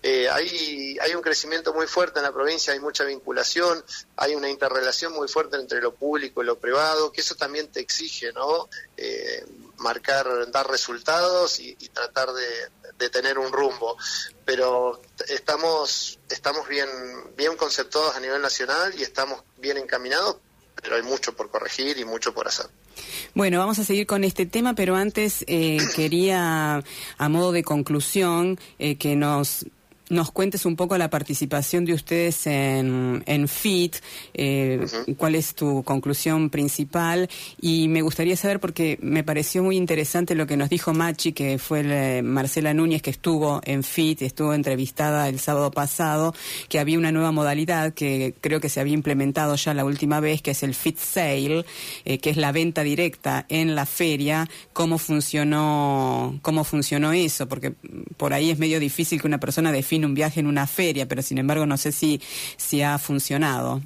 eh, 0.06 0.28
hay, 0.30 0.97
hay 0.99 1.16
un 1.16 1.22
crecimiento 1.22 1.74
muy 1.74 1.88
fuerte 1.88 2.20
en 2.20 2.24
la 2.24 2.34
provincia, 2.34 2.74
hay 2.74 2.80
mucha 2.82 3.06
vinculación, 3.06 3.82
hay 4.18 4.36
una 4.36 4.49
interrelación 4.49 5.14
muy 5.14 5.30
fuerte 5.30 5.56
entre 5.56 5.82
lo 5.82 5.95
público 5.95 6.43
y 6.43 6.45
lo 6.45 6.60
privado, 6.60 7.14
que 7.14 7.22
eso 7.22 7.36
también 7.36 7.72
te 7.72 7.80
exige, 7.80 8.34
¿no? 8.34 8.68
Eh, 8.97 9.45
marcar, 9.78 10.26
dar 10.51 10.67
resultados 10.69 11.59
y, 11.59 11.76
tratar 11.93 12.30
de, 12.34 13.09
tener 13.09 13.38
un 13.38 13.51
rumbo. 13.51 13.97
Pero 14.45 15.01
estamos, 15.28 16.19
estamos 16.30 16.67
bien, 16.67 16.88
bien 17.36 17.55
conceptuados 17.57 18.15
a 18.15 18.19
nivel 18.19 18.41
nacional 18.41 18.93
y 18.97 19.03
estamos 19.03 19.43
bien 19.57 19.78
encaminados, 19.78 20.38
pero 20.82 20.95
hay 20.95 21.01
mucho 21.01 21.36
por 21.36 21.49
corregir 21.49 21.97
y 21.97 22.05
mucho 22.05 22.34
por 22.34 22.47
hacer. 22.47 22.67
Bueno, 23.34 23.59
vamos 23.59 23.80
a 23.80 23.84
seguir 23.84 24.07
con 24.07 24.24
este 24.24 24.45
tema, 24.45 24.74
pero 24.74 24.95
antes 24.95 25.43
eh, 25.47 25.80
quería, 25.95 26.84
a 27.17 27.30
modo 27.30 27.51
de 27.51 27.63
conclusión, 27.63 28.57
que 28.78 29.15
nos 29.15 29.65
nos 30.14 30.32
cuentes 30.32 30.66
un 30.66 30.76
poco 30.76 30.97
la 30.97 31.09
participación 31.09 31.86
de 31.86 31.93
ustedes 31.93 32.47
en, 32.47 33.24
en 33.26 33.47
FIT, 33.47 33.95
eh, 34.34 34.86
cuál 35.18 35.36
es 35.36 35.55
tu 35.55 35.84
conclusión 35.84 36.49
principal. 36.49 37.30
Y 37.59 37.88
me 37.88 38.01
gustaría 38.01 38.38
saber 38.38 38.59
porque 38.59 38.97
me 39.01 39.24
pareció 39.24 39.64
muy 39.64 39.76
interesante 39.76 40.36
lo 40.36 40.47
que 40.47 40.57
nos 40.57 40.70
dijo 40.70 40.93
Machi, 40.93 41.34
que 41.34 41.57
fue 41.57 41.82
eh, 41.84 42.22
Marcela 42.22 42.74
Núñez 42.74 43.01
que 43.01 43.09
estuvo 43.09 43.61
en 43.66 43.84
FIT, 43.84 44.22
estuvo 44.22 44.53
entrevistada 44.53 45.28
el 45.28 45.39
sábado 45.39 45.72
pasado, 45.72 46.34
que 46.70 46.80
había 46.80 46.97
una 46.97 47.11
nueva 47.11 47.32
modalidad 47.32 47.93
que 47.93 48.36
creo 48.39 48.59
que 48.59 48.70
se 48.70 48.80
había 48.80 48.93
implementado 48.93 49.55
ya 49.55 49.74
la 49.74 49.86
última 49.86 50.20
vez, 50.20 50.41
que 50.41 50.51
es 50.51 50.64
el 50.64 50.76
FIT 50.76 50.97
Sale, 50.97 51.66
eh, 52.05 52.20
que 52.20 52.30
es 52.30 52.38
la 52.38 52.51
venta 52.51 52.84
directa 52.84 53.45
en 53.49 53.76
la 53.76 53.86
feria, 53.86 54.47
cómo 54.74 54.97
funcionó, 54.97 56.39
cómo 56.41 56.64
funcionó 56.64 57.14
eso, 57.14 57.47
porque 57.47 57.74
por 58.18 58.34
ahí 58.34 58.51
es 58.51 58.59
medio 58.59 58.80
difícil 58.80 59.20
que 59.20 59.28
una 59.28 59.39
persona 59.39 59.72
un 60.06 60.14
viaje 60.14 60.39
en 60.39 60.47
una 60.47 60.68
feria, 60.68 61.08
pero 61.08 61.22
sin 61.22 61.38
embargo 61.38 61.66
no 61.66 61.78
sé 61.78 61.91
si, 61.91 62.22
si 62.58 62.82
ha 62.82 62.97
funcionado. 62.97 63.82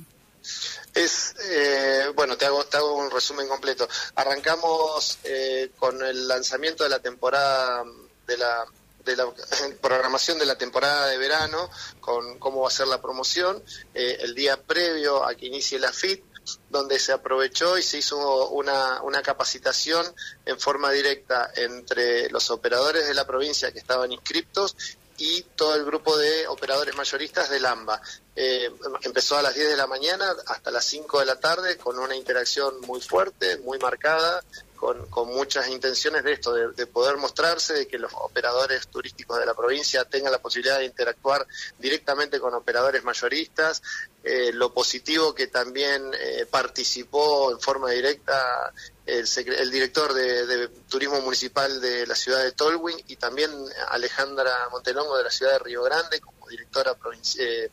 Es, 0.94 1.36
eh, 1.52 2.06
bueno, 2.16 2.38
te 2.38 2.46
hago, 2.46 2.66
te 2.66 2.78
hago 2.78 2.96
un 2.96 3.12
resumen 3.12 3.48
completo. 3.48 3.88
Arrancamos 4.16 5.20
eh, 5.24 5.72
con 5.78 6.02
el 6.04 6.28
lanzamiento 6.28 6.84
de 6.84 6.90
la 6.90 7.00
temporada 7.00 7.84
de 8.26 8.38
la 8.38 8.66
de 9.08 9.16
la 9.16 9.26
programación 9.82 10.38
de 10.38 10.46
la 10.46 10.58
temporada 10.58 11.08
de 11.08 11.18
verano, 11.18 11.70
con 12.00 12.38
cómo 12.38 12.62
va 12.62 12.68
a 12.68 12.72
ser 12.72 12.88
la 12.88 13.02
promoción, 13.02 13.64
eh, 13.96 14.18
el 14.22 14.36
día 14.36 14.62
previo 14.62 15.26
a 15.26 15.34
que 15.34 15.48
inicie 15.48 15.80
la 15.80 15.92
FIT, 15.92 16.24
donde 16.70 17.00
se 17.00 17.12
aprovechó 17.12 17.78
y 17.78 17.84
se 17.84 17.98
hizo 17.98 18.50
una, 18.50 19.02
una 19.02 19.22
capacitación 19.22 20.06
en 20.46 20.60
forma 20.60 20.92
directa 20.92 21.52
entre 21.56 22.30
los 22.30 22.50
operadores 22.52 23.08
de 23.08 23.14
la 23.14 23.26
provincia 23.26 23.72
que 23.72 23.80
estaban 23.80 24.12
inscriptos 24.12 24.76
y 25.18 25.42
todo 25.56 25.76
el 25.76 25.86
grupo 25.86 26.18
de 26.18 26.48
operadores 26.48 26.96
mayoristas 26.96 27.50
del 27.50 27.66
AMBA. 27.66 28.02
Eh, 28.36 28.72
empezó 29.02 29.38
a 29.38 29.42
las 29.42 29.56
10 29.56 29.70
de 29.70 29.76
la 29.78 29.88
mañana 29.88 30.36
hasta 30.46 30.70
las 30.70 30.86
5 30.86 31.20
de 31.20 31.26
la 31.26 31.40
tarde 31.40 31.78
con 31.78 31.98
una 31.98 32.16
interacción 32.16 32.80
muy 32.82 33.02
fuerte, 33.02 33.58
muy 33.58 33.80
marcada, 33.80 34.44
con, 34.78 35.08
con 35.08 35.28
muchas 35.28 35.68
intenciones 35.68 36.24
de 36.24 36.34
esto, 36.34 36.54
de, 36.54 36.88
poder 36.88 37.18
mostrarse, 37.18 37.74
de 37.74 37.88
que 37.88 37.98
los 37.98 38.14
operadores 38.14 38.88
turísticos 38.88 39.40
de 39.40 39.46
la 39.46 39.54
provincia 39.54 40.06
tengan 40.06 40.32
la 40.32 40.40
posibilidad 40.40 40.80
de 40.80 40.86
interactuar 40.86 41.46
directamente 41.78 42.40
con 42.40 42.54
operadores 42.54 43.04
mayoristas, 43.04 43.82
eh, 44.24 44.52
lo 44.54 44.74
positivo 44.74 45.34
que 45.34 45.48
también 45.48 46.12
eh, 46.14 46.46
participó 46.50 47.52
en 47.52 47.60
forma 47.60 47.92
directa 47.92 48.72
el, 49.06 49.28
el 49.36 49.72
director 49.72 50.14
de, 50.14 50.70
Turismo 50.88 51.20
Municipal 51.22 51.82
de 51.82 52.08
la 52.08 52.16
ciudad 52.16 52.44
de 52.44 52.52
Tolwyn 52.52 52.98
y 53.08 53.16
también 53.16 53.52
Alejandra 53.90 54.70
Montelongo 54.72 55.18
de 55.18 55.24
la 55.24 55.32
ciudad 55.32 55.54
de 55.54 55.60
Río 55.60 55.84
Grande 55.84 56.20
como 56.22 56.48
directora 56.48 56.96
eh, 57.40 57.70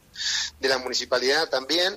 de 0.59 0.69
la 0.69 0.79
municipalidad 0.79 1.49
también. 1.49 1.97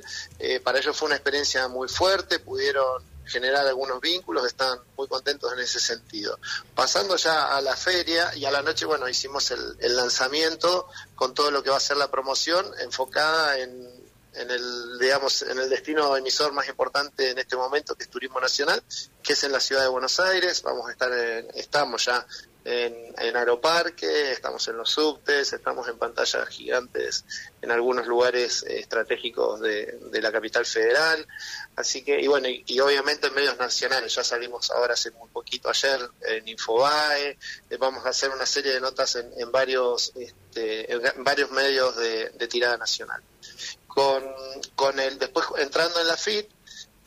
para 0.64 0.80
ellos 0.80 0.96
fue 0.96 1.08
una 1.08 1.16
experiencia 1.16 1.68
muy 1.68 1.88
fuerte, 1.88 2.40
pudieron 2.40 3.17
generar 3.28 3.68
algunos 3.68 4.00
vínculos, 4.02 4.46
están 4.46 4.80
muy 4.98 5.08
contentos 5.08 5.52
en 5.54 5.60
ese 5.60 5.80
sentido. 5.80 6.40
Pasando 6.76 7.16
ya 7.16 7.56
a 7.56 7.62
la 7.62 7.76
feria 7.76 8.34
y 8.36 8.46
a 8.46 8.52
la 8.52 8.62
noche, 8.62 8.86
bueno, 8.86 9.08
hicimos 9.08 9.52
el, 9.52 9.96
lanzamiento 9.96 10.88
con 11.16 11.34
todo 11.34 11.52
lo 11.52 11.64
que 11.64 11.70
va 11.70 11.78
a 11.78 11.82
ser 11.82 11.98
la 11.98 12.10
promoción 12.10 12.66
enfocada 12.80 13.58
en, 13.58 13.72
en 14.34 14.52
el, 14.52 15.00
digamos, 15.00 15.42
en 15.42 15.60
el 15.60 15.70
destino 15.70 16.16
emisor 16.16 16.54
más 16.54 16.68
importante 16.68 17.32
en 17.32 17.40
este 17.40 17.56
momento, 17.56 17.96
que 17.96 18.04
es 18.04 18.10
Turismo 18.10 18.40
Nacional, 18.40 18.84
que 19.24 19.34
es 19.34 19.44
en 19.44 19.52
la 19.52 19.60
ciudad 19.60 19.82
de 19.82 19.88
Buenos 19.88 20.20
Aires. 20.20 20.62
Vamos 20.62 20.88
a 20.88 20.92
estar 20.92 21.12
en, 21.12 21.48
estamos 21.56 22.06
ya 22.06 22.26
en, 22.68 23.16
en 23.18 23.38
Aeroparque, 23.38 24.34
estamos 24.34 24.68
en 24.68 24.76
los 24.76 24.92
subtes, 24.92 25.54
estamos 25.54 25.88
en 25.88 25.98
pantallas 25.98 26.50
gigantes 26.50 27.24
en 27.62 27.72
algunos 27.72 28.08
lugares 28.08 28.64
estratégicos 28.64 29.62
de, 29.62 29.98
de 30.12 30.22
la 30.22 30.34
capital 30.34 30.66
federal. 30.66 31.26
Así 31.78 32.04
que, 32.04 32.20
y 32.20 32.28
bueno, 32.28 32.50
y, 32.50 32.80
obviamente 32.82 33.28
en 33.28 33.36
medios 33.36 33.58
nacionales, 33.58 34.14
ya 34.14 34.24
salimos 34.24 34.70
ahora 34.72 34.96
hace 34.96 35.12
muy 35.12 35.30
poquito 35.30 35.70
ayer 35.70 35.98
en 36.24 36.46
Infobae, 36.46 37.38
eh, 37.70 37.78
vamos 37.80 38.06
a 38.06 38.10
hacer 38.10 38.32
una 38.32 38.46
serie 38.46 38.74
de 38.74 38.82
notas 38.82 39.16
en, 39.16 39.50
varios 39.50 40.12
este, 40.18 40.92
en 40.92 41.24
varios 41.24 41.50
medios 41.52 41.96
de, 41.96 42.48
tirada 42.50 42.76
nacional. 42.76 43.22
Con, 43.88 44.24
con 44.76 45.00
el, 45.00 45.18
después 45.18 45.48
entrando 45.58 46.02
en 46.02 46.08
la 46.08 46.18
FIT, 46.18 46.50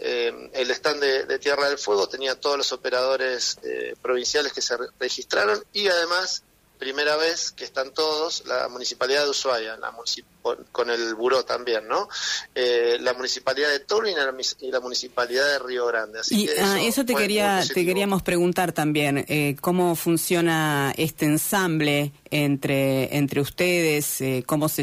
eh, 0.01 0.51
el 0.55 0.71
stand 0.71 1.01
de, 1.01 1.39
Tierra 1.39 1.69
del 1.69 1.79
Fuego 1.79 2.09
tenía 2.09 2.39
todos 2.39 2.57
los 2.57 2.73
operadores 2.73 3.59
eh, 3.63 3.95
provinciales 4.01 4.53
que 4.53 4.63
se 4.63 4.77
registraron 4.99 5.63
y 5.73 5.89
además 5.89 6.43
primera 6.81 7.17
vez 7.17 7.53
que 7.53 7.65
están 7.65 7.93
todos, 7.93 8.43
la 8.47 8.69
Municipalidad 8.69 9.25
de 9.25 9.31
Ushuaia, 9.31 9.77
la 9.77 9.95
con 10.73 10.91
el 10.91 11.15
Buró 11.15 11.45
también, 11.45 11.87
¿no? 11.87 12.09
Eh, 12.55 12.97
la 13.01 13.13
Municipalidad 13.13 13.69
de 13.69 13.81
Turín 13.81 14.17
y 14.61 14.71
la 14.71 14.81
Municipalidad 14.81 15.45
de 15.45 15.59
Río 15.59 15.87
Grande. 15.87 16.21
y 16.31 16.49
ah, 16.59 16.81
eso, 16.81 17.05
te, 17.05 17.15
quería, 17.15 17.63
te 17.63 17.85
queríamos 17.85 18.23
preguntar 18.23 18.73
también, 18.73 19.27
eh, 19.29 19.57
¿cómo 19.61 19.95
funciona 19.95 20.95
este 20.97 21.27
ensamble 21.27 22.13
entre, 22.31 23.15
entre 23.15 23.43
ustedes? 23.43 24.23
Eh, 24.23 24.43
¿Cómo 24.47 24.71
se 24.71 24.83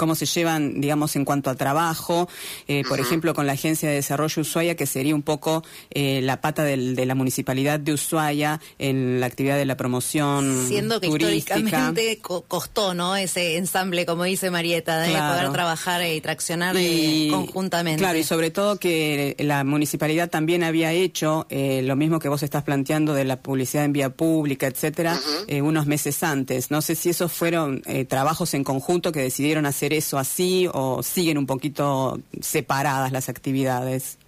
cómo 0.00 0.14
se 0.14 0.24
llevan, 0.24 0.80
digamos, 0.80 1.14
en 1.14 1.26
cuanto 1.26 1.50
a 1.50 1.56
trabajo, 1.56 2.26
eh, 2.68 2.84
por 2.88 3.00
ejemplo, 3.00 3.34
con 3.34 3.46
la 3.46 3.52
Agencia 3.52 3.86
de 3.86 3.96
Desarrollo 3.96 4.40
Ushuaia, 4.40 4.74
que 4.74 4.86
sería 4.86 5.14
un 5.14 5.20
poco 5.20 5.62
eh, 5.90 6.22
la 6.22 6.40
pata 6.40 6.64
de 6.64 7.04
la 7.04 7.14
municipalidad 7.14 7.78
de 7.78 7.92
Ushuaia 7.92 8.62
en 8.78 9.20
la 9.20 9.26
actividad 9.26 9.58
de 9.58 9.66
la 9.66 9.76
promoción 9.76 10.64
Siendo 10.66 11.02
que 11.02 11.08
históricamente 11.08 12.18
costó, 12.48 12.94
¿no? 12.94 13.14
Ese 13.14 13.58
ensamble, 13.58 14.06
como 14.06 14.24
dice 14.24 14.50
Marieta, 14.50 15.00
de 15.00 15.12
poder 15.12 15.52
trabajar 15.52 16.02
y 16.06 16.18
traccionar 16.22 16.74
eh, 16.78 17.28
conjuntamente. 17.30 17.98
Claro, 17.98 18.18
y 18.18 18.24
sobre 18.24 18.50
todo 18.50 18.78
que 18.78 19.36
la 19.38 19.64
municipalidad 19.64 20.30
también 20.30 20.64
había 20.64 20.92
hecho 20.92 21.46
lo 21.50 21.94
mismo 21.94 22.20
que 22.20 22.30
vos 22.30 22.42
estás 22.42 22.62
planteando 22.62 23.12
de 23.12 23.26
la 23.26 23.42
publicidad 23.42 23.84
en 23.84 23.92
vía 23.92 24.08
pública, 24.08 24.66
etcétera, 24.66 25.20
unos 25.62 25.84
meses 25.84 26.22
antes. 26.22 26.70
No 26.70 26.80
sé 26.80 26.94
si 26.94 27.10
esos 27.10 27.30
fueron 27.30 27.82
trabajos 28.08 28.54
en 28.54 28.64
conjunto 28.64 29.12
que 29.12 29.20
decidieron 29.20 29.66
hacer 29.66 29.89
eso 29.92 30.18
así 30.18 30.68
o 30.72 31.02
siguen 31.02 31.38
un 31.38 31.46
poquito 31.46 32.20
separadas 32.40 33.12
las 33.12 33.28
actividades? 33.28 34.18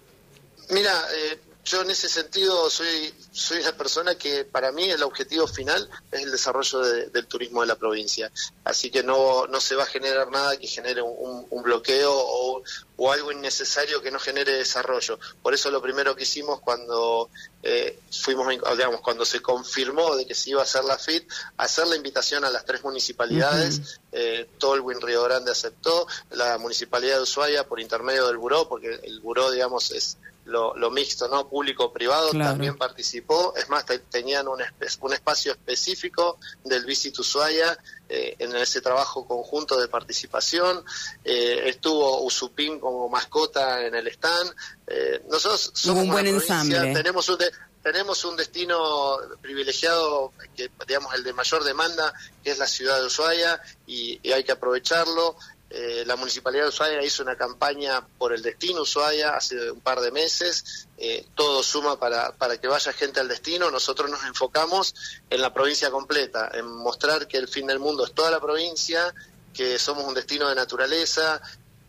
Mira, 0.69 0.91
eh, 1.15 1.39
yo 1.65 1.81
en 1.81 1.91
ese 1.91 2.09
sentido 2.09 2.69
soy 2.69 3.13
soy 3.31 3.59
una 3.59 3.71
persona 3.75 4.15
que 4.15 4.45
para 4.45 4.71
mí 4.71 4.89
el 4.89 5.01
objetivo 5.01 5.47
final 5.47 5.89
es 6.11 6.21
el 6.21 6.31
desarrollo 6.31 6.81
del 6.81 7.25
turismo 7.25 7.61
de 7.61 7.67
la 7.67 7.75
provincia. 7.75 8.31
Así 8.63 8.91
que 8.91 9.01
no, 9.01 9.47
no 9.47 9.59
se 9.59 9.75
va 9.75 9.83
a 9.83 9.87
generar 9.87 10.29
nada 10.29 10.57
que 10.57 10.67
genere 10.67 11.01
un, 11.01 11.63
bloqueo 11.63 12.13
o, 12.13 12.63
algo 13.11 13.31
innecesario 13.31 14.01
que 14.01 14.11
no 14.11 14.19
genere 14.19 14.53
desarrollo. 14.53 15.19
Por 15.41 15.53
eso 15.53 15.69
lo 15.71 15.81
primero 15.81 16.15
que 16.15 16.23
hicimos 16.23 16.61
cuando 16.61 17.29
eh, 17.61 17.99
fuimos, 18.11 18.47
digamos, 18.47 19.01
cuando 19.01 19.25
se 19.25 19.41
confirmó 19.41 20.15
de 20.15 20.25
que 20.25 20.35
se 20.35 20.51
iba 20.51 20.61
a 20.61 20.63
hacer 20.63 20.85
la 20.85 20.97
FIT, 20.97 21.29
hacer 21.57 21.87
la 21.87 21.95
invitación 21.95 22.45
a 22.45 22.49
las 22.49 22.65
tres 22.65 22.83
municipalidades. 22.83 23.99
Eh, 24.11 24.47
Tolwyn 24.57 25.01
Río 25.01 25.23
Grande 25.23 25.51
aceptó, 25.51 26.07
la 26.31 26.57
municipalidad 26.57 27.17
de 27.17 27.23
Ushuaia 27.23 27.67
por 27.67 27.79
intermedio 27.79 28.27
del 28.27 28.37
buró, 28.37 28.69
porque 28.69 28.99
el 29.03 29.19
buró, 29.19 29.51
digamos, 29.51 29.91
es 29.91 30.17
lo, 30.45 30.91
mixto, 30.91 31.27
¿no? 31.27 31.47
Público-privado 31.47 32.31
también 32.31 32.77
participó. 32.77 33.53
Es 33.55 33.69
más, 33.69 33.85
tenían 34.09 34.47
un, 34.47 34.61
un 35.01 35.13
espacio 35.13 35.53
específico 35.53 36.37
del 36.63 36.85
Visit 36.85 37.17
Ushuaia 37.19 37.77
eh, 38.09 38.35
en 38.39 38.55
ese 38.55 38.81
trabajo 38.81 39.25
conjunto 39.25 39.79
de 39.79 39.87
participación. 39.87 40.83
Eh, 41.23 41.63
estuvo 41.65 42.21
Usupín 42.23 42.79
como 42.79 43.09
mascota 43.09 43.85
en 43.85 43.95
el 43.95 44.07
stand. 44.07 44.53
Eh, 44.87 45.23
nosotros 45.29 45.71
somos 45.73 46.03
un 46.03 46.09
buen 46.09 46.27
ensamble. 46.27 46.93
Tenemos 46.93 47.29
un, 47.29 47.37
tenemos 47.81 48.23
un 48.25 48.35
destino 48.35 49.17
privilegiado, 49.41 50.33
que 50.55 50.69
digamos 50.87 51.13
el 51.15 51.23
de 51.23 51.33
mayor 51.33 51.63
demanda, 51.63 52.13
que 52.43 52.51
es 52.51 52.57
la 52.57 52.67
ciudad 52.67 52.99
de 52.99 53.07
Ushuaia, 53.07 53.61
y 53.87 54.31
hay 54.31 54.43
que 54.43 54.51
aprovecharlo. 54.51 55.37
Eh, 55.75 56.03
la 56.05 56.15
Municipalidad 56.15 56.65
de 56.65 56.69
Ushuaia 56.69 57.03
hizo 57.03 57.23
una 57.23 57.35
campaña 57.35 58.05
por 58.19 58.31
el 58.31 58.43
destino 58.43 58.83
Ushuaia 58.83 59.35
hace 59.35 59.71
un 59.71 59.81
par 59.81 60.01
de 60.01 60.11
meses. 60.11 60.87
Eh, 60.99 61.25
todo 61.33 61.63
suma 61.63 61.99
para, 61.99 62.31
para 62.33 62.61
que 62.61 62.67
vaya 62.67 62.93
gente 62.93 63.19
al 63.19 63.27
destino. 63.27 63.71
Nosotros 63.71 64.07
nos 64.11 64.23
enfocamos 64.23 64.93
en 65.31 65.41
la 65.41 65.51
provincia 65.51 65.89
completa, 65.89 66.51
en 66.53 66.67
mostrar 66.67 67.27
que 67.27 67.37
el 67.37 67.47
fin 67.47 67.65
del 67.65 67.79
mundo 67.79 68.05
es 68.05 68.13
toda 68.13 68.29
la 68.29 68.39
provincia, 68.39 69.13
que 69.51 69.79
somos 69.79 70.05
un 70.05 70.13
destino 70.13 70.47
de 70.47 70.53
naturaleza, 70.53 71.41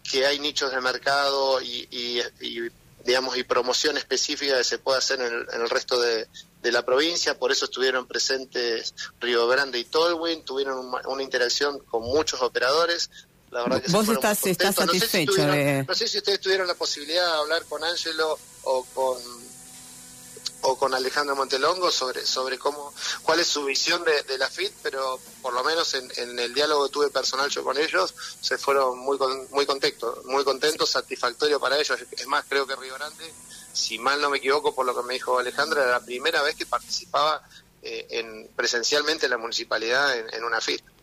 que 0.02 0.24
hay 0.24 0.38
nichos 0.38 0.70
de 0.70 0.80
mercado 0.80 1.60
y, 1.60 2.22
digamos 3.04 3.36
y 3.36 3.44
promoción 3.44 3.96
específica 3.96 4.56
que 4.56 4.64
se 4.64 4.78
puede 4.78 4.98
hacer 4.98 5.20
en 5.20 5.60
el, 5.60 5.70
resto 5.70 6.00
de, 6.00 6.26
la 6.62 6.84
provincia, 6.84 7.38
por 7.38 7.52
eso 7.52 7.66
estuvieron 7.66 8.06
presentes 8.06 8.94
Río 9.20 9.46
Grande 9.46 9.78
y 9.78 9.84
Tolwyn, 9.84 10.44
tuvieron 10.44 10.90
una 11.06 11.22
interacción 11.22 11.78
con 11.80 12.02
muchos 12.02 12.40
operadores, 12.40 13.10
Vos 13.88 14.08
estás, 14.08 14.38
satisfecho 14.38 15.46
no 15.86 15.94
sé, 15.94 16.08
si 16.08 16.18
ustedes 16.18 16.40
tuvieron 16.40 16.66
la 16.66 16.74
posibilidad 16.74 17.24
de 17.24 17.38
hablar 17.38 17.64
con 17.66 17.84
Ángelo 17.84 18.38
o 18.62 18.84
con 18.94 19.18
o 20.66 20.78
con 20.78 20.94
Alejandro 20.94 21.36
Montelongo 21.36 21.90
sobre 21.90 22.24
sobre 22.24 22.58
cómo 22.58 22.92
cuál 23.22 23.38
es 23.38 23.46
su 23.46 23.64
visión 23.66 24.02
de, 24.04 24.38
la 24.38 24.48
FIT, 24.48 24.72
pero 24.82 25.20
por 25.42 25.52
lo 25.52 25.62
menos 25.62 25.94
en, 25.94 26.38
el 26.38 26.54
diálogo 26.54 26.86
que 26.86 26.92
tuve 26.92 27.10
personal 27.10 27.50
yo 27.50 27.62
con 27.62 27.76
ellos 27.76 28.14
se 28.40 28.56
fueron 28.56 28.98
muy 28.98 29.18
muy 29.50 29.66
contentos, 29.66 30.24
muy 30.24 30.42
contentos, 30.42 30.90
satisfactorio 30.90 31.60
para 31.60 31.78
ellos. 31.78 31.98
Es 32.10 32.26
más, 32.26 32.44
creo 32.48 32.66
que 32.66 32.76
Río 32.76 32.94
Grande, 32.94 33.32
si 33.72 33.98
mal 33.98 34.20
no 34.20 34.30
me 34.30 34.38
equivoco 34.38 34.74
por 34.74 34.86
lo 34.86 34.96
que 34.96 35.06
me 35.06 35.14
dijo 35.14 35.38
Alejandra, 35.38 35.82
era 35.82 35.92
la 35.92 36.04
primera 36.04 36.42
vez 36.42 36.56
que 36.56 36.66
participaba 36.66 37.46
eh, 37.82 38.06
en 38.10 38.48
presencialmente 38.56 39.26
en 39.26 39.30
la 39.30 39.38
municipalidad 39.38 40.16
en 40.34 40.44
una 40.44 40.60
FIT. 40.60 40.93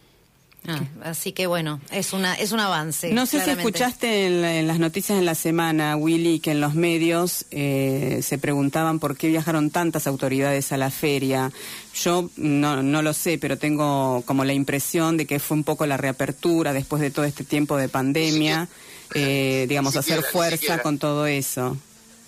Ah, 0.67 0.79
así 1.03 1.31
que 1.31 1.47
bueno, 1.47 1.81
es 1.89 2.13
una 2.13 2.35
es 2.35 2.51
un 2.51 2.59
avance. 2.59 3.11
No 3.11 3.25
sé 3.25 3.43
si 3.43 3.49
escuchaste 3.49 4.27
en, 4.27 4.67
las 4.67 4.77
noticias 4.77 5.17
en 5.17 5.25
la 5.25 5.33
semana, 5.33 5.95
Willy, 5.95 6.39
que 6.39 6.51
en 6.51 6.61
los 6.61 6.75
medios 6.75 7.45
eh, 7.49 8.19
se 8.21 8.37
preguntaban 8.37 8.99
por 8.99 9.17
qué 9.17 9.27
viajaron 9.27 9.71
tantas 9.71 10.05
autoridades 10.05 10.71
a 10.71 10.77
la 10.77 10.91
feria. 10.91 11.51
Yo 11.95 12.29
no, 12.35 12.83
no 12.83 13.01
lo 13.01 13.13
sé, 13.13 13.39
pero 13.39 13.57
tengo 13.57 14.21
como 14.27 14.45
la 14.45 14.53
impresión 14.53 15.17
de 15.17 15.25
que 15.25 15.39
fue 15.39 15.57
un 15.57 15.63
poco 15.63 15.87
la 15.87 15.97
reapertura 15.97 16.73
después 16.73 17.01
de 17.01 17.09
todo 17.09 17.25
este 17.25 17.43
tiempo 17.43 17.75
de 17.77 17.89
pandemia, 17.89 18.69
eh, 19.15 19.65
digamos, 19.67 19.95
hacer 19.95 20.21
fuerza 20.21 20.79
con 20.83 20.99
todo 20.99 21.25
eso. 21.25 21.75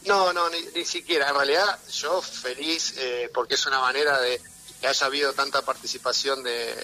No, 0.07 0.33
no, 0.33 0.49
ni, 0.49 0.83
siquiera. 0.85 1.29
En 1.29 1.35
realidad, 1.35 1.79
yo 1.93 2.19
feliz 2.21 2.95
eh, 2.97 3.29
porque 3.31 3.53
es 3.53 3.65
una 3.67 3.79
manera 3.79 4.19
de 4.19 4.41
haya 4.87 5.05
habido 5.05 5.33
tanta 5.33 5.61
participación 5.61 6.43
de, 6.43 6.75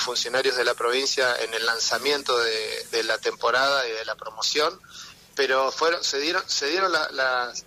funcionarios 0.00 0.56
de 0.56 0.64
la 0.64 0.74
provincia 0.74 1.36
en 1.42 1.52
el 1.54 1.66
lanzamiento 1.66 2.36
de, 2.38 3.02
la 3.04 3.18
temporada 3.18 3.86
y 3.86 3.92
de 3.92 4.04
la 4.04 4.14
promoción, 4.14 4.80
pero 5.34 5.70
fueron, 5.70 6.02
se 6.02 6.18
dieron, 6.18 6.42
se 6.46 6.68
dieron 6.68 6.92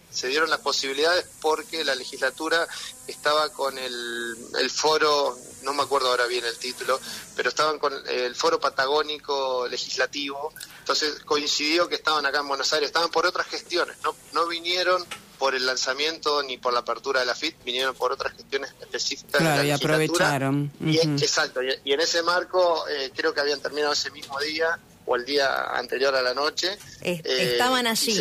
se 0.09 0.27
dieron 0.27 0.49
las 0.49 0.59
posibilidades 0.59 1.25
porque 1.41 1.83
la 1.83 1.95
legislatura 1.95 2.67
estaba 3.07 3.49
con 3.49 3.77
el, 3.77 4.35
el 4.59 4.69
foro, 4.69 5.37
no 5.63 5.73
me 5.73 5.83
acuerdo 5.83 6.09
ahora 6.09 6.25
bien 6.27 6.45
el 6.45 6.57
título, 6.57 6.99
pero 7.35 7.49
estaban 7.49 7.79
con 7.79 7.93
el 8.07 8.35
foro 8.35 8.59
patagónico 8.59 9.67
legislativo, 9.67 10.53
entonces 10.79 11.21
coincidió 11.25 11.87
que 11.87 11.95
estaban 11.95 12.25
acá 12.25 12.39
en 12.39 12.47
Buenos 12.47 12.71
Aires, 12.73 12.87
estaban 12.87 13.09
por 13.09 13.25
otras 13.25 13.47
gestiones, 13.47 13.97
no, 14.03 14.15
no 14.33 14.47
vinieron 14.47 15.05
por 15.37 15.55
el 15.55 15.65
lanzamiento 15.65 16.43
ni 16.43 16.57
por 16.57 16.71
la 16.71 16.81
apertura 16.81 17.21
de 17.21 17.25
la 17.25 17.33
FIT, 17.33 17.63
vinieron 17.63 17.95
por 17.95 18.11
otras 18.11 18.33
gestiones 18.33 18.75
específicas. 18.79 19.41
Claro, 19.41 19.63
y 19.63 19.71
aprovecharon. 19.71 20.71
y, 20.79 20.99
exacto, 20.99 21.61
y, 21.63 21.91
en 21.91 21.99
ese 21.99 22.21
marco 22.21 22.87
eh, 22.87 23.11
creo 23.15 23.33
que 23.33 23.41
habían 23.41 23.59
terminado 23.59 23.93
ese 23.93 24.11
mismo 24.11 24.39
día 24.39 24.77
o 25.05 25.15
el 25.15 25.25
día 25.25 25.75
anterior 25.75 26.15
a 26.15 26.21
la 26.21 26.33
noche. 26.33 26.77
Eh, 27.01 27.21
estaban 27.25 27.87
allí. 27.87 28.19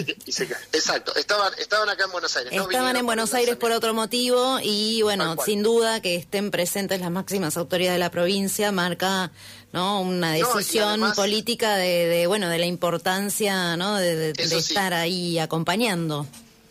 exacto, 0.73 1.15
estaban, 1.17 1.53
estaban 1.59 1.89
acá 1.89 2.05
en 2.05 2.13
Buenos 2.13 2.37
Aires. 2.37 2.53
Estaban 2.53 2.97
en 2.97 3.07
Buenos 3.07 3.35
Aires 3.35 3.57
por 3.57 3.73
otro 3.73 3.95
motivo 3.95 4.59
y 4.63 5.03
bueno, 5.03 5.37
sin 5.45 5.63
duda 5.63 6.01
que 6.01 6.17
estén 6.17 6.51
presentes 6.51 7.01
las 7.01 7.11
máximas 7.11 7.57
autoridades 7.57 7.97
de 7.97 8.01
la 8.01 8.11
provincia 8.11 8.73
marca 8.73 9.31
no 9.73 10.01
una 10.01 10.33
decisión 10.33 11.13
política 11.15 11.77
de, 11.77 12.27
bueno 12.27 12.49
de 12.49 12.59
la 12.59 12.67
importancia 12.67 13.77
no 13.77 13.97
de, 13.97 14.31
estar 14.31 14.95
ahí 14.95 15.39
acompañando 15.39 16.27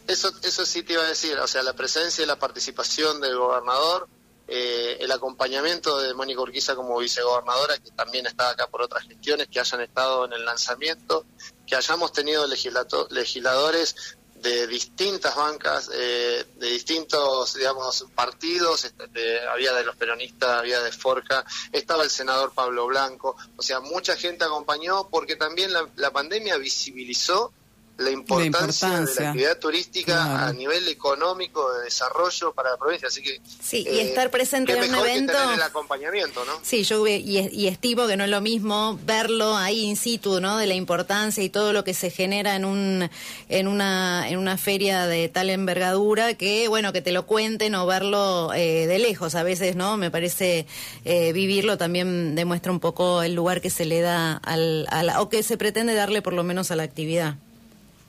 eso, 0.09 0.33
eso 0.41 0.65
sí 0.65 0.81
te 0.83 0.93
iba 0.93 1.03
a 1.03 1.07
decir, 1.07 1.37
o 1.37 1.47
sea, 1.47 1.61
la 1.61 1.73
presencia 1.73 2.23
y 2.23 2.27
la 2.27 2.39
participación 2.39 3.21
del 3.21 3.37
gobernador, 3.37 4.09
eh, 4.51 4.97
el 4.99 5.11
acompañamiento 5.11 5.99
de 5.99 6.13
Mónica 6.13 6.41
Urquiza 6.41 6.75
como 6.75 6.97
vicegobernadora, 6.97 7.77
que 7.77 7.91
también 7.91 8.25
está 8.25 8.49
acá 8.49 8.67
por 8.67 8.81
otras 8.81 9.03
gestiones, 9.03 9.47
que 9.47 9.59
hayan 9.59 9.81
estado 9.81 10.25
en 10.25 10.33
el 10.33 10.43
lanzamiento, 10.43 11.25
que 11.67 11.75
hayamos 11.75 12.11
tenido 12.11 12.47
legisladores 12.47 14.17
de 14.35 14.67
distintas 14.67 15.35
bancas, 15.35 15.91
eh, 15.93 16.45
de 16.55 16.67
distintos, 16.67 17.53
digamos, 17.53 18.05
partidos, 18.15 18.85
este, 18.85 19.47
había 19.47 19.73
de 19.73 19.83
los 19.83 19.95
peronistas, 19.95 20.49
había 20.49 20.81
de 20.81 20.91
Forca, 20.91 21.45
estaba 21.71 22.03
el 22.03 22.09
senador 22.09 22.53
Pablo 22.53 22.87
Blanco, 22.87 23.35
o 23.55 23.61
sea, 23.61 23.81
mucha 23.81 24.15
gente 24.15 24.45
acompañó 24.45 25.09
porque 25.09 25.35
también 25.35 25.71
la 25.95 26.11
pandemia 26.11 26.57
visibilizó 26.57 27.53
la 27.99 28.11
importancia, 28.11 28.89
de 28.89 29.23
la 29.23 29.29
actividad 29.29 29.59
turística 29.59 30.47
a 30.47 30.53
nivel 30.53 30.87
económico, 30.87 31.71
de 31.73 31.83
desarrollo 31.83 32.53
para 32.53 32.71
la 32.71 32.77
provincia. 32.77 33.09
Así 33.09 33.21
que. 33.21 33.41
Sí, 33.61 33.85
y 33.89 33.99
estar 33.99 34.27
eh, 34.27 34.29
presente 34.29 34.73
en 34.73 34.89
un 34.89 34.95
evento. 34.95 35.53
el 35.53 35.61
acompañamiento, 35.61 36.43
¿no? 36.45 36.53
Sí, 36.61 36.83
yo 36.83 37.05
y, 37.05 37.67
estimo 37.67 38.07
que 38.07 38.17
no 38.17 38.23
es 38.23 38.29
lo 38.29 38.41
mismo 38.41 38.99
verlo 39.05 39.55
ahí 39.55 39.85
in 39.85 39.97
situ, 39.97 40.39
¿no? 40.39 40.57
De 40.57 40.65
la 40.65 40.75
importancia 40.75 41.43
y 41.43 41.49
todo 41.49 41.73
lo 41.73 41.83
que 41.83 41.93
se 41.93 42.09
genera 42.09 42.55
en 42.55 42.65
un 42.65 43.09
en 43.49 43.67
una 43.67 44.29
en 44.29 44.37
una 44.37 44.57
feria 44.57 45.05
de 45.05 45.27
tal 45.29 45.49
envergadura 45.49 46.33
que, 46.35 46.67
bueno, 46.67 46.93
que 46.93 47.01
te 47.01 47.11
lo 47.11 47.25
cuenten 47.25 47.75
o 47.75 47.85
verlo 47.85 48.53
eh, 48.53 48.87
de 48.87 48.99
lejos. 48.99 49.35
A 49.35 49.43
veces, 49.43 49.75
¿no? 49.75 49.97
Me 49.97 50.09
parece 50.09 50.65
eh, 51.05 51.33
vivirlo 51.33 51.77
también 51.77 52.35
demuestra 52.35 52.71
un 52.71 52.79
poco 52.79 53.21
el 53.23 53.33
lugar 53.33 53.61
que 53.61 53.69
se 53.69 53.85
le 53.85 54.01
da 54.01 54.37
al, 54.37 54.87
o 55.17 55.29
que 55.29 55.43
se 55.43 55.57
pretende 55.57 55.93
darle 55.93 56.21
por 56.21 56.33
lo 56.33 56.43
menos 56.43 56.71
a 56.71 56.75
la 56.75 56.83
actividad 56.83 57.35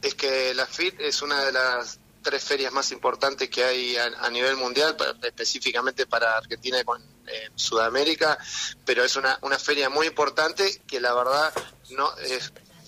es 0.03 0.15
que 0.15 0.55
la 0.55 0.67
FIT 0.67 1.01
es 1.01 1.23
una 1.23 1.45
de 1.45 1.53
las 1.53 1.99
tres 2.23 2.45
ferias 2.45 2.73
más 2.73 2.93
importantes 2.93 3.49
que 3.49 3.65
hay 3.65 3.97
a, 3.97 4.31
nivel 4.31 4.57
mundial, 4.57 4.97
específicamente 5.23 6.07
para 6.07 6.37
Argentina 6.37 6.79
y 6.81 6.85
con, 6.85 7.03
Sudamérica, 7.55 8.39
pero 8.85 9.05
es 9.05 9.15
una, 9.15 9.39
una 9.43 9.57
feria 9.57 9.89
muy 9.89 10.09
importante 10.09 10.83
que 10.87 11.01
la 11.01 11.15
verdad 11.15 11.53
no 11.91 12.11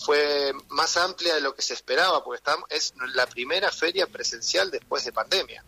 fue 0.05 0.53
más 0.69 0.97
amplia 0.97 1.37
de 1.37 1.41
lo 1.41 1.55
que 1.55 1.63
se 1.63 1.75
esperaba, 1.75 2.25
porque 2.25 2.39
estamos, 2.39 2.69
es 2.71 2.93
la 3.15 3.27
primera 3.27 3.71
feria 3.71 4.07
presencial 4.09 4.71
después 4.71 5.05
de 5.05 5.13
pandemia. 5.13 5.65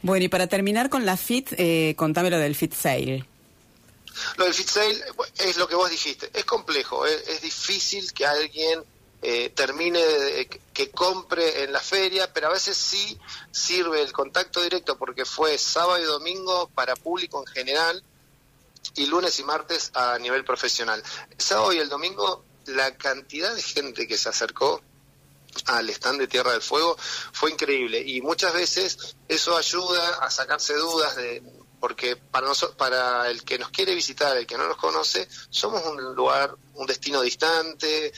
Bueno, 0.00 0.24
y 0.24 0.28
para 0.28 0.46
terminar 0.46 0.88
con 0.88 1.04
la 1.04 1.18
FIT, 1.18 1.52
eh, 1.58 1.94
contame 1.96 2.30
lo 2.30 2.38
del 2.38 2.56
FIT 2.56 2.72
Sale. 2.72 3.26
Lo 4.38 4.44
del 4.44 4.54
FIT 4.54 4.68
Sale 4.68 5.04
es 5.38 5.58
lo 5.58 5.68
que 5.68 5.74
vos 5.74 5.90
dijiste, 5.90 6.30
es 6.32 6.44
complejo, 6.44 7.04
es 7.04 7.42
difícil 7.42 8.12
que 8.14 8.24
alguien 8.24 8.82
eh, 9.22 9.50
termine 9.50 10.00
que 10.72 10.90
compre 10.90 11.64
en 11.64 11.72
la 11.72 11.80
feria, 11.80 12.32
pero 12.32 12.48
a 12.48 12.52
veces 12.52 12.76
sí 12.76 13.18
sirve 13.50 14.02
el 14.02 14.12
contacto 14.12 14.62
directo 14.62 14.96
porque 14.96 15.24
fue 15.24 15.58
sábado 15.58 16.02
y 16.02 16.04
domingo 16.04 16.70
para 16.74 16.96
público 16.96 17.40
en 17.40 17.52
general 17.52 18.02
y 18.94 19.06
lunes 19.06 19.38
y 19.38 19.44
martes 19.44 19.90
a 19.94 20.18
nivel 20.18 20.44
profesional. 20.44 21.02
sábado 21.36 21.72
y 21.72 21.78
el 21.78 21.88
domingo 21.88 22.44
la 22.66 22.96
cantidad 22.96 23.54
de 23.54 23.62
gente 23.62 24.06
que 24.06 24.16
se 24.16 24.28
acercó 24.28 24.80
al 25.66 25.90
stand 25.90 26.20
de 26.20 26.28
Tierra 26.28 26.52
del 26.52 26.62
Fuego 26.62 26.96
fue 27.32 27.50
increíble 27.50 28.00
y 28.00 28.20
muchas 28.22 28.54
veces 28.54 29.16
eso 29.28 29.56
ayuda 29.56 30.16
a 30.20 30.30
sacarse 30.30 30.74
dudas 30.74 31.16
de 31.16 31.42
porque 31.80 32.14
para 32.14 32.46
nosotros, 32.46 32.76
para 32.76 33.28
el 33.30 33.42
que 33.42 33.58
nos 33.58 33.70
quiere 33.70 33.94
visitar, 33.94 34.36
el 34.36 34.46
que 34.46 34.58
no 34.58 34.68
nos 34.68 34.76
conoce, 34.76 35.26
somos 35.48 35.82
un 35.86 36.14
lugar, 36.14 36.54
un 36.74 36.86
destino 36.86 37.22
distante, 37.22 38.12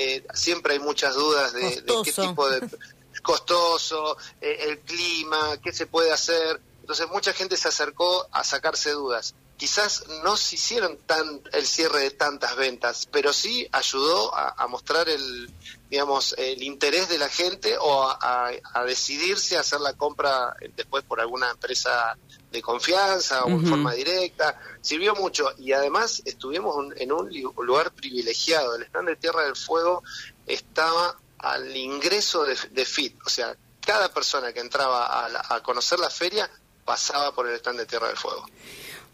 eh, 0.00 0.24
siempre 0.32 0.74
hay 0.74 0.78
muchas 0.78 1.16
dudas 1.16 1.52
de, 1.52 1.84
qué 2.04 2.12
tipo 2.12 2.48
de 2.48 2.68
costoso, 3.22 4.16
eh, 4.40 4.58
el 4.68 4.78
clima, 4.78 5.58
qué 5.60 5.72
se 5.72 5.86
puede 5.86 6.12
hacer. 6.12 6.60
Entonces 6.80 7.08
mucha 7.10 7.32
gente 7.32 7.56
se 7.56 7.66
acercó 7.66 8.28
a 8.30 8.44
sacarse 8.44 8.92
dudas. 8.92 9.34
Quizás 9.58 10.04
no 10.22 10.36
se 10.36 10.54
hicieron 10.54 10.98
tan 10.98 11.42
el 11.52 11.66
cierre 11.66 12.02
de 12.02 12.10
tantas 12.12 12.54
ventas, 12.54 13.08
pero 13.10 13.32
sí 13.32 13.68
ayudó 13.72 14.32
a, 14.32 14.66
mostrar 14.68 15.08
el, 15.08 15.52
digamos, 15.90 16.36
el 16.38 16.62
interés 16.62 17.08
de 17.08 17.18
la 17.18 17.28
gente 17.28 17.76
o 17.76 18.04
a, 18.08 18.52
decidirse 18.86 19.56
a 19.56 19.60
hacer 19.60 19.80
la 19.80 19.94
compra 19.94 20.54
después 20.76 21.02
por 21.02 21.20
alguna 21.20 21.50
empresa 21.50 22.16
de 22.52 22.62
confianza 22.62 23.44
o 23.44 23.48
en 23.48 23.66
forma 23.66 23.94
directa, 23.94 24.60
sirvió 24.80 25.16
mucho 25.16 25.50
y 25.58 25.72
además 25.72 26.22
estuvimos 26.24 26.92
en 26.96 27.10
un 27.10 27.28
lugar 27.56 27.90
privilegiado, 27.90 28.76
el 28.76 28.84
stand 28.84 29.08
de 29.08 29.16
Tierra 29.16 29.42
del 29.42 29.56
Fuego 29.56 30.04
estaba 30.46 31.18
al 31.38 31.76
ingreso 31.76 32.44
de, 32.44 32.84
FIT, 32.84 33.18
o 33.26 33.28
sea, 33.28 33.56
cada 33.84 34.08
persona 34.14 34.52
que 34.52 34.60
entraba 34.60 35.26
a, 35.26 35.56
a 35.56 35.62
conocer 35.64 35.98
la 35.98 36.10
feria 36.10 36.48
pasaba 36.84 37.34
por 37.34 37.48
el 37.48 37.56
stand 37.56 37.80
de 37.80 37.86
Tierra 37.86 38.06
del 38.06 38.16
Fuego. 38.16 38.46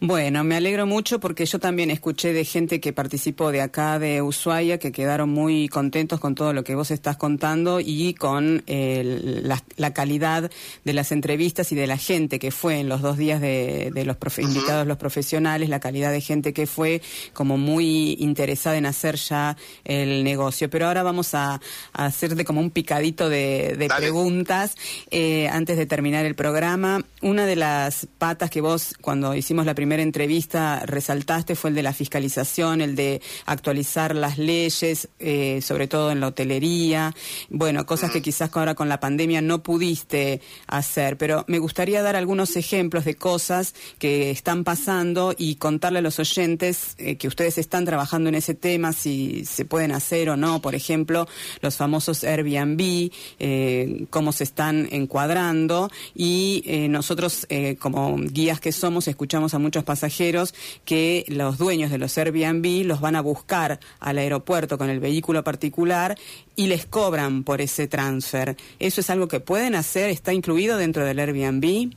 Bueno, 0.01 0.43
me 0.43 0.57
alegro 0.57 0.87
mucho 0.87 1.21
porque 1.21 1.47
yo 1.47 1.61
también 1.61 1.91
escuché 1.91 2.33
de 2.33 2.45
gente 2.45 2.81
que 2.81 2.93
participó 2.93 3.53
de 3.53 3.63
acá 3.63 3.99
de 3.99 4.23
Ushuaia 4.23 4.79
que 4.79 4.91
quedaron 4.91 5.31
muy 5.31 5.69
contentos 5.69 6.19
con 6.21 6.35
todo 6.35 6.53
lo 6.53 6.65
que 6.65 6.75
vos 6.75 6.91
estás 6.91 7.17
contando 7.17 7.81
y 7.81 8.13
con 8.15 8.65
la, 8.67 9.91
calidad 9.95 10.51
de 10.85 10.93
las 10.93 11.13
entrevistas 11.13 11.71
y 11.71 11.77
de 11.77 11.87
la 11.87 11.97
gente 11.97 12.41
que 12.41 12.51
fue 12.51 12.81
en 12.81 12.89
los 12.89 13.03
dos 13.03 13.17
días 13.17 13.41
de, 13.41 13.93
los 14.05 14.39
invitados, 14.39 14.87
los 14.87 14.99
profesionales, 14.99 15.69
la 15.69 15.81
calidad 15.81 16.11
de 16.11 16.21
gente 16.21 16.53
que 16.53 16.67
fue 16.67 17.01
como 17.33 17.57
muy 17.57 18.17
interesada 18.19 18.77
en 18.77 18.87
hacer 18.87 19.15
ya 19.15 19.57
el 19.85 20.25
negocio. 20.25 20.69
Pero 20.69 20.89
ahora 20.89 21.03
vamos 21.05 21.35
a, 21.35 21.61
hacerte 21.93 22.45
como 22.45 22.61
un 22.61 22.71
picadito 22.71 23.29
de, 23.29 23.89
preguntas 23.97 24.75
eh, 25.11 25.49
antes 25.49 25.77
de 25.77 25.87
terminar 25.87 26.27
el 26.27 26.35
programa. 26.35 27.05
Una 27.23 27.47
de 27.47 27.57
las 27.57 28.09
patas 28.19 28.51
que 28.51 28.61
vos 28.61 28.95
cuando 29.01 29.35
hicimos 29.35 29.65
la 29.65 29.75
primera 29.75 29.84
entrevista 29.93 30.83
resaltaste 30.87 31.57
fue 31.57 31.71
el 31.71 31.77
de 31.77 31.83
la 31.83 31.93
fiscalización, 31.93 32.81
el 32.81 32.97
de 32.97 33.21
actualizar 33.47 34.15
las 34.15 34.39
leyes, 34.39 35.09
eh, 35.19 35.61
sobre 35.63 35.89
todo 35.89 36.11
en 36.11 36.21
la 36.21 36.29
hotelería. 36.29 37.15
Bueno, 37.51 37.87
cosas 37.87 38.11
que 38.11 38.23
quizás 38.23 38.51
ahora 38.55 38.75
con 38.75 38.89
la 38.89 39.01
pandemia 39.01 39.41
no 39.41 39.63
pudiste 39.63 40.41
hacer, 40.67 41.17
pero 41.17 41.45
me 41.49 41.59
gustaría 41.59 42.03
dar 42.03 42.17
algunos 42.17 42.57
ejemplos 42.57 43.05
de 43.05 43.15
cosas 43.15 43.75
que 43.99 44.31
están 44.31 44.65
pasando 44.65 45.35
y 45.37 45.57
contarle 45.57 45.99
a 45.99 46.03
los 46.03 46.19
oyentes 46.19 46.95
eh, 46.99 47.17
que 47.17 47.29
ustedes 47.29 47.59
están 47.59 47.85
trabajando 47.85 48.29
en 48.29 48.37
ese 48.37 48.55
tema, 48.55 48.93
si 48.93 49.45
se 49.45 49.65
pueden 49.65 49.93
hacer 49.93 50.31
o 50.31 50.37
no, 50.37 50.61
por 50.61 50.75
ejemplo, 50.75 51.27
los 51.61 51.77
famosos 51.77 52.25
Airbnb, 52.25 53.11
eh, 53.39 54.07
cómo 54.11 54.33
se 54.33 54.45
están 54.45 54.89
encuadrando 54.91 55.91
y 56.15 56.87
nosotros 56.89 57.47
como 57.79 58.17
guías 58.17 58.61
que 58.61 58.73
somos 58.73 59.09
escuchamos 59.09 59.55
a 59.55 59.59
muchos 59.59 59.74
pasajeros 59.83 60.55
que 60.85 61.25
los 61.27 61.59
dueños 61.59 61.91
de 61.91 61.99
los 61.99 62.17
Airbnb 62.17 62.87
los 62.87 63.01
van 63.01 63.17
a 63.17 63.21
buscar 63.21 63.81
al 63.99 64.19
aeropuerto 64.19 64.79
con 64.79 64.91
el 64.91 65.01
vehículo 65.01 65.43
particular 65.43 66.17
y 66.55 66.69
les 66.69 66.87
cobran 66.87 67.43
por 67.43 67.61
ese 67.61 67.89
transfer. 67.89 68.57
¿Eso 68.79 69.01
es 69.01 69.11
algo 69.11 69.27
que 69.27 69.41
pueden 69.41 69.75
hacer? 69.75 70.11
¿Está 70.11 70.33
incluido 70.33 70.77
dentro 70.77 71.05
del 71.05 71.19
Airbnb? 71.19 71.93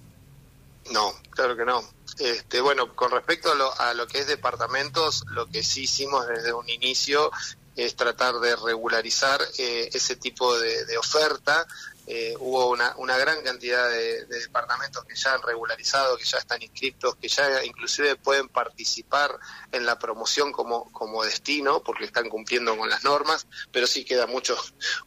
No, 0.92 1.14
claro 1.30 1.56
que 1.56 1.66
no. 1.66 1.84
Este, 2.18 2.62
bueno, 2.62 2.96
con 2.96 3.12
respecto 3.12 3.52
a 3.52 3.56
lo, 3.56 3.80
a 3.80 3.94
lo 3.94 4.08
que 4.08 4.20
es 4.20 4.28
departamentos, 4.28 5.24
lo 5.28 5.46
que 5.46 5.64
sí 5.64 5.84
hicimos 5.84 6.26
desde 6.28 6.54
un 6.54 6.68
inicio 6.68 7.30
es 7.78 7.96
tratar 7.96 8.40
de 8.40 8.56
regularizar 8.56 9.40
eh, 9.60 9.90
ese 9.94 10.16
tipo 10.16 10.58
de, 10.60 10.98
oferta. 10.98 11.66
Eh, 12.10 12.36
hubo 12.40 12.70
una, 12.70 12.96
una, 12.98 13.18
gran 13.18 13.44
cantidad 13.44 13.90
de, 13.90 14.26
departamentos 14.28 15.04
que 15.04 15.14
ya 15.14 15.34
han 15.34 15.42
regularizado, 15.42 16.18
que 16.18 16.24
ya 16.24 16.38
están 16.38 16.62
inscritos, 16.62 17.18
que 17.18 17.28
ya 17.28 17.66
inclusive 17.66 18.16
pueden 18.16 18.48
participar 18.48 19.38
en 19.74 19.86
la 19.86 20.00
promoción 20.00 20.54
como, 20.54 20.90
como 20.94 21.26
destino, 21.26 21.84
porque 21.84 22.06
están 22.06 22.30
cumpliendo 22.30 22.78
con 22.78 22.90
las 22.90 23.04
normas, 23.04 23.46
pero 23.74 23.88
sí 23.88 24.06
queda 24.06 24.26
mucho, 24.26 24.56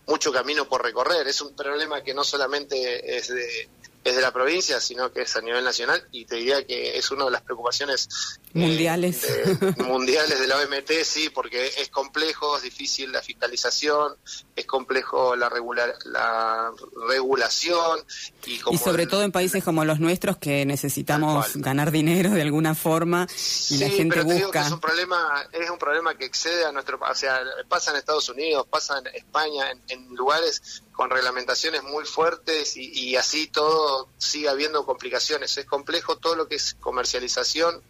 mucho 0.06 0.30
camino 0.30 0.68
por 0.68 0.82
recorrer. 0.82 1.26
Es 1.26 1.40
un 1.40 1.56
problema 1.56 2.02
que 2.02 2.12
no 2.12 2.22
solamente 2.22 3.16
es 3.16 3.28
de 3.28 3.70
es 4.02 4.16
de 4.16 4.22
la 4.22 4.32
provincia, 4.32 4.80
sino 4.80 5.12
que 5.12 5.22
es 5.22 5.36
a 5.36 5.42
nivel 5.42 5.62
nacional 5.62 6.02
y 6.10 6.24
te 6.24 6.36
diría 6.36 6.64
que 6.64 6.96
es 6.96 7.10
una 7.10 7.26
de 7.26 7.30
las 7.32 7.42
preocupaciones 7.42 8.08
eh, 8.54 8.58
mundiales 8.58 9.26
mundiales 9.78 10.40
de 10.40 10.46
la 10.46 10.56
OMT, 10.56 10.90
sí, 11.04 11.28
porque 11.28 11.66
es 11.66 11.88
complejo, 11.90 12.56
es 12.56 12.62
difícil 12.62 13.12
la 13.12 13.20
fiscalización, 13.20 14.16
es 14.56 14.64
complejo 14.64 15.36
la 15.36 15.48
regular, 15.48 15.94
la 16.06 16.72
regulación 17.08 18.00
y, 18.46 18.58
como 18.60 18.78
sobre 18.78 19.06
todo 19.06 19.22
en 19.22 19.32
países 19.32 19.62
como 19.62 19.84
los 19.84 20.00
nuestros 20.00 20.38
que 20.38 20.64
necesitamos 20.64 21.56
ganar 21.56 21.90
dinero 21.90 22.30
de 22.30 22.42
alguna 22.42 22.74
forma 22.74 23.26
y 23.68 23.78
la 23.78 23.88
gente 23.90 24.16
pero 24.16 24.24
busca. 24.24 24.66
es 24.66 24.72
un 24.72 24.80
problema 24.80 25.46
es 25.52 25.68
un 25.68 25.78
problema 25.78 26.14
que 26.16 26.24
excede 26.24 26.64
a 26.64 26.72
nuestro, 26.72 26.98
o 26.98 27.14
sea, 27.14 27.40
pasa 27.68 27.90
en 27.90 27.98
Estados 27.98 28.28
Unidos, 28.30 28.66
pasa 28.70 28.98
en 28.98 29.14
España, 29.14 29.70
en, 29.70 29.82
en 29.88 30.14
lugares 30.14 30.82
con 31.00 31.08
reglamentaciones 31.08 31.82
muy 31.82 32.04
fuertes 32.04 32.76
y, 32.76 33.16
así 33.16 33.46
todo 33.46 34.10
sigue 34.18 34.50
habiendo 34.50 34.84
complicaciones. 34.84 35.56
Es 35.56 35.64
complejo 35.64 36.18
todo 36.18 36.36
lo 36.36 36.46
que 36.46 36.56
es 36.56 36.74
comercialización 36.74 37.80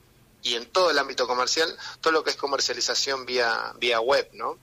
y 0.45 0.55
en 0.55 0.67
todo 0.67 0.93
el 0.93 0.99
ámbito 1.01 1.27
comercial, 1.27 1.77
todo 2.01 2.13
lo 2.13 2.23
que 2.23 2.31
es 2.31 2.37
comercialización 2.37 3.27
vía, 3.27 3.75
vía 3.81 3.99
web, 3.99 4.29
¿no? 4.35 4.59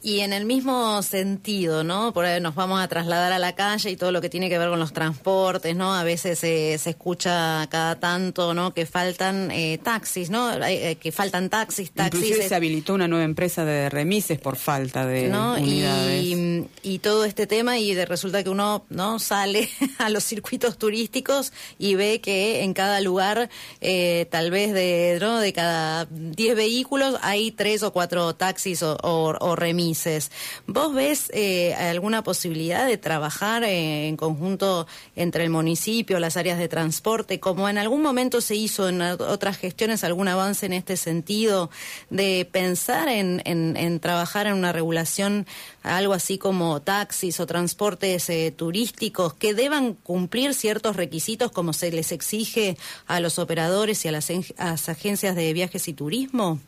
Y 0.00 0.20
en 0.20 0.32
el 0.32 0.44
mismo 0.44 1.02
sentido, 1.02 1.82
¿no? 1.82 2.12
Por 2.12 2.24
ahí 2.24 2.40
nos 2.40 2.54
vamos 2.54 2.80
a 2.80 2.86
trasladar 2.86 3.32
a 3.32 3.40
la 3.40 3.56
calle 3.56 3.90
y 3.90 3.96
todo 3.96 4.12
lo 4.12 4.20
que 4.20 4.28
tiene 4.28 4.48
que 4.48 4.56
ver 4.56 4.68
con 4.68 4.78
los 4.78 4.92
transportes, 4.92 5.74
¿no? 5.74 5.92
A 5.92 6.04
veces 6.04 6.38
se 6.38 6.74
escucha 6.74 7.66
cada 7.68 7.98
tanto, 7.98 8.54
¿no? 8.54 8.72
Que 8.72 8.86
faltan 8.86 9.50
eh, 9.50 9.78
taxis, 9.82 10.30
¿no? 10.30 10.52
Eh, 10.64 10.96
que 11.00 11.10
faltan 11.10 11.50
taxis, 11.50 11.90
taxis. 11.90 12.20
Inclusive 12.20 12.48
se 12.48 12.54
habilitó 12.54 12.94
una 12.94 13.08
nueva 13.08 13.24
empresa 13.24 13.64
de 13.64 13.90
remises 13.90 14.38
por 14.38 14.56
falta 14.56 15.04
de 15.04 15.28
unidades. 15.28 16.24
Y, 16.24 16.34
y, 16.82 16.98
todo 16.98 17.24
este 17.24 17.46
tema 17.46 17.78
y 17.78 17.94
de, 17.94 18.06
resulta 18.06 18.42
que 18.42 18.50
uno, 18.50 18.84
¿no? 18.88 19.18
Sale 19.18 19.68
a 19.98 20.10
los 20.10 20.24
circuitos 20.24 20.78
turísticos 20.78 21.52
y 21.78 21.94
ve 21.94 22.20
que 22.20 22.62
en 22.62 22.74
cada 22.74 23.00
lugar, 23.00 23.50
eh, 23.80 24.26
tal 24.30 24.50
vez 24.50 24.72
de, 24.72 25.18
¿no? 25.20 25.38
De 25.40 25.52
cada 25.52 26.06
10 26.10 26.56
vehículos 26.56 27.16
hay 27.22 27.52
tres 27.52 27.82
o 27.82 27.92
cuatro 27.92 28.34
taxis 28.34 28.82
o, 28.82 28.96
o, 29.02 29.36
o 29.40 29.56
remises 29.56 30.30
¿Vos 30.66 30.94
ves 30.94 31.30
eh, 31.34 31.74
alguna 31.74 32.22
posibilidad 32.22 32.86
de 32.86 32.98
trabajar 32.98 33.64
en 33.64 34.16
conjunto 34.16 34.86
entre 35.16 35.44
el 35.44 35.50
municipio, 35.50 36.18
las 36.20 36.36
áreas 36.36 36.58
de 36.58 36.68
transporte, 36.68 37.40
como 37.40 37.68
en 37.68 37.78
algún 37.78 38.02
momento 38.02 38.40
se 38.40 38.54
hizo 38.54 38.88
en 38.88 39.00
otras 39.00 39.56
gestiones, 39.56 40.04
algún 40.04 40.28
avance 40.28 40.66
en 40.66 40.72
este 40.72 40.96
sentido, 40.96 41.70
de 42.10 42.48
pensar 42.50 43.08
en, 43.08 44.00
trabajar 44.00 44.46
en 44.46 44.54
una 44.54 44.72
regulación, 44.72 45.46
algo 45.82 46.12
así 46.12 46.38
como 46.38 46.57
taxis 46.84 47.40
o 47.40 47.46
transportes 47.46 48.28
eh, 48.30 48.52
turísticos, 48.56 49.34
que 49.34 49.54
deban 49.54 49.94
cumplir 49.94 50.54
ciertos 50.54 50.96
requisitos 50.96 51.50
como 51.52 51.72
se 51.72 51.90
les 51.90 52.12
exige 52.12 52.76
a 53.06 53.20
los 53.20 53.38
operadores 53.38 54.04
y 54.04 54.08
a 54.08 54.12
las 54.12 54.88
agencias 54.88 55.36
de 55.36 55.52
viajes 55.52 55.88
y 55.88 55.92
turismo? 55.94 56.60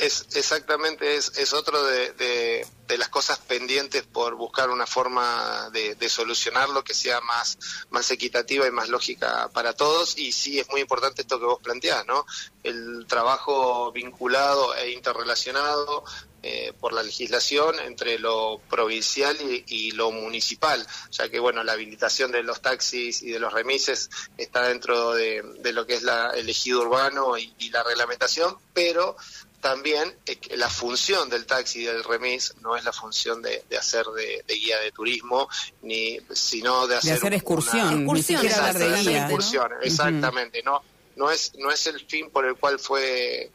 es 0.00 0.26
exactamente 0.34 1.16
es, 1.16 1.36
es 1.38 1.52
otro 1.52 1.82
de, 1.84 2.12
de, 2.12 2.98
las 2.98 3.08
cosas 3.10 3.38
pendientes 3.38 4.02
por 4.02 4.34
buscar 4.34 4.70
una 4.70 4.86
forma 4.86 5.70
de, 5.72 5.94
de, 5.94 6.08
solucionarlo 6.08 6.82
que 6.82 6.94
sea 6.94 7.20
más 7.20 7.58
más 7.90 8.10
equitativa 8.10 8.66
y 8.66 8.70
más 8.70 8.88
lógica 8.88 9.48
para 9.52 9.74
todos 9.74 10.18
y 10.18 10.32
sí 10.32 10.58
es 10.58 10.68
muy 10.70 10.80
importante 10.80 11.22
esto 11.22 11.38
que 11.38 11.44
vos 11.44 11.60
planteás 11.62 12.06
no 12.06 12.26
el 12.62 13.06
trabajo 13.06 13.92
vinculado 13.92 14.74
e 14.74 14.90
interrelacionado 14.92 16.04
eh, 16.42 16.72
por 16.78 16.92
la 16.92 17.02
legislación 17.02 17.78
entre 17.80 18.18
lo 18.18 18.60
provincial 18.70 19.36
y, 19.40 19.90
lo 19.92 20.10
municipal, 20.10 20.86
ya 21.10 21.28
que 21.28 21.40
bueno 21.40 21.64
la 21.64 21.72
habilitación 21.72 22.30
de 22.30 22.42
los 22.42 22.60
taxis 22.60 23.22
y 23.22 23.30
de 23.30 23.40
los 23.40 23.52
remises 23.52 24.10
está 24.36 24.68
dentro 24.68 25.12
de, 25.12 25.42
de 25.60 25.72
lo 25.72 25.86
que 25.86 25.94
es 25.94 26.02
la, 26.02 26.30
el 26.30 26.48
ejido 26.48 26.82
urbano 26.82 27.36
y, 27.36 27.52
y 27.58 27.70
la 27.70 27.82
reglamentación, 27.82 28.56
pero 28.72 29.16
también 29.60 30.14
la 30.50 30.68
función 30.68 31.28
del 31.28 31.46
taxi 31.46 31.80
y 31.80 31.84
del 31.84 32.04
remis 32.04 32.54
no 32.60 32.76
es 32.76 32.84
la 32.84 32.92
función 32.92 33.42
de, 33.42 33.64
hacer 33.76 34.06
de, 34.06 34.44
guía 34.46 34.78
de 34.78 34.92
turismo, 34.92 35.48
ni 35.82 36.18
sino 36.32 36.86
de 36.86 36.96
hacer, 36.96 37.14
hacer 37.14 37.34
excursión, 37.34 38.08
una, 38.08 38.18
excursión, 38.18 39.72
exactamente, 39.82 40.62
no, 40.62 40.82
no 41.16 41.30
es, 41.30 41.52
no 41.58 41.70
es 41.70 41.86
el 41.88 42.00
fin 42.06 42.30
por 42.30 42.46
el 42.46 42.54
cual 42.54 42.78
fue 42.78 43.50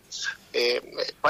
eh, 0.53 0.81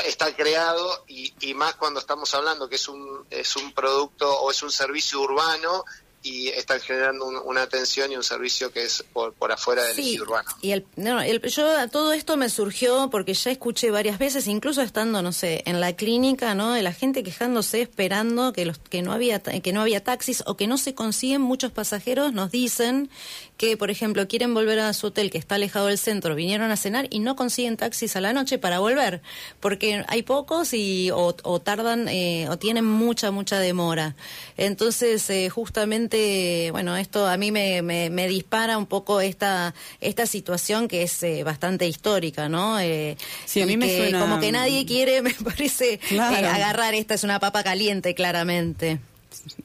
está 0.05 0.35
creado 0.35 1.03
y, 1.07 1.33
y, 1.39 1.53
más 1.53 1.75
cuando 1.75 1.99
estamos 1.99 2.33
hablando 2.33 2.67
que 2.67 2.75
es 2.75 2.87
un 2.87 3.25
es 3.29 3.55
un 3.55 3.71
producto 3.73 4.29
o 4.41 4.51
es 4.51 4.61
un 4.63 4.71
servicio 4.71 5.21
urbano 5.21 5.85
y 6.23 6.47
están 6.47 6.79
generando 6.79 7.25
una 7.43 7.63
atención 7.63 8.11
y 8.11 8.15
un 8.15 8.23
servicio 8.23 8.71
que 8.71 8.85
es 8.85 9.03
por, 9.11 9.33
por 9.33 9.51
afuera 9.51 9.83
del 9.83 9.95
sí, 9.95 10.19
urbano. 10.19 10.49
Y 10.61 10.71
el, 10.71 10.85
no, 10.95 11.21
el, 11.21 11.41
yo 11.41 11.89
todo 11.89 12.13
esto 12.13 12.37
me 12.37 12.49
surgió 12.49 13.09
porque 13.09 13.33
ya 13.33 13.51
escuché 13.51 13.91
varias 13.91 14.17
veces, 14.17 14.47
incluso 14.47 14.81
estando, 14.81 15.21
no 15.21 15.33
sé, 15.33 15.63
en 15.65 15.81
la 15.81 15.93
clínica, 15.93 16.55
¿no? 16.55 16.71
De 16.71 16.81
la 16.81 16.93
gente 16.93 17.23
quejándose, 17.23 17.81
esperando 17.81 18.53
que 18.53 18.65
los 18.65 18.77
que 18.77 19.01
no 19.01 19.11
había 19.11 19.39
que 19.41 19.73
no 19.73 19.81
había 19.81 20.01
taxis 20.01 20.43
o 20.47 20.55
que 20.55 20.65
no 20.65 20.77
se 20.77 20.95
consiguen 20.95 21.41
muchos 21.41 21.73
pasajeros, 21.73 22.31
nos 22.31 22.51
dicen 22.51 23.09
que, 23.57 23.77
por 23.77 23.89
ejemplo, 23.89 24.27
quieren 24.27 24.53
volver 24.53 24.79
a 24.79 24.93
su 24.93 25.07
hotel 25.07 25.29
que 25.29 25.37
está 25.37 25.55
alejado 25.55 25.87
del 25.87 25.97
centro, 25.97 26.35
vinieron 26.35 26.71
a 26.71 26.77
cenar 26.77 27.07
y 27.09 27.19
no 27.19 27.35
consiguen 27.35 27.77
taxis 27.77 28.15
a 28.15 28.21
la 28.21 28.33
noche 28.33 28.57
para 28.57 28.79
volver, 28.79 29.21
porque 29.59 30.03
hay 30.07 30.23
pocos 30.23 30.73
y 30.73 31.09
o, 31.11 31.33
tardan 31.59 32.07
eh, 32.07 32.47
o 32.49 32.57
tienen 32.57 32.85
mucha 32.85 33.31
mucha 33.31 33.59
demora. 33.59 34.15
Entonces, 34.57 35.29
eh, 35.29 35.49
justamente 35.49 36.71
bueno, 36.71 36.97
esto 36.97 37.27
a 37.27 37.37
mí 37.37 37.51
me, 37.51 37.81
me, 37.81 38.27
dispara 38.27 38.77
un 38.77 38.85
poco 38.85 39.21
esta, 39.21 39.73
esta 40.01 40.25
situación 40.25 40.87
que 40.87 41.03
es 41.03 41.21
eh, 41.23 41.43
bastante 41.43 41.87
histórica, 41.87 42.49
¿no? 42.49 42.79
Eh, 42.79 43.17
sí, 43.45 43.61
a 43.61 43.65
mí 43.65 43.77
me 43.77 43.95
suena... 43.95 44.19
Como 44.19 44.39
que 44.39 44.51
nadie 44.51 44.85
quiere, 44.85 45.21
me 45.21 45.33
parece, 45.33 45.99
eh, 46.09 46.19
agarrar 46.19 46.93
esta 46.93 47.13
es 47.13 47.23
una 47.23 47.39
papa 47.39 47.63
caliente, 47.63 48.15
claramente. 48.15 48.99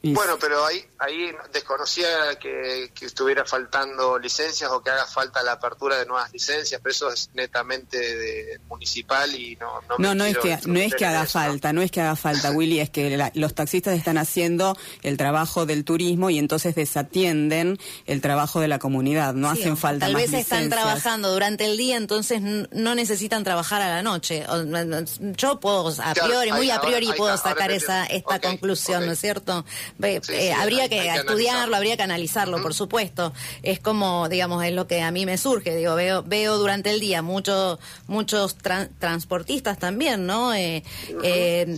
Bueno, 0.03 0.37
pero 0.41 0.65
ahí, 0.65 0.85
ahí 0.99 1.33
desconocía 1.53 2.39
que, 2.41 2.91
estuviera 3.01 3.45
faltando 3.45 4.19
licencias 4.19 4.71
o 4.71 4.83
que 4.83 4.91
haga 4.91 5.07
falta 5.07 5.43
la 5.43 5.53
apertura 5.53 5.99
de 5.99 6.07
nuevas 6.07 6.33
licencias, 6.33 6.81
pero 6.83 6.93
eso 6.93 7.13
es 7.13 7.31
netamente 7.35 7.99
de 7.99 8.61
municipal 8.69 9.35
y 9.35 9.57
no 9.57 9.81
no 9.89 9.99
No, 9.99 10.15
no 10.15 10.25
es 10.25 10.39
que 10.39 10.59
no 10.67 10.79
es 10.79 10.95
que 10.95 11.07
haga 11.07 11.27
falta, 11.27 11.73
¿no? 11.73 11.83
es 11.83 11.91
que 11.91 12.01
haga 12.01 12.17
falta, 12.17 12.51
Willy, 12.51 12.81
es 12.81 12.91
que 12.91 13.31
los 13.35 13.55
taxistas 13.55 13.97
están 13.97 14.19
haciendo 14.19 14.77
el 15.03 15.17
trabajo 15.17 15.67
del 15.67 15.85
turismo 15.85 16.31
y 16.31 16.39
entonces 16.39 16.75
desatienden 16.75 17.79
el 18.07 18.21
trabajo 18.21 18.61
de 18.61 18.69
la 18.69 18.79
comunidad, 18.79 19.35
no 19.35 19.49
hacen 19.49 19.77
falta 19.77 20.07
Tal 20.07 20.15
vez 20.15 20.33
están 20.33 20.69
trabajando 20.69 21.33
durante 21.33 21.65
el 21.65 21.77
día, 21.77 21.97
entonces 21.97 22.41
no 22.43 22.95
necesitan 22.95 23.45
trabajar 23.45 23.83
a 23.83 23.89
la 23.89 24.03
noche. 24.03 24.45
Yo 25.37 25.61
puedo 25.61 25.89
a 26.03 26.15
priori, 26.15 26.53
muy 26.53 26.71
a 26.71 26.81
priori 26.81 27.09
puedo 27.17 27.37
sacar 27.37 27.71
esa 27.71 28.05
esta 28.07 28.41
conclusión, 28.41 29.07
¿no 29.07 29.13
es 29.13 29.19
cierto? 29.19 29.58
Eh, 30.03 30.53
habría 30.53 30.89
que, 30.89 31.09
estudiarlo, 31.09 31.77
habría 31.77 31.97
que 31.97 32.03
analizarlo, 32.03 32.63
por 32.63 32.75
supuesto. 32.75 33.33
Es 33.63 33.81
como, 33.81 34.29
digamos, 34.29 34.65
es 34.65 34.73
lo 34.73 34.87
que 34.87 35.03
a 35.03 35.11
mí 35.11 35.27
me 35.27 35.39
surge. 35.39 35.75
Digo, 35.75 35.95
veo, 35.95 36.23
veo 36.23 36.59
durante 36.59 36.91
el 36.91 37.01
día 37.01 37.23
muchos 37.23 37.79
muchos 38.07 38.57
transportistas 38.99 39.79
también, 39.79 40.27
¿no? 40.27 40.55
Eh, 40.55 40.83
eh, 41.23 41.77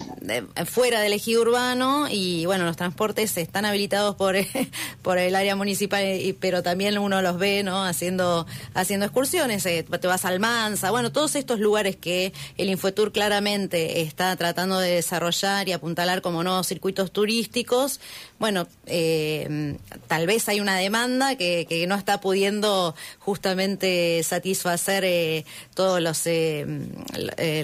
fuera 0.66 1.00
del 1.00 1.12
ejido 1.12 1.42
urbano 1.42 2.06
y, 2.10 2.46
bueno, 2.46 2.64
los 2.64 2.76
transportes 2.76 3.36
están 3.36 3.64
habilitados 3.64 4.16
por, 4.16 4.36
por 5.02 5.18
el 5.18 5.34
área 5.34 5.56
municipal, 5.56 6.04
pero 6.40 6.62
también 6.62 6.98
uno 6.98 7.22
los 7.22 7.38
ve, 7.38 7.62
¿no? 7.62 7.84
Haciendo, 7.84 8.46
haciendo 8.74 9.06
excursiones. 9.06 9.62
te 9.62 10.06
vas 10.06 10.24
al 10.24 10.40
Mansa, 10.40 10.90
bueno, 10.90 11.12
todos 11.12 11.34
estos 11.36 11.60
lugares 11.60 11.96
que 11.96 12.32
el 12.56 12.70
Infotour 12.70 13.12
claramente 13.12 14.00
está 14.02 14.34
tratando 14.36 14.78
de 14.78 14.90
desarrollar 14.90 15.68
y 15.68 15.72
apuntalar 15.72 16.22
como 16.22 16.42
nuevos 16.42 16.66
circuitos 16.66 17.12
turísticos 17.12 17.69
bueno, 18.38 18.66
eh, 18.86 19.76
tal 20.06 20.26
vez 20.26 20.48
hay 20.48 20.60
una 20.60 20.76
demanda 20.76 21.36
que, 21.36 21.84
no 21.86 21.94
está 21.94 22.20
pudiendo 22.20 22.94
justamente 23.18 24.22
satisfacer 24.22 25.04
eh, 25.04 25.44
todas 25.74 26.02
los 26.02 26.22
eh, 26.26 26.66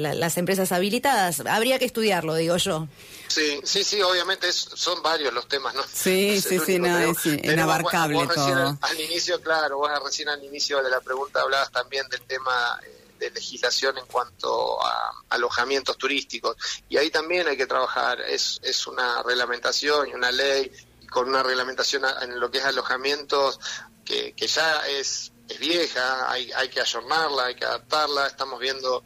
las 0.01 0.37
empresas 0.37 0.73
habilitadas. 0.73 1.41
Habría 1.41 1.79
que 1.79 1.85
estudiarlo, 1.85 2.35
digo 2.35 2.57
yo. 2.57 2.89
Sí, 3.29 3.61
sí, 3.65 3.85
sí, 3.85 4.01
obviamente 4.03 4.53
son 4.53 5.03
varios 5.03 5.33
los 5.35 5.49
temas, 5.49 5.75
¿no? 5.75 5.83
Sí, 5.93 6.41
sí, 6.47 6.59
sí, 6.65 6.79
no, 6.79 6.99
es 6.99 7.27
inabarcable 7.27 8.27
todo. 8.35 8.79
Al, 8.81 9.01
inicio, 9.01 9.41
claro, 9.41 9.79
vos 9.79 9.91
recién 10.05 10.29
al 10.29 10.43
inicio 10.45 10.83
de 10.83 10.91
la 10.91 11.01
pregunta 11.01 11.41
hablabas 11.41 11.71
también 11.71 12.09
del 12.09 12.23
tema 12.23 12.81
legislación 13.19 13.99
en 13.99 14.07
cuanto 14.07 14.85
a 14.85 15.13
alojamientos 15.31 15.97
turísticos. 15.99 16.57
Y 16.89 16.97
ahí 16.97 17.11
también 17.11 17.49
hay 17.49 17.57
que 17.57 17.67
trabajar, 17.67 18.21
es, 18.21 18.61
es 18.63 18.87
una 18.87 19.23
reglamentación 19.23 20.09
y 20.09 20.15
una 20.15 20.31
ley 20.31 20.71
con 21.11 21.29
una 21.29 21.43
reglamentación 21.43 22.05
en 22.23 22.39
lo 22.39 22.51
que 22.51 22.59
es 22.59 22.65
alojamientos 22.65 23.59
que, 24.05 24.33
que 24.35 24.47
ya 24.47 24.87
es, 24.87 25.33
es 25.49 25.59
vieja, 25.59 26.31
hay, 26.31 26.51
hay 26.53 26.69
que 26.69 26.81
ayornarla, 26.81 27.47
hay 27.47 27.55
que 27.55 27.65
adaptarla, 27.65 28.27
estamos 28.27 28.61
viendo 28.61 29.05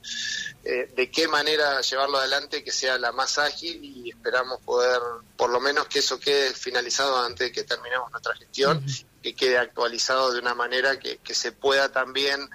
eh, 0.65 0.93
de 0.95 1.11
qué 1.11 1.27
manera 1.27 1.81
llevarlo 1.81 2.19
adelante 2.19 2.63
que 2.63 2.73
sea 2.73 2.99
la 2.99 3.13
más 3.13 3.39
ágil 3.39 3.83
y 3.83 4.11
esperamos 4.11 4.61
poder, 4.61 5.01
por 5.37 5.51
lo 5.51 5.61
menos 5.61 5.87
que 5.87 6.01
eso 6.01 6.21
quede 6.21 6.53
finalizado 6.53 7.23
antes 7.23 7.49
de 7.49 7.53
que 7.53 7.65
terminemos 7.65 8.11
nuestra 8.11 8.35
gestión, 8.37 8.85
que 9.23 9.35
quede 9.35 9.59
actualizado 9.59 10.33
de 10.33 10.41
una 10.41 10.55
manera 10.55 10.99
que, 10.99 11.19
que 11.19 11.35
se 11.35 11.53
pueda 11.53 11.91
también 11.91 12.49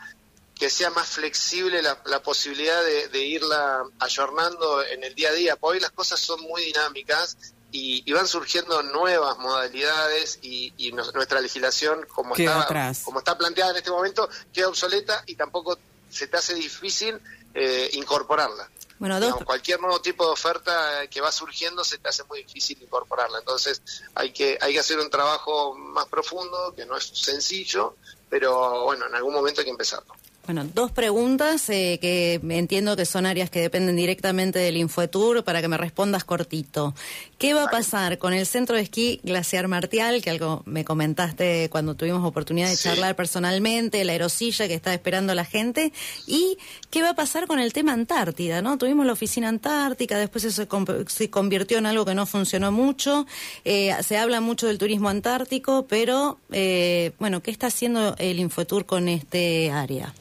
que 0.55 0.69
sea 0.69 0.89
más 0.89 1.07
flexible 1.07 1.81
la, 1.81 2.01
la 2.05 2.23
posibilidad 2.23 2.83
de, 2.83 3.09
de, 3.09 3.19
irla 3.19 3.83
ayornando 3.99 4.83
en 4.83 5.03
el 5.03 5.13
día 5.13 5.29
a 5.29 5.33
día. 5.33 5.55
Porque 5.57 5.77
hoy 5.77 5.81
las 5.81 5.91
cosas 5.91 6.19
son 6.19 6.41
muy 6.41 6.63
dinámicas 6.63 7.37
y, 7.71 8.03
y 8.09 8.13
van 8.13 8.27
surgiendo 8.27 8.81
nuevas 8.83 9.37
modalidades 9.37 10.39
y, 10.41 10.73
y 10.77 10.93
nuestra 10.93 11.41
legislación, 11.41 12.05
como 12.07 12.35
está, 12.35 12.93
como 13.03 13.19
está 13.19 13.37
planteada 13.37 13.71
en 13.71 13.77
este 13.77 13.91
momento, 13.91 14.29
queda 14.53 14.69
obsoleta 14.69 15.23
y 15.27 15.35
tampoco 15.35 15.77
se 16.09 16.27
te 16.27 16.37
hace 16.37 16.55
difícil 16.55 17.19
eh, 17.53 17.89
incorporarla. 17.93 18.69
Bueno, 18.97 19.19
cualquier 19.43 19.81
nuevo 19.81 19.99
tipo 19.99 20.25
de 20.25 20.31
oferta 20.31 21.05
que 21.09 21.19
va 21.19 21.31
surgiendo 21.31 21.83
se 21.83 21.97
te 21.97 22.07
hace 22.07 22.23
muy 22.23 22.43
difícil 22.43 22.81
incorporarla. 22.81 23.39
Entonces 23.39 23.81
hay 24.15 24.31
que, 24.31 24.57
hay 24.61 24.73
que 24.73 24.79
hacer 24.79 24.99
un 24.99 25.09
trabajo 25.09 25.75
más 25.75 26.05
profundo, 26.05 26.73
que 26.73 26.85
no 26.85 26.95
es 26.95 27.05
sencillo, 27.13 27.97
pero 28.29 28.85
bueno, 28.85 29.05
en 29.07 29.15
algún 29.15 29.33
momento 29.33 29.59
hay 29.59 29.65
que 29.65 29.71
empezarlo. 29.71 30.13
Bueno, 30.45 30.63
dos 30.75 30.91
preguntas 30.91 31.67
eh, 31.69 31.97
que 31.99 32.39
entiendo 32.49 32.95
que 32.95 33.05
son 33.05 33.25
áreas 33.25 33.49
que 33.49 33.61
dependen 33.61 33.95
directamente 33.95 34.59
del 34.59 34.77
Infotour 34.77 35.43
para 35.43 35.59
que 35.59 35.67
me 35.67 35.75
respondas 35.75 36.23
cortito. 36.23 36.93
¿Qué 37.39 37.55
va 37.55 37.63
a 37.63 37.71
pasar 37.71 38.19
con 38.19 38.31
el 38.31 38.45
centro 38.45 38.75
de 38.75 38.83
esquí 38.83 39.19
Glaciar 39.23 39.67
Martial, 39.67 40.21
que 40.21 40.29
algo 40.29 40.61
me 40.67 40.85
comentaste 40.85 41.67
cuando 41.71 41.95
tuvimos 41.95 42.23
oportunidad 42.23 42.69
de 42.69 42.77
charlar 42.77 43.15
personalmente, 43.15 44.05
la 44.05 44.11
aerosilla 44.11 44.67
que 44.67 44.75
está 44.75 44.93
esperando 44.93 45.33
la 45.33 45.45
gente? 45.45 45.91
¿Y 46.27 46.59
qué 46.91 47.01
va 47.01 47.09
a 47.09 47.15
pasar 47.15 47.47
con 47.47 47.59
el 47.59 47.73
tema 47.73 47.93
Antártida? 47.93 48.61
¿no? 48.61 48.77
Tuvimos 48.77 49.07
la 49.07 49.13
oficina 49.13 49.49
Antártica, 49.49 50.19
después 50.19 50.43
eso 50.43 50.67
se 51.07 51.29
convirtió 51.31 51.79
en 51.79 51.87
algo 51.87 52.05
que 52.05 52.13
no 52.13 52.27
funcionó 52.27 52.71
mucho. 52.71 53.25
Eh, 53.63 53.95
se 54.03 54.17
habla 54.17 54.41
mucho 54.41 54.67
del 54.67 54.77
turismo 54.77 55.09
antártico, 55.09 55.87
pero 55.89 56.37
eh, 56.51 57.13
bueno, 57.19 57.41
¿qué 57.41 57.49
está 57.49 57.67
haciendo 57.67 58.15
el 58.19 58.39
Infotour 58.39 58.85
con 58.85 59.09
este 59.09 59.71
área? 59.71 60.13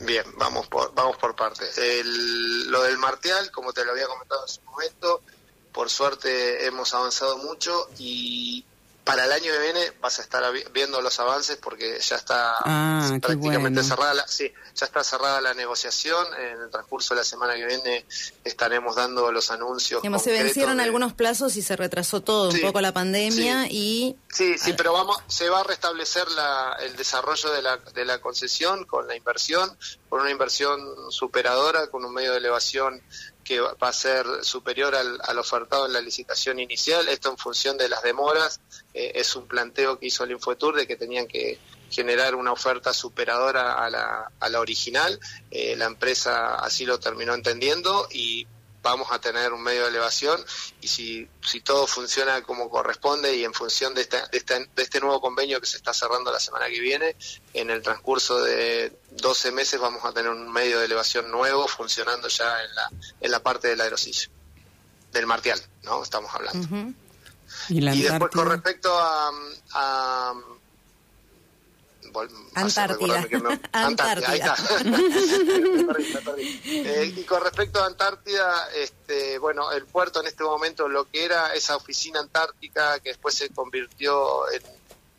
Bien, 0.00 0.24
vamos 0.36 0.66
por, 0.68 0.94
vamos 0.94 1.16
por 1.16 1.34
partes. 1.34 1.76
lo 2.66 2.82
del 2.82 2.98
Martial, 2.98 3.50
como 3.50 3.72
te 3.72 3.84
lo 3.84 3.92
había 3.92 4.06
comentado 4.06 4.42
en 4.42 4.48
su 4.48 4.62
momento, 4.62 5.22
por 5.72 5.90
suerte 5.90 6.66
hemos 6.66 6.92
avanzado 6.94 7.38
mucho 7.38 7.88
y 7.98 8.64
para 9.06 9.24
el 9.24 9.30
año 9.30 9.52
que 9.52 9.58
viene 9.60 9.92
vas 10.00 10.18
a 10.18 10.22
estar 10.22 10.42
viendo 10.72 11.00
los 11.00 11.20
avances 11.20 11.56
porque 11.58 12.00
ya 12.00 12.16
está 12.16 12.56
ah, 12.64 13.16
prácticamente 13.22 13.84
cerrada 13.84 14.14
la, 14.14 14.26
sí, 14.26 14.52
ya 14.74 14.84
está 14.84 15.04
cerrada 15.04 15.40
la 15.40 15.54
negociación. 15.54 16.26
En 16.34 16.60
el 16.62 16.70
transcurso 16.70 17.14
de 17.14 17.20
la 17.20 17.24
semana 17.24 17.54
que 17.54 17.64
viene 17.64 18.04
estaremos 18.42 18.96
dando 18.96 19.30
los 19.30 19.52
anuncios 19.52 20.02
se 20.18 20.32
vencieron 20.32 20.80
algunos 20.80 21.12
plazos 21.12 21.54
y 21.56 21.62
se 21.62 21.76
retrasó 21.76 22.20
todo 22.20 22.50
un 22.50 22.60
poco 22.60 22.80
la 22.80 22.92
pandemia 22.92 23.68
y 23.70 24.16
sí 24.28 24.58
sí 24.58 24.72
pero 24.72 24.92
vamos 24.92 25.16
se 25.28 25.48
va 25.48 25.60
a 25.60 25.64
restablecer 25.64 26.28
la, 26.32 26.76
el 26.80 26.96
desarrollo 26.96 27.52
de 27.52 27.62
la, 27.62 27.76
de 27.76 28.04
la 28.04 28.20
concesión 28.20 28.86
con 28.86 29.06
la 29.06 29.14
inversión 29.14 29.70
con 30.08 30.20
una 30.20 30.30
inversión 30.30 31.10
superadora 31.10 31.88
con 31.88 32.04
un 32.04 32.12
medio 32.12 32.32
de 32.32 32.38
elevación 32.38 33.02
que 33.44 33.60
va 33.60 33.76
a 33.80 33.92
ser 33.92 34.26
superior 34.42 34.94
al, 34.94 35.38
ofertado 35.38 35.86
en 35.86 35.92
la 35.92 36.00
licitación 36.00 36.58
inicial. 36.58 37.08
Esto 37.08 37.30
en 37.30 37.38
función 37.38 37.76
de 37.78 37.88
las 37.88 38.02
demoras. 38.02 38.60
Eh, 38.92 39.12
es 39.14 39.36
un 39.36 39.46
planteo 39.46 39.98
que 39.98 40.06
hizo 40.06 40.24
el 40.24 40.32
Infotour 40.32 40.74
de 40.74 40.86
que 40.86 40.96
tenían 40.96 41.28
que 41.28 41.58
generar 41.88 42.34
una 42.34 42.52
oferta 42.52 42.92
superadora 42.92 43.74
a 43.74 43.88
la, 43.88 44.32
a 44.40 44.48
la 44.48 44.60
original. 44.60 45.20
Eh, 45.50 45.76
la 45.76 45.84
empresa 45.84 46.56
así 46.56 46.84
lo 46.84 46.98
terminó 46.98 47.34
entendiendo 47.34 48.08
y 48.10 48.46
vamos 48.86 49.08
a 49.10 49.18
tener 49.18 49.52
un 49.52 49.62
medio 49.62 49.82
de 49.82 49.88
elevación 49.88 50.40
y 50.80 50.86
si, 50.86 51.28
si 51.44 51.60
todo 51.60 51.88
funciona 51.88 52.42
como 52.42 52.70
corresponde 52.70 53.34
y 53.34 53.44
en 53.44 53.52
función 53.52 53.94
de, 53.94 54.02
esta, 54.02 54.28
de, 54.28 54.40
de 54.40 54.82
este 54.82 55.00
nuevo 55.00 55.20
convenio 55.20 55.60
que 55.60 55.66
se 55.66 55.76
está 55.76 55.92
cerrando 55.92 56.30
la 56.30 56.38
semana 56.38 56.66
que 56.66 56.78
viene, 56.80 57.16
en 57.52 57.70
el 57.70 57.82
transcurso 57.82 58.42
de 58.42 58.96
12 59.10 59.50
meses 59.50 59.80
vamos 59.80 60.04
a 60.04 60.12
tener 60.12 60.30
un 60.30 60.52
medio 60.52 60.78
de 60.78 60.84
elevación 60.84 61.30
nuevo 61.32 61.66
funcionando 61.66 62.28
ya 62.28 62.62
en 62.62 62.74
la, 62.74 62.90
en 63.20 63.30
la 63.32 63.42
parte 63.42 63.68
del 63.68 63.80
aerosilla, 63.80 64.28
del 65.12 65.26
martial, 65.26 65.60
¿no? 65.82 66.02
Estamos 66.02 66.32
hablando. 66.32 66.94
¿Y, 67.68 67.80
después 67.80 68.30
con 68.32 68.48
respecto 68.48 68.96
a, 68.96 69.30
a 69.72 70.34
Antártida. 72.54 73.26
Antártida. 73.72 74.30
Ahí 74.30 74.38
está. 74.40 74.56
Eh, 76.68 77.14
y 77.16 77.22
con 77.22 77.42
respecto 77.42 77.82
a 77.82 77.86
Antártida, 77.86 78.68
este, 78.74 79.38
bueno, 79.38 79.72
el 79.72 79.86
puerto 79.86 80.20
en 80.20 80.26
este 80.26 80.44
momento, 80.44 80.88
lo 80.88 81.08
que 81.08 81.24
era 81.24 81.54
esa 81.54 81.76
oficina 81.76 82.20
antártica 82.20 82.98
que 83.00 83.10
después 83.10 83.34
se 83.34 83.50
convirtió 83.50 84.50
en, 84.50 84.62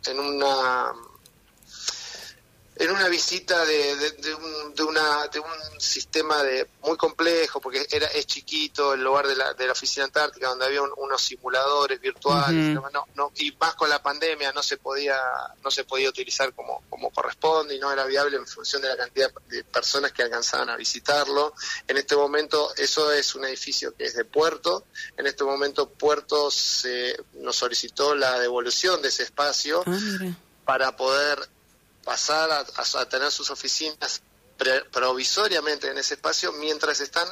en 0.05 0.19
una 0.19 0.93
en 2.80 2.91
una 2.91 3.07
visita 3.07 3.65
de, 3.65 3.95
de, 3.95 4.36
un, 4.36 4.75
de, 4.75 4.84
una, 4.84 5.28
de 5.28 5.39
un 5.39 5.80
sistema 5.80 6.43
de 6.43 6.67
muy 6.84 6.97
complejo, 6.97 7.59
porque 7.59 7.86
era 7.89 8.07
es 8.07 8.25
chiquito 8.28 8.93
el 8.93 9.03
lugar 9.03 9.28
de 9.28 9.36
la, 9.36 9.53
de 9.53 9.65
la 9.65 9.71
oficina 9.71 10.05
antártica, 10.05 10.49
donde 10.49 10.65
había 10.65 10.82
unos 10.82 11.21
simuladores 11.21 11.99
virtuales, 11.99 12.75
no, 12.75 13.07
no, 13.15 13.32
y 13.36 13.51
más 13.59 13.75
con 13.75 13.89
la 13.89 14.01
pandemia 14.01 14.51
no 14.51 14.61
se 14.61 14.78
podía 14.78 15.17
no 15.63 15.71
se 15.71 15.84
podía 15.84 16.09
utilizar 16.09 16.53
como, 16.53 16.84
como 16.89 17.09
corresponde 17.09 17.75
y 17.75 17.80
no 17.80 17.91
era 17.91 18.05
viable 18.05 18.38
en 18.38 18.47
función 18.47 18.82
de 18.82 18.89
la 18.89 18.97
cantidad 18.97 19.32
de 19.49 19.63
personas 19.63 20.11
que 20.11 20.23
alcanzaban 20.23 20.69
a 20.69 20.75
visitarlo. 20.75 21.53
En 21.88 21.97
este 21.97 22.15
momento 22.15 22.73
eso 22.75 23.11
es 23.11 23.34
un 23.36 23.45
edificio 23.45 23.95
que 23.95 24.05
es 24.05 24.15
de 24.15 24.25
puerto, 24.25 24.86
en 25.17 25.28
este 25.28 25.43
momento 25.43 25.89
Puerto 25.89 26.51
se, 26.51 27.17
nos 27.34 27.55
solicitó 27.55 28.15
la 28.15 28.39
devolución 28.39 29.01
de 29.01 29.09
ese 29.09 29.23
espacio 29.23 29.84
ah, 29.86 29.97
para 30.65 30.95
poder 30.95 31.49
pasar 32.08 32.49
a, 32.49 33.05
tener 33.10 33.30
sus 33.32 33.49
oficinas 33.49 34.22
provisoriamente 34.93 35.89
en 35.89 35.97
ese 35.97 36.14
espacio 36.14 36.53
mientras 36.53 37.01
están 37.01 37.28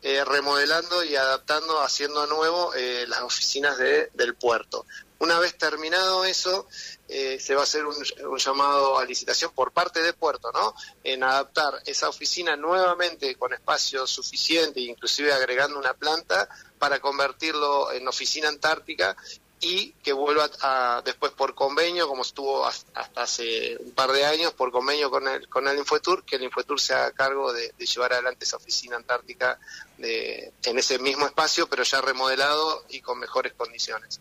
eh, 0.00 0.24
remodelando 0.24 1.04
y 1.04 1.14
adaptando, 1.14 1.82
haciendo 1.82 2.26
nuevo 2.26 2.72
eh, 2.74 3.04
las 3.06 3.20
oficinas 3.20 3.76
de, 3.76 4.08
del 4.14 4.34
puerto. 4.34 4.86
Una 5.18 5.38
vez 5.38 5.58
terminado 5.58 6.24
eso, 6.24 6.66
eh, 7.06 7.38
se 7.38 7.54
va 7.54 7.60
a 7.60 7.64
hacer 7.64 7.84
un, 7.84 7.96
un, 8.26 8.38
llamado 8.38 8.98
a 8.98 9.04
licitación 9.04 9.52
por 9.54 9.72
parte 9.72 10.00
de 10.00 10.14
Puerto, 10.14 10.50
¿no? 10.52 10.74
En 11.02 11.22
adaptar 11.22 11.82
esa 11.84 12.08
oficina 12.08 12.56
nuevamente 12.56 13.36
con 13.36 13.52
espacio 13.52 14.06
suficiente, 14.06 14.80
inclusive 14.80 15.34
agregando 15.34 15.78
una 15.78 15.92
planta 15.92 16.48
para 16.78 16.98
convertirlo 16.98 17.92
en 17.92 18.08
oficina 18.08 18.48
antártica 18.48 19.16
y 19.64 19.92
que 20.02 20.12
vuelva 20.12 20.50
a, 20.60 21.00
después 21.06 21.32
por 21.32 21.54
convenio, 21.54 22.06
como 22.06 22.20
estuvo 22.20 22.66
hasta 22.66 23.22
hace 23.22 23.78
un 23.80 23.92
par 23.92 24.12
de 24.12 24.26
años, 24.26 24.52
por 24.52 24.70
convenio 24.70 25.10
con 25.10 25.26
el, 25.26 25.48
con 25.48 25.66
el 25.66 25.78
Infotour, 25.78 26.22
que 26.22 26.36
el 26.36 26.42
Infotour 26.42 26.78
se 26.78 26.92
haga 26.92 27.12
cargo 27.12 27.50
de, 27.50 27.72
llevar 27.78 28.12
adelante 28.12 28.44
esa 28.44 28.58
oficina 28.58 28.96
antártica 28.96 29.58
de, 29.96 30.52
en 30.64 30.78
ese 30.78 30.98
mismo 30.98 31.24
espacio, 31.24 31.66
pero 31.66 31.82
ya 31.82 32.02
remodelado 32.02 32.84
y 32.90 33.00
con 33.00 33.18
mejores 33.18 33.54
condiciones. 33.54 34.20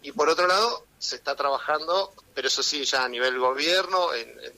Y 0.00 0.12
por 0.12 0.30
otro 0.30 0.46
lado, 0.46 0.86
se 0.98 1.16
está 1.16 1.36
trabajando, 1.36 2.14
pero 2.34 2.48
eso 2.48 2.62
sí, 2.62 2.86
ya 2.86 3.04
a 3.04 3.08
nivel 3.10 3.38
gobierno, 3.38 4.08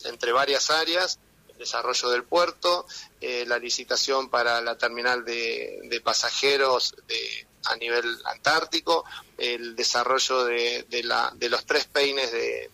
entre 0.05 0.31
varias 0.31 0.71
áreas, 0.71 1.19
el 1.49 1.59
desarrollo 1.59 2.09
del 2.09 2.23
puerto, 2.23 2.87
eh, 3.21 3.45
la 3.49 3.59
licitación 3.59 4.31
para 4.31 4.61
la 4.61 4.79
terminal 4.79 5.25
de 5.25 6.01
pasajeros 6.05 6.95
de 7.09 7.50
a 7.67 7.77
nivel 7.77 8.17
antártico, 8.25 9.05
el 9.39 9.77
desarrollo 9.77 10.45
de, 10.45 10.87
de, 10.89 11.03
la, 11.03 11.33
de 11.35 11.49
los 11.49 11.65
tres 11.67 11.87
peines 11.87 12.33
de, 12.33 12.71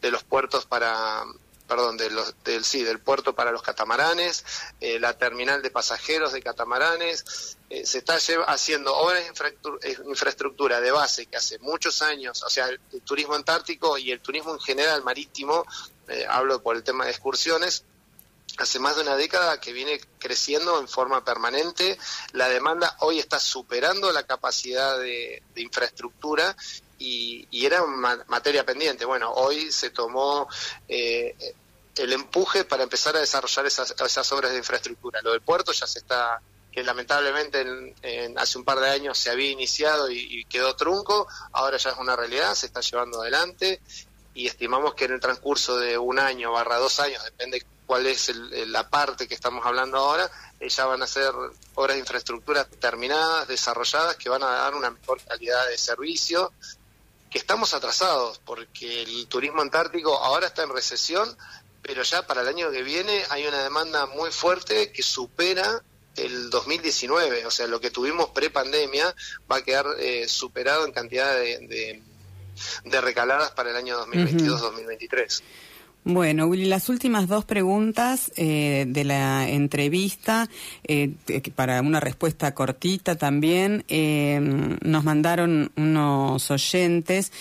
de 0.00 0.10
los 0.10 0.24
puertos 0.24 0.66
para 0.66 1.24
perdón, 1.66 1.96
de 1.96 2.10
los, 2.10 2.34
del, 2.44 2.64
sí, 2.64 2.82
del 2.82 3.00
puerto 3.00 3.34
para 3.34 3.50
los 3.50 3.62
catamaranes, 3.62 4.44
eh, 4.80 4.98
la 4.98 5.18
terminal 5.18 5.62
de 5.62 5.70
pasajeros 5.70 6.32
de 6.32 6.42
catamaranes, 6.42 7.56
eh, 7.70 7.84
se 7.84 7.98
está 7.98 8.18
haciendo 8.46 8.96
obras 8.96 9.24
de 9.24 9.90
eh, 9.90 9.98
infraestructura 10.06 10.80
de 10.80 10.90
base 10.90 11.26
que 11.26 11.36
hace 11.36 11.58
muchos 11.58 12.02
años, 12.02 12.42
o 12.42 12.50
sea, 12.50 12.68
el, 12.68 12.80
turismo 13.04 13.34
antártico 13.34 13.98
y 13.98 14.10
el 14.12 14.20
turismo 14.20 14.54
en 14.54 14.60
general 14.60 15.02
marítimo, 15.02 15.66
hablo 16.28 16.62
por 16.62 16.76
el 16.76 16.84
tema 16.84 17.04
de 17.04 17.10
excursiones, 17.10 17.84
hace 18.58 18.78
más 18.78 18.96
de 18.96 19.02
una 19.02 19.16
década 19.16 19.60
que 19.60 19.72
viene 19.72 20.00
creciendo 20.18 20.80
en 20.80 20.88
forma 20.88 21.24
permanente. 21.24 21.98
La 22.32 22.48
demanda 22.48 22.96
hoy 23.00 23.18
está 23.18 23.38
superando 23.38 24.12
la 24.12 24.24
capacidad 24.24 24.98
de, 24.98 25.42
infraestructura 25.56 26.56
y, 26.98 27.46
era 27.64 27.84
materia 28.28 28.64
pendiente. 28.64 29.04
Bueno, 29.04 29.32
hoy 29.32 29.70
se 29.72 29.90
tomó 29.90 30.48
eh, 30.88 31.34
el 31.96 32.12
empuje 32.12 32.64
para 32.64 32.82
empezar 32.82 33.16
a 33.16 33.20
desarrollar 33.20 33.66
esas, 33.66 34.32
obras 34.32 34.52
de 34.52 34.58
infraestructura. 34.58 35.20
Lo 35.22 35.32
del 35.32 35.40
puerto 35.40 35.72
ya 35.72 35.86
se 35.86 35.98
está 35.98 36.40
que 36.72 36.82
lamentablemente 36.82 37.62
en, 38.02 38.38
hace 38.38 38.58
un 38.58 38.64
par 38.64 38.78
de 38.80 38.90
años 38.90 39.16
se 39.16 39.30
había 39.30 39.50
iniciado 39.50 40.10
y, 40.10 40.44
quedó 40.44 40.76
trunco, 40.76 41.26
ahora 41.52 41.78
ya 41.78 41.90
es 41.90 41.96
una 41.96 42.14
realidad, 42.14 42.54
se 42.54 42.66
está 42.66 42.82
llevando 42.82 43.22
adelante 43.22 43.80
y 44.34 44.46
estimamos 44.46 44.94
que 44.94 45.06
en 45.06 45.12
el 45.12 45.20
transcurso 45.20 45.78
de 45.78 45.96
un 45.96 46.18
año 46.18 46.52
barra 46.52 46.76
dos 46.76 47.00
años, 47.00 47.24
depende 47.24 47.64
cuál 47.86 48.06
es 48.06 48.32
la 48.34 48.88
parte 48.88 49.28
que 49.28 49.34
estamos 49.34 49.64
hablando 49.64 49.98
ahora, 49.98 50.30
eh, 50.60 50.68
ya 50.68 50.86
van 50.86 51.02
a 51.02 51.06
ser 51.06 51.32
obras 51.74 51.96
de 51.96 52.00
infraestructura 52.00 52.64
terminadas, 52.64 53.48
desarrolladas, 53.48 54.16
que 54.16 54.28
van 54.28 54.42
a 54.42 54.48
dar 54.48 54.74
una 54.74 54.90
mejor 54.90 55.20
calidad 55.22 55.68
de 55.68 55.78
servicio, 55.78 56.52
que 57.30 57.38
estamos 57.38 57.74
atrasados, 57.74 58.40
porque 58.44 59.02
el 59.02 59.26
turismo 59.28 59.62
antártico 59.62 60.16
ahora 60.16 60.48
está 60.48 60.62
en 60.62 60.70
recesión, 60.70 61.36
pero 61.82 62.02
ya 62.02 62.26
para 62.26 62.42
el 62.42 62.48
año 62.48 62.70
que 62.70 62.82
viene 62.82 63.24
hay 63.30 63.46
una 63.46 63.62
demanda 63.62 64.06
muy 64.06 64.32
fuerte 64.32 64.90
que 64.92 65.02
supera 65.02 65.82
el 66.16 66.50
2019, 66.50 67.46
o 67.46 67.50
sea, 67.50 67.66
lo 67.66 67.80
que 67.80 67.90
tuvimos 67.90 68.30
pre-pandemia 68.30 69.14
va 69.50 69.56
a 69.56 69.62
quedar 69.62 69.86
eh, 69.98 70.26
superado 70.28 70.86
en 70.86 70.92
cantidad 70.92 71.34
de, 71.34 72.02
de, 72.84 73.00
recaladas 73.02 73.50
para 73.50 73.70
el 73.70 73.76
año 73.76 73.98
2022-2023. 74.06 75.42
Bueno, 76.08 76.46
Willy, 76.46 76.66
las 76.66 76.88
últimas 76.88 77.26
dos 77.26 77.44
preguntas 77.44 78.30
eh, 78.36 78.84
de 78.86 79.02
la 79.02 79.48
entrevista, 79.48 80.48
eh, 80.84 81.10
para 81.56 81.80
una 81.82 81.98
respuesta 81.98 82.54
cortita 82.54 83.16
también, 83.16 83.84
nos 84.82 85.02
mandaron 85.02 85.72
unos 85.74 86.48
oyentes 86.52 87.32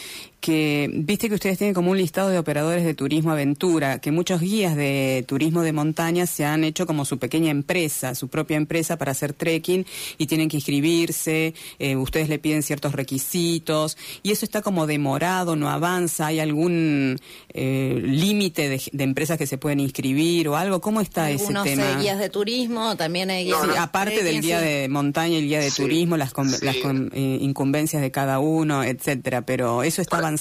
que 0.46 0.88
viste 0.94 1.28
que 1.28 1.34
ustedes 1.34 1.58
tienen 1.58 1.74
como 1.74 1.90
un 1.90 1.98
listado 1.98 2.30
de 2.30 2.38
operadores 2.38 2.86
de 2.86 2.94
turismo 2.94 3.32
aventura, 3.32 3.98
que 3.98 4.12
muchos 4.12 4.42
guías 4.42 4.76
de 4.76 5.26
turismo 5.28 5.64
de 5.64 5.74
montaña 5.74 6.28
se 6.28 6.46
han 6.46 6.64
hecho 6.64 6.86
como 6.86 7.04
su 7.04 7.18
pequeña 7.18 7.50
empresa, 7.50 8.14
su 8.14 8.28
propia 8.28 8.56
empresa 8.56 8.96
para 8.96 9.14
hacer 9.14 9.34
trekking 9.34 9.88
y 10.20 10.28
tienen 10.28 10.48
que 10.48 10.58
inscribirse, 10.58 11.56
eh, 11.80 11.96
ustedes 11.96 12.30
le 12.30 12.38
piden 12.38 12.62
ciertos 12.62 12.94
requisitos 12.94 13.98
y 14.22 14.30
eso 14.30 14.46
está 14.46 14.62
como 14.62 14.86
demorado, 14.86 15.56
no 15.56 15.68
avanza, 15.68 16.28
hay 16.28 16.40
algún 16.40 17.20
eh, 17.50 18.00
límite 18.06 18.70
de, 18.70 19.04
empresas 19.04 19.40
que 19.40 19.48
se 19.48 19.58
pueden 19.58 19.80
inscribir 19.80 20.48
o 20.48 20.58
algo, 20.58 20.80
¿cómo 20.80 21.02
está 21.02 21.32
ese 21.32 21.52
eh, 21.52 21.56
tema? 21.64 21.98
guías 22.00 22.20
de 22.20 22.30
turismo, 22.30 22.96
también 22.98 23.32
hay 23.32 23.46
guías 23.46 23.62
aparte 23.80 24.24
del 24.24 24.42
guía 24.42 24.62
de 24.62 24.90
montaña 24.90 25.34
y 25.34 25.38
el 25.38 25.48
guía 25.48 25.60
de 25.60 25.72
turismo, 25.72 26.18
las, 26.18 26.34
las 26.62 26.76
incumbencias 27.16 28.04
de 28.04 28.12
cada 28.12 28.38
uno, 28.38 28.84
etcétera, 28.84 29.42
pero 29.42 29.82
eso 29.82 30.04
está 30.04 30.20
avanzando 30.20 30.35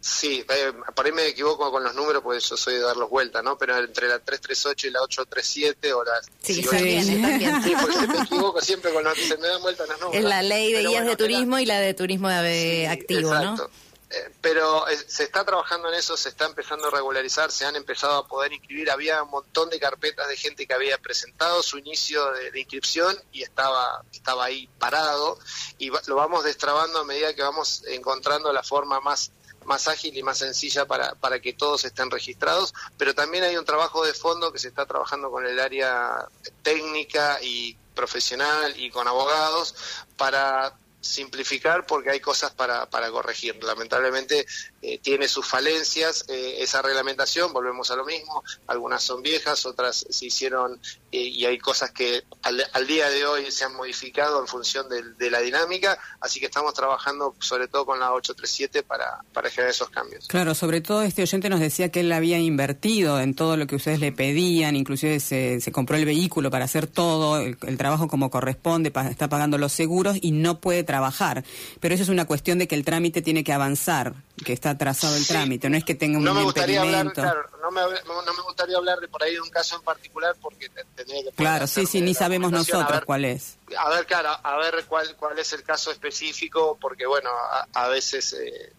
Sí, 0.00 0.42
eh, 0.48 0.72
por 0.94 1.04
ahí 1.04 1.12
me 1.12 1.26
equivoco 1.26 1.70
con 1.70 1.84
los 1.84 1.94
números 1.94 2.22
porque 2.22 2.40
yo 2.40 2.56
soy 2.56 2.74
de 2.74 2.80
darlos 2.80 3.10
vuelta, 3.10 3.42
¿no? 3.42 3.58
Pero 3.58 3.76
entre 3.76 4.08
la 4.08 4.18
338 4.18 4.86
y 4.86 4.90
la 4.90 5.02
837 5.02 5.92
o 5.92 6.02
la... 6.02 6.12
Sí, 6.42 6.54
sí, 6.54 6.62
también, 6.62 7.62
Sí, 7.62 7.74
porque 7.78 8.06
me 8.06 8.22
equivoco 8.22 8.60
siempre 8.62 8.94
con 8.94 9.04
los 9.04 9.18
se 9.18 9.36
me 9.36 9.46
dan 9.46 9.60
vuelta 9.60 9.84
los 9.86 10.00
números. 10.00 10.24
Es 10.24 10.24
la 10.24 10.42
ley 10.42 10.72
de 10.72 10.86
guías 10.86 11.04
de 11.04 11.16
turismo 11.16 11.58
y 11.58 11.66
la 11.66 11.80
de 11.80 11.92
turismo 11.92 12.30
de 12.30 12.88
activo, 12.88 13.28
exacto. 13.28 13.64
¿no? 13.64 13.89
Eh, 14.10 14.34
pero 14.40 14.88
eh, 14.88 14.96
se 14.96 15.22
está 15.22 15.44
trabajando 15.44 15.88
en 15.88 15.94
eso, 15.94 16.16
se 16.16 16.30
está 16.30 16.46
empezando 16.46 16.88
a 16.88 16.90
regularizar, 16.90 17.52
se 17.52 17.64
han 17.64 17.76
empezado 17.76 18.18
a 18.18 18.26
poder 18.26 18.52
inscribir. 18.52 18.90
Había 18.90 19.22
un 19.22 19.30
montón 19.30 19.70
de 19.70 19.78
carpetas 19.78 20.28
de 20.28 20.36
gente 20.36 20.66
que 20.66 20.74
había 20.74 20.98
presentado 20.98 21.62
su 21.62 21.78
inicio 21.78 22.32
de, 22.32 22.58
inscripción 22.58 23.16
y 23.30 23.42
estaba, 23.42 24.02
estaba 24.12 24.46
ahí 24.46 24.68
parado. 24.78 25.38
Y 25.78 25.90
lo 26.08 26.16
vamos 26.16 26.42
destrabando 26.42 26.98
a 26.98 27.04
medida 27.04 27.34
que 27.34 27.42
vamos 27.42 27.84
encontrando 27.86 28.52
la 28.52 28.62
forma 28.62 29.00
más 29.00 29.32
más 29.66 29.88
ágil 29.88 30.16
y 30.16 30.22
más 30.22 30.38
sencilla 30.38 30.86
para, 30.86 31.14
para 31.16 31.38
que 31.38 31.52
todos 31.52 31.84
estén 31.84 32.10
registrados, 32.10 32.74
pero 32.96 33.14
también 33.14 33.44
hay 33.44 33.58
un 33.58 33.64
trabajo 33.64 34.04
de 34.04 34.14
fondo 34.14 34.50
que 34.50 34.58
se 34.58 34.68
está 34.68 34.86
trabajando 34.86 35.30
con 35.30 35.46
el 35.46 35.60
área 35.60 36.26
técnica 36.62 37.38
y 37.42 37.76
profesional 37.94 38.74
y 38.80 38.90
con 38.90 39.06
abogados 39.06 39.74
para 40.16 40.74
simplificar 41.00 41.86
porque 41.86 42.10
hay 42.10 42.20
cosas 42.20 42.50
para, 42.52 42.88
para 42.88 43.10
corregir. 43.10 43.62
Lamentablemente 43.62 44.46
eh, 44.82 44.98
tiene 44.98 45.28
sus 45.28 45.46
falencias 45.46 46.24
eh, 46.28 46.56
esa 46.60 46.80
reglamentación, 46.80 47.52
volvemos 47.52 47.90
a 47.90 47.96
lo 47.96 48.04
mismo, 48.06 48.42
algunas 48.66 49.02
son 49.02 49.22
viejas, 49.22 49.66
otras 49.66 50.06
se 50.08 50.26
hicieron 50.26 50.80
eh, 51.12 51.18
y 51.18 51.44
hay 51.44 51.58
cosas 51.58 51.90
que 51.90 52.22
al, 52.42 52.86
día 52.86 53.10
de 53.10 53.26
hoy 53.26 53.50
se 53.50 53.64
han 53.64 53.74
modificado 53.74 54.40
en 54.40 54.46
función 54.46 54.86
de, 54.88 55.30
la 55.30 55.40
dinámica, 55.40 55.98
así 56.20 56.40
que 56.40 56.46
estamos 56.46 56.72
trabajando 56.72 57.34
sobre 57.40 57.68
todo 57.68 57.84
con 57.84 58.00
la 58.00 58.12
837 58.12 58.82
para, 58.82 59.22
para 59.32 59.50
generar 59.50 59.70
esos 59.70 59.90
cambios. 59.90 60.26
Claro, 60.28 60.54
sobre 60.54 60.80
todo 60.80 61.02
este 61.02 61.22
oyente 61.22 61.50
nos 61.50 61.60
decía 61.60 61.90
que 61.90 62.00
él 62.00 62.10
había 62.10 62.38
invertido 62.38 63.20
en 63.20 63.34
todo 63.34 63.58
lo 63.58 63.66
que 63.66 63.76
ustedes 63.76 64.00
le 64.00 64.12
pedían, 64.12 64.76
inclusive 64.76 65.20
se, 65.20 65.60
se 65.60 65.72
compró 65.72 65.96
el 65.96 66.06
vehículo 66.06 66.50
para 66.50 66.64
hacer 66.64 66.86
todo, 66.86 67.38
el 67.38 67.76
trabajo 67.76 68.08
como 68.08 68.30
corresponde, 68.30 68.92
está 69.10 69.28
pagando 69.28 69.58
los 69.58 69.72
seguros 69.72 70.16
y 70.20 70.32
no 70.32 70.58
puede 70.60 70.84
trabajar. 70.84 71.44
Pero 71.80 71.94
eso 71.94 72.02
es 72.02 72.08
una 72.08 72.24
cuestión 72.24 72.58
de 72.58 72.66
que 72.66 72.74
el 72.74 72.84
trámite 72.84 73.20
tiene 73.20 73.44
que 73.44 73.52
avanzar, 73.52 74.14
que 74.44 74.52
está 74.52 74.69
atrasado 74.70 75.16
el 75.16 75.26
trámite, 75.26 75.68
no 75.68 75.76
es 75.76 75.84
que 75.84 75.94
tenga 75.94 76.18
un 76.18 76.24
no 76.24 76.34
me 76.34 76.42
gustaría 76.42 76.80
hablar, 76.80 77.12
claro, 77.12 77.48
no 77.60 77.70
me, 77.70 77.80
no 77.80 78.34
me 78.34 78.42
gustaría 78.42 78.76
hablar 78.76 78.98
de 79.00 79.08
por 79.08 79.22
ahí 79.22 79.34
de 79.34 79.40
un 79.40 79.50
caso 79.50 79.76
en 79.76 79.82
particular 79.82 80.34
porque 80.40 80.68
tendría 80.94 81.22
que 81.24 81.30
Claro, 81.32 81.66
sí, 81.66 81.86
sí, 81.86 82.00
ni 82.00 82.14
sabemos 82.14 82.50
nosotros 82.50 83.02
cuál 83.04 83.24
es. 83.24 83.58
A 83.76 83.88
ver, 83.90 84.06
claro, 84.06 84.30
a 84.42 84.56
ver 84.58 84.84
cuál 84.86 85.16
cuál 85.16 85.38
es 85.38 85.52
el 85.52 85.62
caso 85.62 85.90
específico 85.90 86.78
porque 86.80 87.06
bueno, 87.06 87.30
a, 87.72 87.88
veces 87.88 88.32
eh, 88.34 88.72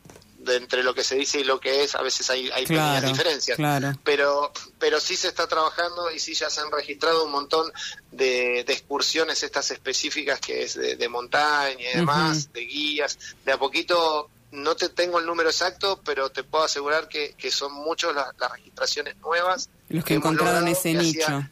de 0.43 0.55
entre 0.57 0.83
lo 0.83 0.93
que 0.93 1.03
se 1.03 1.15
dice 1.15 1.39
y 1.39 1.43
lo 1.43 1.59
que 1.59 1.83
es, 1.83 1.95
a 1.95 2.01
veces 2.01 2.29
hay, 2.29 2.49
hay 2.51 2.63
pequeñas 2.65 3.05
diferencias. 3.05 3.57
Claro. 3.57 3.93
Pero, 4.03 4.51
pero 4.79 4.99
sí 4.99 5.15
se 5.15 5.27
está 5.27 5.47
trabajando 5.47 6.11
y 6.11 6.19
sí 6.19 6.33
ya 6.33 6.49
se 6.49 6.61
han 6.61 6.71
registrado 6.71 7.25
un 7.25 7.31
montón 7.31 7.71
de, 8.11 8.61
excursiones 8.61 9.43
estas 9.43 9.71
específicas 9.71 10.39
que 10.39 10.63
es 10.63 10.75
de, 10.75 11.09
montaña 11.09 11.91
y 11.93 11.97
demás, 11.97 12.51
de 12.53 12.61
guías. 12.61 13.17
De 13.45 13.51
a 13.51 13.57
poquito 13.57 14.29
no 14.51 14.75
te 14.75 14.89
tengo 14.89 15.19
el 15.19 15.25
número 15.25 15.49
exacto, 15.49 15.99
pero 16.03 16.29
te 16.29 16.43
puedo 16.43 16.65
asegurar 16.65 17.07
que, 17.07 17.33
que 17.37 17.51
son 17.51 17.73
muchas 17.73 18.13
las, 18.13 18.51
registraciones 18.51 19.15
nuevas. 19.17 19.69
Los 19.87 20.05
que, 20.05 20.13
encontraron 20.13 20.67
ese 20.67 20.93
nicho. 20.93 21.43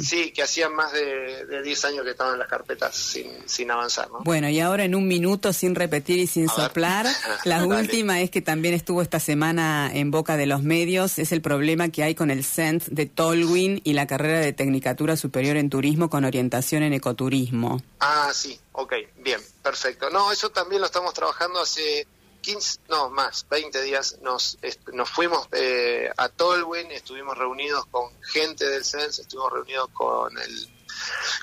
Sí, 0.00 0.32
que 0.32 0.42
hacían 0.42 0.74
más 0.74 0.92
de, 0.92 1.46
de 1.46 1.62
10 1.62 1.84
años 1.84 2.04
que 2.04 2.10
estaban 2.10 2.32
en 2.32 2.38
las 2.40 2.48
carpetas 2.48 2.94
sin, 2.94 3.30
sin 3.46 3.70
avanzar. 3.70 4.10
¿no? 4.10 4.20
Bueno, 4.20 4.48
y 4.48 4.58
ahora 4.60 4.84
en 4.84 4.94
un 4.94 5.06
minuto, 5.06 5.52
sin 5.52 5.74
repetir 5.74 6.18
y 6.18 6.26
sin 6.26 6.48
soplar, 6.48 7.06
la 7.44 7.64
última 7.64 8.20
es 8.20 8.30
que 8.30 8.40
también 8.40 8.74
estuvo 8.74 9.02
esta 9.02 9.20
semana 9.20 9.90
en 9.92 10.10
boca 10.10 10.36
de 10.36 10.46
los 10.46 10.62
medios, 10.62 11.18
es 11.18 11.30
el 11.32 11.40
problema 11.40 11.88
que 11.88 12.02
hay 12.02 12.14
con 12.14 12.30
el 12.30 12.44
CENT 12.44 12.84
de 12.86 13.06
Tolwyn 13.06 13.80
y 13.84 13.92
la 13.92 14.06
carrera 14.06 14.40
de 14.40 14.52
Tecnicatura 14.52 15.16
Superior 15.16 15.56
en 15.56 15.70
Turismo 15.70 16.10
con 16.10 16.24
orientación 16.24 16.82
en 16.82 16.94
ecoturismo. 16.94 17.80
Ah, 18.00 18.30
sí, 18.32 18.58
ok, 18.72 18.92
bien, 19.18 19.40
perfecto. 19.62 20.10
No, 20.10 20.32
eso 20.32 20.50
también 20.50 20.80
lo 20.80 20.86
estamos 20.86 21.14
trabajando 21.14 21.60
hace 21.60 22.06
15, 22.44 22.80
no 22.88 23.08
más, 23.08 23.46
20 23.48 23.82
días 23.82 24.18
nos, 24.20 24.58
nos 24.92 25.08
fuimos 25.08 25.48
eh, 25.52 26.10
a 26.14 26.28
Tolwyn, 26.28 26.90
estuvimos 26.90 27.38
reunidos 27.38 27.86
con 27.86 28.10
gente 28.20 28.68
del 28.68 28.84
CENS, 28.84 29.20
estuvimos 29.20 29.50
reunidos 29.50 29.88
con 29.94 30.36
el 30.38 30.68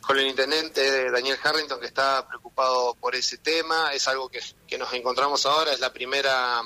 con 0.05 0.17
el 0.17 0.27
intendente 0.27 1.11
Daniel 1.11 1.37
Harrington 1.43 1.79
que 1.79 1.87
está 1.87 2.25
preocupado 2.27 2.93
por 2.95 3.15
ese 3.15 3.37
tema, 3.39 3.91
es 3.93 4.07
algo 4.07 4.29
que, 4.29 4.39
que 4.67 4.77
nos 4.77 4.93
encontramos 4.93 5.45
ahora, 5.45 5.73
es 5.73 5.79
la 5.79 5.91
primera 5.91 6.61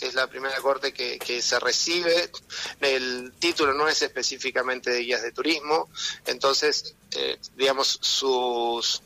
es 0.00 0.14
la 0.14 0.28
primera 0.28 0.56
corte 0.60 0.92
que, 0.92 1.18
que, 1.18 1.42
se 1.42 1.58
recibe. 1.58 2.30
El 2.80 3.32
título 3.40 3.72
no 3.72 3.88
es 3.88 4.00
específicamente 4.02 4.90
de 4.90 5.00
guías 5.00 5.22
de 5.22 5.32
turismo, 5.32 5.88
entonces, 6.26 6.94
eh, 7.16 7.36
digamos, 7.56 7.98
sus, 8.00 9.02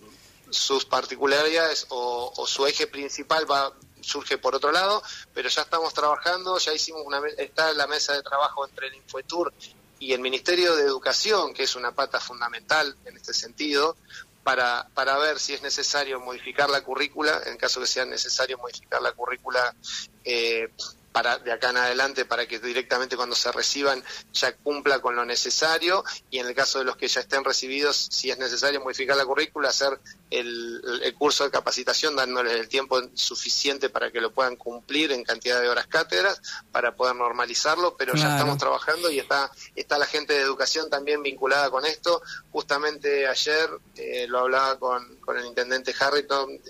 sus 0.50 0.84
particularidades 0.84 1.86
o, 1.88 2.34
o, 2.36 2.46
su 2.46 2.66
eje 2.66 2.86
principal 2.88 3.50
va, 3.50 3.72
surge 4.02 4.38
por 4.38 4.54
otro 4.54 4.72
lado, 4.72 5.02
pero 5.32 5.48
ya 5.48 5.62
estamos 5.62 5.94
trabajando, 5.94 6.58
ya 6.58 6.72
hicimos 6.72 7.02
una, 7.04 7.20
está 7.38 7.72
la 7.72 7.86
mesa 7.86 8.12
de 8.14 8.22
trabajo 8.22 8.66
entre 8.66 8.88
el 8.88 8.94
Infotur 8.94 9.52
y 9.98 10.12
el 10.12 10.20
Ministerio 10.20 10.74
de 10.76 10.82
Educación, 10.82 11.54
que 11.54 11.62
es 11.62 11.76
una 11.76 11.92
pata 11.92 12.20
fundamental 12.20 12.96
en 13.04 13.16
este 13.16 13.32
sentido, 13.32 13.96
para, 14.42 14.88
para 14.94 15.16
ver 15.18 15.38
si 15.38 15.54
es 15.54 15.62
necesario 15.62 16.18
modificar 16.20 16.68
la 16.68 16.80
currícula, 16.82 17.40
en 17.46 17.56
caso 17.56 17.80
que 17.80 17.86
sea 17.86 18.04
necesario 18.04 18.58
modificar 18.58 19.00
la 19.00 19.12
currícula 19.12 19.74
eh, 20.24 20.68
para 21.12 21.38
de 21.38 21.52
acá 21.52 21.70
en 21.70 21.76
adelante 21.76 22.24
para 22.24 22.46
que 22.46 22.58
directamente 22.58 23.16
cuando 23.16 23.36
se 23.36 23.52
reciban 23.52 24.02
ya 24.32 24.56
cumpla 24.56 25.00
con 25.00 25.14
lo 25.14 25.24
necesario 25.24 26.02
y 26.30 26.38
en 26.38 26.46
el 26.46 26.54
caso 26.54 26.78
de 26.78 26.86
los 26.86 26.96
que 26.96 27.06
ya 27.06 27.20
estén 27.20 27.44
recibidos, 27.44 28.08
si 28.10 28.30
es 28.30 28.38
necesario 28.38 28.80
modificar 28.80 29.16
la 29.16 29.26
currícula, 29.26 29.68
hacer 29.68 30.00
el, 30.32 31.14
curso 31.18 31.44
de 31.44 31.50
capacitación 31.50 32.16
dándoles 32.16 32.54
el 32.54 32.68
tiempo 32.68 33.00
suficiente 33.14 33.90
para 33.90 34.10
que 34.10 34.20
lo 34.20 34.32
puedan 34.32 34.56
cumplir 34.56 35.12
en 35.12 35.24
cantidad 35.24 35.60
de 35.60 35.68
horas 35.68 35.86
cátedras 35.86 36.40
para 36.72 36.96
poder 36.96 37.14
normalizarlo, 37.16 37.96
pero 37.96 38.14
ya 38.14 38.32
estamos 38.32 38.58
trabajando 38.58 39.10
y 39.10 39.18
está, 39.18 39.50
está 39.76 39.98
la 39.98 40.06
gente 40.06 40.32
de 40.32 40.40
educación 40.40 40.90
también 40.90 41.22
vinculada 41.22 41.70
con 41.70 41.84
esto. 41.84 42.22
Justamente 42.50 43.28
ayer 43.28 43.68
eh, 43.96 44.26
lo 44.28 44.40
hablaba 44.40 44.78
con, 44.78 45.16
con 45.16 45.38
el 45.38 45.46
intendente 45.46 45.94
Harrington 45.98 46.60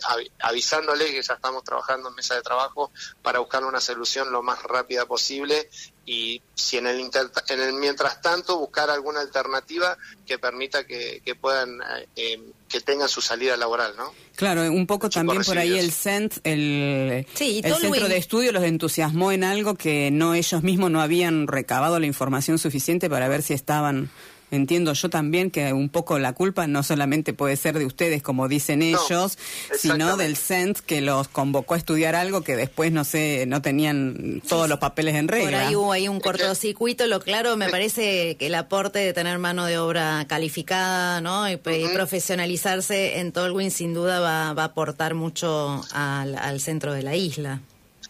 avisándole 0.41 1.07
que 1.07 1.23
ya 1.23 1.35
estamos 1.35 1.65
trabajando 1.65 2.09
en 2.09 2.15
mesa 2.15 2.35
de 2.35 2.43
trabajo 2.43 2.91
para 3.23 3.39
buscar 3.39 3.65
una 3.65 3.81
solución 3.81 4.33
lo 4.33 4.43
más 4.43 4.63
rápida 4.63 5.07
posible 5.07 5.69
y 6.05 6.43
si 6.55 6.79
en 6.79 6.87
el, 6.87 7.11
en 7.49 7.61
el 7.61 7.73
mientras 7.75 8.21
tanto 8.21 8.59
buscar 8.59 8.91
alguna 8.91 9.21
alternativa 9.21 9.97
que 10.27 10.39
permita 10.39 10.85
que, 10.85 11.23
puedan 11.41 11.81
eh, 12.17 12.53
que 12.73 12.81
tengan 12.81 13.09
su 13.09 13.21
salida 13.21 13.57
laboral, 13.57 13.95
¿no? 13.97 14.13
Claro, 14.35 14.63
un 14.63 14.87
poco 14.87 15.11
también 15.11 15.43
por 15.43 15.59
ahí 15.59 15.79
el 15.79 15.93
CENT, 15.93 16.39
el, 16.43 17.27
el 17.39 17.75
centro 17.75 18.09
de 18.09 18.17
estudio 18.17 18.51
los 18.51 18.65
entusiasmó 18.65 19.31
en 19.31 19.45
algo 19.45 19.75
que 19.75 20.11
no 20.11 20.35
ellos 20.35 20.63
mismos 20.63 20.91
no 20.91 21.03
habían 21.03 21.47
recabado 21.47 22.01
la 22.01 22.07
información 22.07 22.59
suficiente 22.59 23.11
para 23.11 23.29
ver 23.29 23.43
si 23.43 23.53
estaban 23.53 24.11
entiendo 24.57 24.93
yo 24.93 25.11
también 25.11 25.51
que 25.51 25.73
un 25.73 25.89
poco 25.89 26.19
la 26.19 26.35
culpa 26.35 26.67
no 26.67 26.83
solamente 26.83 27.33
puede 27.33 27.57
ser 27.57 27.79
de 27.79 27.87
ustedes, 27.87 28.23
como 28.23 28.49
dicen 28.49 28.83
ellos, 28.83 29.39
sino 29.77 30.17
del 30.17 30.37
CENT 30.37 30.79
que 30.81 31.01
los 31.01 31.29
convocó 31.29 31.75
a 31.75 31.79
estudiar 31.79 32.15
algo 32.15 32.43
que 32.43 32.55
después, 32.55 32.93
no 32.93 33.05
sé, 33.05 33.47
no 33.47 33.63
tenían 33.63 34.43
todos 34.47 34.69
los 34.69 34.79
papeles 34.79 35.17
en 35.17 35.29
regla. 35.29 35.51
Por 35.51 35.55
ahí 35.55 35.77
hubo 35.77 35.93
ahí 35.93 36.09
un 36.09 36.21
cortocircuito. 36.21 37.07
Lo 37.07 37.21
claro, 37.21 37.57
me 37.57 37.71
parece 37.71 38.37
que 38.37 38.47
el 38.47 38.55
aporte 38.55 38.99
de 38.99 39.13
tener 39.13 39.39
mano 39.39 39.65
de 39.65 39.79
obra 39.79 40.27
calificada 40.29 41.21
¿no? 41.21 41.51
y, 41.51 41.57
profesionalizarse 41.57 43.19
en 43.19 43.33
Tolwyn 43.33 43.71
sin 43.71 43.95
duda 43.95 44.21
va, 44.21 44.49
a 44.49 44.65
aportar 44.65 45.15
mucho 45.15 45.83
al, 45.93 46.61
centro 46.61 46.93
de 46.93 47.03
la 47.03 47.17
isla. 47.17 47.61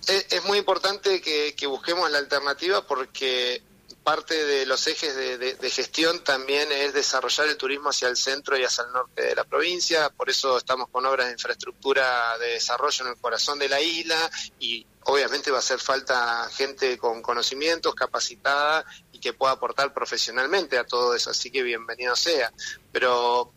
Es, 0.09 0.45
muy 0.45 0.59
importante 0.59 1.21
que, 1.21 1.55
que 1.57 1.67
busquemos 1.67 2.11
la 2.11 2.19
alternativa 2.19 2.85
porque 2.87 3.63
parte 4.03 4.45
de 4.45 4.67
los 4.67 4.87
ejes 4.87 5.15
de, 5.15 5.71
gestión 5.71 6.23
también 6.25 6.71
es 6.73 6.93
desarrollar 6.93 7.49
el 7.49 7.57
turismo 7.57 7.91
hacia 7.91 8.09
el 8.09 8.17
centro 8.17 8.59
y 8.59 8.65
hacia 8.65 8.85
el 8.85 8.93
norte 8.93 9.23
de 9.23 9.35
la 9.35 9.45
provincia, 9.45 10.11
por 10.11 10.29
eso 10.29 10.59
estamos 10.59 10.89
con 10.89 11.07
obras 11.07 11.27
de 11.27 11.33
infraestructura 11.33 12.37
de 12.39 12.49
desarrollo 12.49 13.05
en 13.05 13.13
el 13.13 13.17
corazón 13.19 13.59
de 13.59 13.69
la 13.69 13.81
isla 13.81 14.31
y 14.59 14.87
obviamente 15.05 15.51
va 15.51 15.59
a 15.59 15.61
hacer 15.61 15.79
falta 15.79 16.49
gente 16.53 16.99
con 16.99 17.23
conocimientos, 17.23 17.95
capacitada 17.95 18.85
y 19.13 19.19
que 19.19 19.33
pueda 19.33 19.53
aportar 19.53 19.95
profesionalmente 19.95 20.79
a 20.79 20.85
todo 20.85 21.15
eso, 21.15 21.31
así 21.31 21.51
que 21.51 21.63
bienvenido 21.63 22.17
sea. 22.17 22.53
Pero 22.91 23.53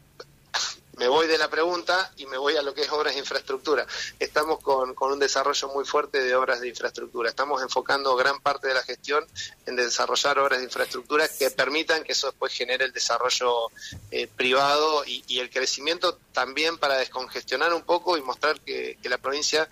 me 0.97 1.07
voy 1.07 1.27
de 1.27 1.37
la 1.37 1.49
pregunta 1.49 2.11
y 2.17 2.25
me 2.25 2.37
voy 2.37 2.55
a 2.55 2.61
lo 2.61 2.73
que 2.73 2.81
es 2.81 2.91
obras 2.91 3.13
de 3.13 3.19
infraestructura. 3.19 3.85
Estamos 4.19 4.59
con, 4.59 4.95
un 4.97 5.19
desarrollo 5.19 5.69
muy 5.69 5.85
fuerte 5.85 6.21
de 6.21 6.35
obras 6.35 6.61
de 6.61 6.69
infraestructura. 6.69 7.29
Estamos 7.29 7.61
enfocando 7.61 8.15
gran 8.15 8.39
parte 8.39 8.67
de 8.67 8.73
la 8.73 8.83
gestión 8.83 9.25
en 9.65 9.75
desarrollar 9.75 10.39
obras 10.39 10.59
de 10.59 10.65
infraestructura 10.65 11.27
que 11.27 11.51
permitan 11.51 12.03
que 12.03 12.13
eso 12.13 12.27
después 12.27 12.53
genere 12.53 12.85
el 12.85 12.93
desarrollo 12.93 13.69
eh, 14.11 14.27
privado 14.27 15.03
y, 15.05 15.23
el 15.35 15.49
crecimiento 15.49 16.17
también 16.31 16.77
para 16.77 16.97
descongestionar 16.97 17.73
un 17.73 17.83
poco 17.83 18.17
y 18.17 18.21
mostrar 18.21 18.59
que, 18.61 18.97
la 19.03 19.17
provincia 19.17 19.69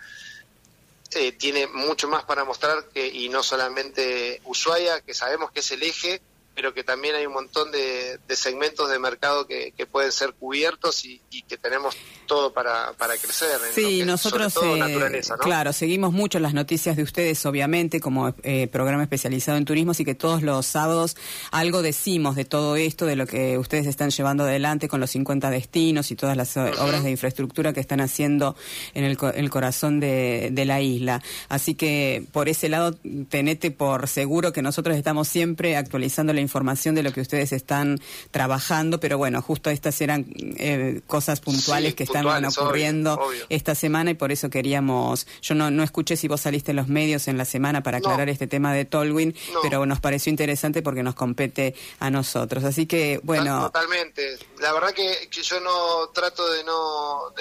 eh, 1.15 1.31
tiene 1.31 1.67
mucho 1.67 2.07
más 2.07 2.25
para 2.25 2.43
mostrar 2.43 2.85
que, 2.89 3.07
y 3.07 3.29
no 3.29 3.41
solamente 3.41 4.41
Ushuaia, 4.43 5.01
que 5.01 5.13
sabemos 5.13 5.51
que 5.51 5.61
es 5.61 5.71
el 5.71 5.83
eje 5.83 6.21
pero 6.55 6.73
que 6.73 6.83
también 6.83 7.15
hay 7.15 7.25
un 7.25 7.33
montón 7.33 7.71
de, 7.71 8.19
segmentos 8.29 8.89
de 8.89 8.99
mercado 8.99 9.47
que, 9.47 9.73
pueden 9.91 10.11
ser 10.11 10.33
cubiertos 10.33 11.03
y, 11.05 11.21
que 11.47 11.57
tenemos 11.57 11.95
todo 12.25 12.53
para, 12.53 12.93
para 12.93 13.17
crecer. 13.17 13.59
Sí, 13.73 14.03
nosotros, 14.03 14.55
eh, 14.63 15.21
claro, 15.39 15.73
seguimos 15.73 16.13
mucho 16.13 16.39
las 16.39 16.53
noticias 16.53 16.95
de 16.95 17.03
ustedes, 17.03 17.45
obviamente, 17.45 17.99
como 17.99 18.33
eh, 18.43 18.67
programa 18.67 19.03
especializado 19.03 19.57
en 19.57 19.65
turismo, 19.65 19.91
así 19.91 20.05
que 20.05 20.15
todos 20.15 20.41
los 20.41 20.65
sábados 20.65 21.15
algo 21.51 21.81
decimos 21.81 22.35
de 22.35 22.45
todo 22.45 22.75
esto, 22.75 23.05
de 23.05 23.15
lo 23.15 23.27
que 23.27 23.57
ustedes 23.57 23.85
están 23.87 24.09
llevando 24.09 24.43
adelante 24.43 24.87
con 24.87 24.99
los 24.99 25.11
50 25.11 25.49
destinos 25.49 26.11
y 26.11 26.15
todas 26.15 26.37
las 26.37 26.55
obras 26.57 27.03
de 27.03 27.11
infraestructura 27.11 27.73
que 27.73 27.79
están 27.79 28.01
haciendo 28.01 28.55
en 28.93 29.03
el, 29.03 29.17
el 29.35 29.49
corazón 29.49 29.99
de, 29.99 30.49
de 30.51 30.65
la 30.65 30.81
isla. 30.81 31.21
Así 31.49 31.75
que 31.75 32.25
por 32.31 32.49
ese 32.49 32.69
lado, 32.69 32.97
tenete 33.29 33.71
por 33.71 34.07
seguro 34.07 34.53
que 34.53 34.61
nosotros 34.61 34.95
estamos 34.95 35.27
siempre 35.27 35.75
actualizando 35.75 36.33
la 36.33 36.41
información 36.43 36.93
de 36.95 37.03
lo 37.03 37.11
que 37.11 37.21
ustedes 37.21 37.51
están 37.51 37.99
trabajando, 38.31 38.99
pero 38.99 39.17
bueno, 39.17 39.41
justo 39.41 39.69
estas 39.69 39.99
eran 40.01 40.27
eh, 40.57 41.01
cosas 41.07 41.39
puntuales 41.39 41.95
que 41.95 42.03
estaban 42.03 42.45
ocurriendo 42.45 43.19
esta 43.49 43.73
semana 43.75 44.11
y 44.11 44.13
por 44.13 44.31
eso 44.31 44.49
queríamos, 44.49 45.27
yo 45.41 45.55
no, 45.55 45.71
no 45.71 45.83
escuché 45.83 46.15
si 46.15 46.27
vos 46.27 46.41
saliste 46.41 46.71
en 46.71 46.77
los 46.77 46.87
medios 46.87 47.27
en 47.27 47.37
la 47.37 47.45
semana 47.45 47.81
para 47.81 47.97
aclarar 47.97 48.29
este 48.29 48.47
tema 48.47 48.73
de 48.73 48.85
Tolwyn, 48.85 49.35
pero 49.61 49.85
nos 49.85 49.99
pareció 49.99 50.29
interesante 50.29 50.81
porque 50.81 51.03
nos 51.03 51.15
compete 51.15 51.75
a 51.99 52.09
nosotros. 52.09 52.63
Así 52.63 52.85
que, 52.85 53.19
bueno. 53.23 53.63
Totalmente. 53.63 54.37
La 54.59 54.73
verdad 54.73 54.93
que, 54.93 55.29
yo 55.31 55.59
no 55.59 56.07
trato 56.13 56.49
de 56.51 56.63
no 56.63 57.33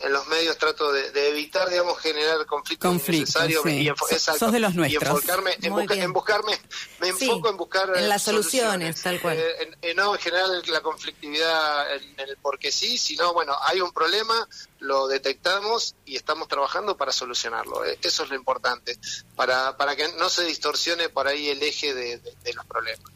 en 0.00 0.12
los 0.12 0.26
medios 0.26 0.58
trato 0.58 0.92
de, 0.92 1.28
evitar, 1.28 1.68
digamos, 1.70 1.98
generar 1.98 2.44
conflictos 2.46 3.08
innecesarios 3.08 3.64
y, 3.66 3.84
de 3.84 4.60
los 4.60 4.74
nuestros. 4.74 5.02
enfocarme, 5.02 5.56
en, 5.62 6.12
buscarme, 6.12 6.58
me 7.00 7.08
enfoco 7.08 7.48
en 7.48 7.56
buscar 7.56 7.96
en 7.96 8.08
las 8.08 8.22
soluciones, 8.22 9.02
tal 9.02 9.20
cual. 9.20 9.38
Eh, 9.38 9.76
en, 9.82 9.96
no 9.96 10.14
en 10.14 10.20
general 10.20 10.62
la 10.66 10.80
conflictividad 10.80 11.94
en, 11.94 12.20
el 12.20 12.36
porque 12.38 12.72
sí, 12.72 12.98
sino 12.98 13.32
bueno, 13.32 13.56
hay 13.62 13.80
un 13.80 13.92
problema, 13.92 14.48
lo 14.80 15.06
detectamos 15.06 15.94
y 16.04 16.16
estamos 16.16 16.48
trabajando 16.48 16.96
para 16.96 17.12
solucionarlo. 17.12 17.84
Eh, 17.84 17.98
eso 18.02 18.24
es 18.24 18.30
lo 18.30 18.36
importante, 18.36 18.98
para, 19.36 19.76
para 19.76 19.94
que 19.96 20.12
no 20.14 20.28
se 20.28 20.44
distorsione 20.44 21.08
por 21.08 21.28
ahí 21.28 21.48
el 21.48 21.62
eje 21.62 21.94
de, 21.94 22.20
los 22.54 22.66
problemas 22.66 23.10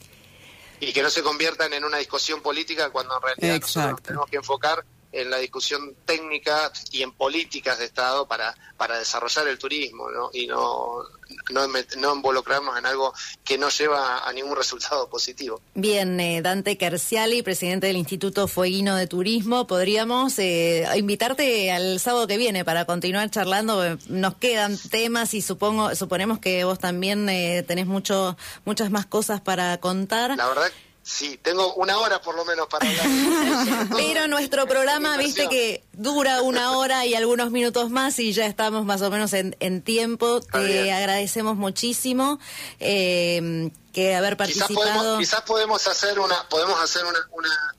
y 0.81 0.93
que 0.93 1.03
no 1.03 1.11
se 1.11 1.23
conviertan 1.23 1.73
en 1.73 1.85
una 1.85 1.99
discusión 1.99 2.41
política 2.41 2.91
cuando 2.91 3.17
en 3.17 3.23
realidad 3.23 3.61
nosotros 3.61 4.03
tenemos 4.03 4.31
que 4.31 4.37
enfocar 4.37 4.85
en 5.13 5.31
la 5.31 5.39
discusión 5.39 5.95
técnica 6.05 6.71
y 6.91 7.03
en 7.03 7.13
políticas 7.13 7.79
de 7.79 7.87
Estado 7.87 8.27
para, 8.27 8.55
para 8.77 8.99
desarrollar 8.99 9.49
el 9.49 9.59
turismo 9.59 10.11
¿no? 10.11 10.31
y 10.33 10.47
no, 10.47 11.03
no, 11.51 12.15
involucrarnos 12.15 12.77
en 12.79 12.87
algo 12.87 13.13
que 13.45 13.59
no 13.59 13.69
lleva 13.69 14.29
a 14.29 14.33
ningún 14.33 14.57
resultado 14.57 15.09
positivo. 15.09 15.61
Bien, 15.75 16.19
eh, 16.21 16.43
Dante 16.43 16.77
Carciali, 16.77 17.43
presidente 17.43 17.87
del 17.87 17.97
Instituto 17.97 18.49
Fueguino 18.49 18.97
de 18.97 19.07
Turismo, 19.07 19.67
podríamos 19.67 20.39
eh, 20.39 20.87
invitarte 20.97 21.71
al 21.73 22.01
sábado 22.01 22.27
que 22.27 22.37
viene 22.37 22.65
para 22.65 22.85
continuar 22.85 23.31
charlando. 23.31 23.99
Nos 24.09 24.35
quedan 24.37 24.77
temas 24.77 25.35
y 25.35 25.43
supongo 25.43 25.95
suponemos 25.95 26.39
que 26.39 26.65
vos 26.65 26.79
también 26.79 27.29
eh, 27.29 27.65
tenés 27.67 27.87
mucho, 27.87 28.37
muchas 28.65 28.91
más 28.91 29.07
cosas 29.07 29.41
para 29.41 29.79
contar. 29.79 30.37
La 30.37 30.49
verdad 30.49 30.71
Sí, 31.09 31.39
tengo 31.39 31.73
una 31.77 31.97
hora 31.97 32.21
por 32.21 32.35
lo 32.35 32.45
menos 32.45 32.67
para 32.67 32.87
hablar. 32.87 33.89
Pero 33.97 34.29
nuestro 34.29 34.67
programa, 34.67 35.17
viste 35.17 35.49
que 35.49 35.83
dura 35.95 36.43
una 36.43 36.73
hora 36.77 37.07
y 37.07 37.15
algunos 37.15 37.51
minutos 37.51 37.89
más 37.89 38.19
y 38.19 38.35
ya 38.35 38.45
estamos 38.45 38.85
más 38.85 39.01
o 39.01 39.11
menos 39.11 39.33
en, 39.33 39.83
tiempo. 39.83 40.43
Te 40.43 40.93
agradecemos 40.93 41.57
muchísimo 41.57 42.39
eh, 42.79 43.71
que 43.95 44.15
haber 44.17 44.37
participado. 44.37 45.19
Quizás 45.19 45.41
podemos, 45.41 45.87
hacer 45.87 46.21
una 46.21 46.47
podemos 46.47 46.79
hacer 46.79 47.03
una, 47.07 47.19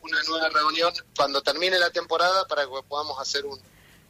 una 0.01 0.23
nueva 0.23 0.49
reunión 0.49 0.91
cuando 1.15 1.43
termine 1.43 1.77
la 1.77 1.91
temporada 1.91 2.47
para 2.47 2.63
que 2.63 2.71
podamos 2.88 3.19
hacer 3.19 3.45
un 3.45 3.59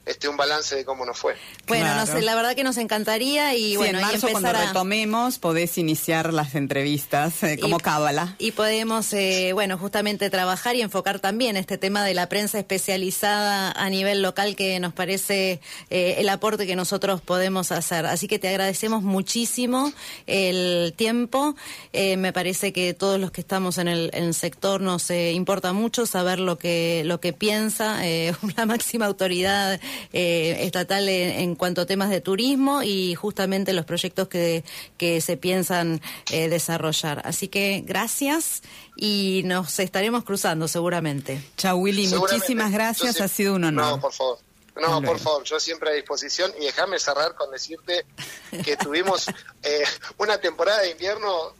este, 0.10 0.28
un 0.28 0.38
balance 0.38 0.76
de 0.76 0.86
cómo 0.86 1.06
nos 1.06 1.18
fue. 1.18 1.36
Bueno, 1.68 1.94
no 1.94 2.06
sé, 2.08 2.22
la 2.24 2.34
verdad 2.34 2.56
que 2.56 2.64
nos 2.64 2.78
encantaría 2.78 3.54
y 3.56 3.76
bueno, 3.76 4.00
en 4.00 4.06
marzo 4.06 4.28
cuando 4.32 4.52
retomemos 4.52 5.38
podés 5.38 5.78
iniciar 5.78 6.34
las 6.34 6.56
entrevistas 6.56 7.44
eh, 7.44 7.60
como 7.60 7.80
cábala. 7.80 8.36
Y 8.40 8.54
podemos, 8.54 9.14
eh, 9.14 9.52
bueno, 9.54 9.78
justamente 9.78 10.32
trabajar 10.32 10.76
y 10.76 10.82
enfocar 10.82 11.20
también 11.20 11.58
este 11.58 11.78
tema 11.78 12.04
de 12.04 12.16
la 12.16 12.28
prensa 12.28 12.58
especializada 12.58 13.72
a 13.72 13.90
nivel 13.92 14.24
local 14.24 14.56
que 14.56 14.80
nos 14.80 14.94
parece 14.94 15.62
eh, 15.92 16.16
el 16.18 16.30
aporte 16.30 16.66
que 16.66 16.76
nosotros 16.76 17.22
podemos 17.22 17.72
hacer. 17.72 18.08
Así 18.08 18.28
que 18.28 18.40
te 18.40 18.48
agradecemos 18.48 19.04
muchísimo 19.04 19.94
el 20.26 20.94
tiempo. 20.96 21.56
me 21.94 22.34
parece 22.34 22.74
que 22.74 22.96
todos 22.96 23.20
los 23.20 23.32
que 23.32 23.42
estamos 23.42 23.78
en 23.78 23.88
el, 23.88 24.10
en 24.14 24.24
el 24.24 24.34
sector 24.34 24.82
nos 24.82 25.12
importa 25.12 25.72
mucho 25.72 26.08
saber 26.08 26.40
lo 26.40 26.58
que, 26.58 27.04
lo 27.06 27.20
que 27.20 27.32
piensa 27.32 28.00
la 28.58 28.66
máxima 28.66 29.06
autoridad 29.06 29.80
eh, 30.14 30.58
estatal 30.62 31.08
en, 31.10 31.56
cuanto 31.56 31.82
a 31.82 31.86
temas 31.86 32.10
de 32.10 32.22
turismo 32.22 32.84
y 32.84 33.16
justamente 33.16 33.74
los 33.74 33.86
proyectos 33.86 34.28
que, 34.28 34.64
que 34.98 35.22
se 35.22 35.38
piensan 35.38 36.02
eh, 36.32 36.50
desarrollar. 36.50 37.22
Así 37.26 37.48
que 37.48 37.84
gracias 37.86 38.62
y 38.96 39.42
nos 39.46 39.80
estaremos 39.80 40.24
cruzando 40.24 40.68
seguramente. 40.68 41.42
Chao 41.58 41.78
Willy, 41.78 42.08
muchísimas 42.08 42.72
gracias, 42.72 43.22
ha 43.22 43.28
sido 43.28 43.56
un 43.56 43.64
honor. 43.66 43.86
No, 43.86 44.00
por 44.02 44.14
favor. 44.14 44.40
No, 44.76 45.02
por 45.02 45.20
favor, 45.20 45.44
yo 45.44 45.60
siempre 45.60 45.90
a 45.90 45.94
disposición 45.94 46.54
y 46.60 46.66
déjame 46.66 47.00
cerrar 47.00 47.36
con 47.36 47.52
decirte 47.52 48.06
que 48.64 48.78
tuvimos 48.78 49.28
eh, 49.64 49.84
una 50.18 50.40
temporada 50.40 50.82
de 50.82 50.92
invierno 50.92 51.54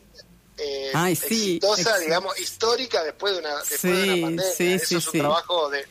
eh, 0.56 0.92
exitosa, 1.08 1.98
digamos, 1.98 2.38
histórica 2.38 3.02
después 3.02 3.34
de 3.34 3.40
una, 3.40 3.56
después 3.58 3.82
de 3.82 4.02
una 4.02 4.26
pandemia. 4.26 4.76
Eso 4.76 4.98
es 4.98 5.06
un 5.06 5.20
trabajo 5.20 5.70
de, 5.70 5.84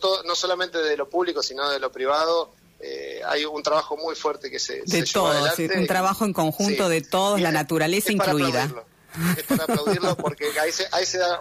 no, 0.00 0.22
no 0.22 0.34
solamente 0.34 0.78
de 0.78 0.96
lo 0.96 1.08
público, 1.08 1.42
sino 1.42 1.68
de 1.70 1.78
lo 1.78 1.90
privado. 1.90 2.52
Eh, 2.80 3.20
hay 3.26 3.44
un 3.44 3.62
trabajo 3.62 3.96
muy 3.96 4.14
fuerte 4.14 4.50
que 4.50 4.58
se. 4.58 4.82
De 4.82 5.06
se 5.06 5.12
todos, 5.12 5.56
lleva 5.58 5.80
un 5.80 5.86
trabajo 5.86 6.24
en 6.24 6.32
conjunto 6.32 6.88
de 6.88 7.02
todos, 7.02 7.40
la 7.40 7.48
es, 7.48 7.54
naturaleza 7.54 8.08
es 8.08 8.14
incluida. 8.14 8.68
Para 8.68 8.90
es 9.36 9.42
para 9.42 9.64
aplaudirlo 9.64 10.16
porque 10.16 10.46
ahí, 10.60 10.70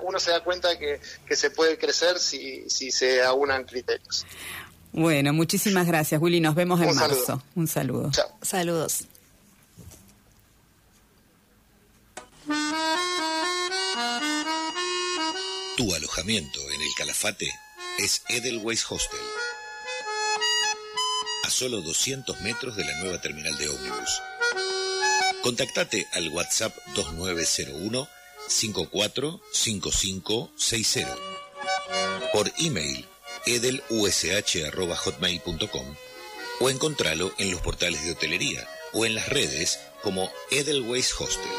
uno 0.01 0.19
se 0.19 0.31
da 0.31 0.43
cuenta 0.43 0.77
que, 0.77 0.99
que 1.26 1.35
se 1.35 1.51
puede 1.51 1.77
crecer 1.77 2.19
si, 2.19 2.69
si 2.69 2.91
se 2.91 3.23
aunan 3.23 3.63
criterios. 3.63 4.26
Bueno, 4.91 5.34
muchísimas 5.34 5.85
gracias, 5.85 6.19
Willy. 6.19 6.41
Nos 6.41 6.55
vemos 6.55 6.81
en 6.81 6.95
marzo. 6.95 7.41
Un 7.55 7.67
saludo. 7.67 8.09
Chao. 8.11 8.27
Saludos. 8.41 9.05
Tu 15.77 15.95
alojamiento 15.95 16.59
en 16.71 16.81
el 16.81 16.89
Calafate 16.97 17.49
es 17.99 18.23
Edelweiss 18.30 18.89
Hostel. 18.89 19.19
A 21.43 21.49
solo 21.49 21.81
200 21.81 22.39
metros 22.41 22.76
de 22.77 22.85
la 22.85 22.97
nueva 22.99 23.19
terminal 23.21 23.57
de 23.57 23.67
ómnibus. 23.67 24.21
Contactate 25.43 26.07
al 26.13 26.30
WhatsApp 26.30 26.73
2901 26.95 28.07
545560 28.47 31.13
por 32.31 32.49
email 32.57 33.05
edelush.hotmail.com 33.45 35.95
o 36.61 36.69
encontralo 36.69 37.34
en 37.38 37.51
los 37.51 37.59
portales 37.61 38.05
de 38.05 38.11
hotelería 38.11 38.65
o 38.93 39.05
en 39.05 39.15
las 39.15 39.27
redes 39.30 39.80
como 40.01 40.31
Edelweiss 40.51 41.13
Hostel. 41.19 41.51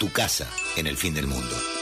tu 0.00 0.10
casa 0.12 0.50
en 0.76 0.86
el 0.86 0.96
fin 0.96 1.12
del 1.14 1.26
mundo. 1.26 1.75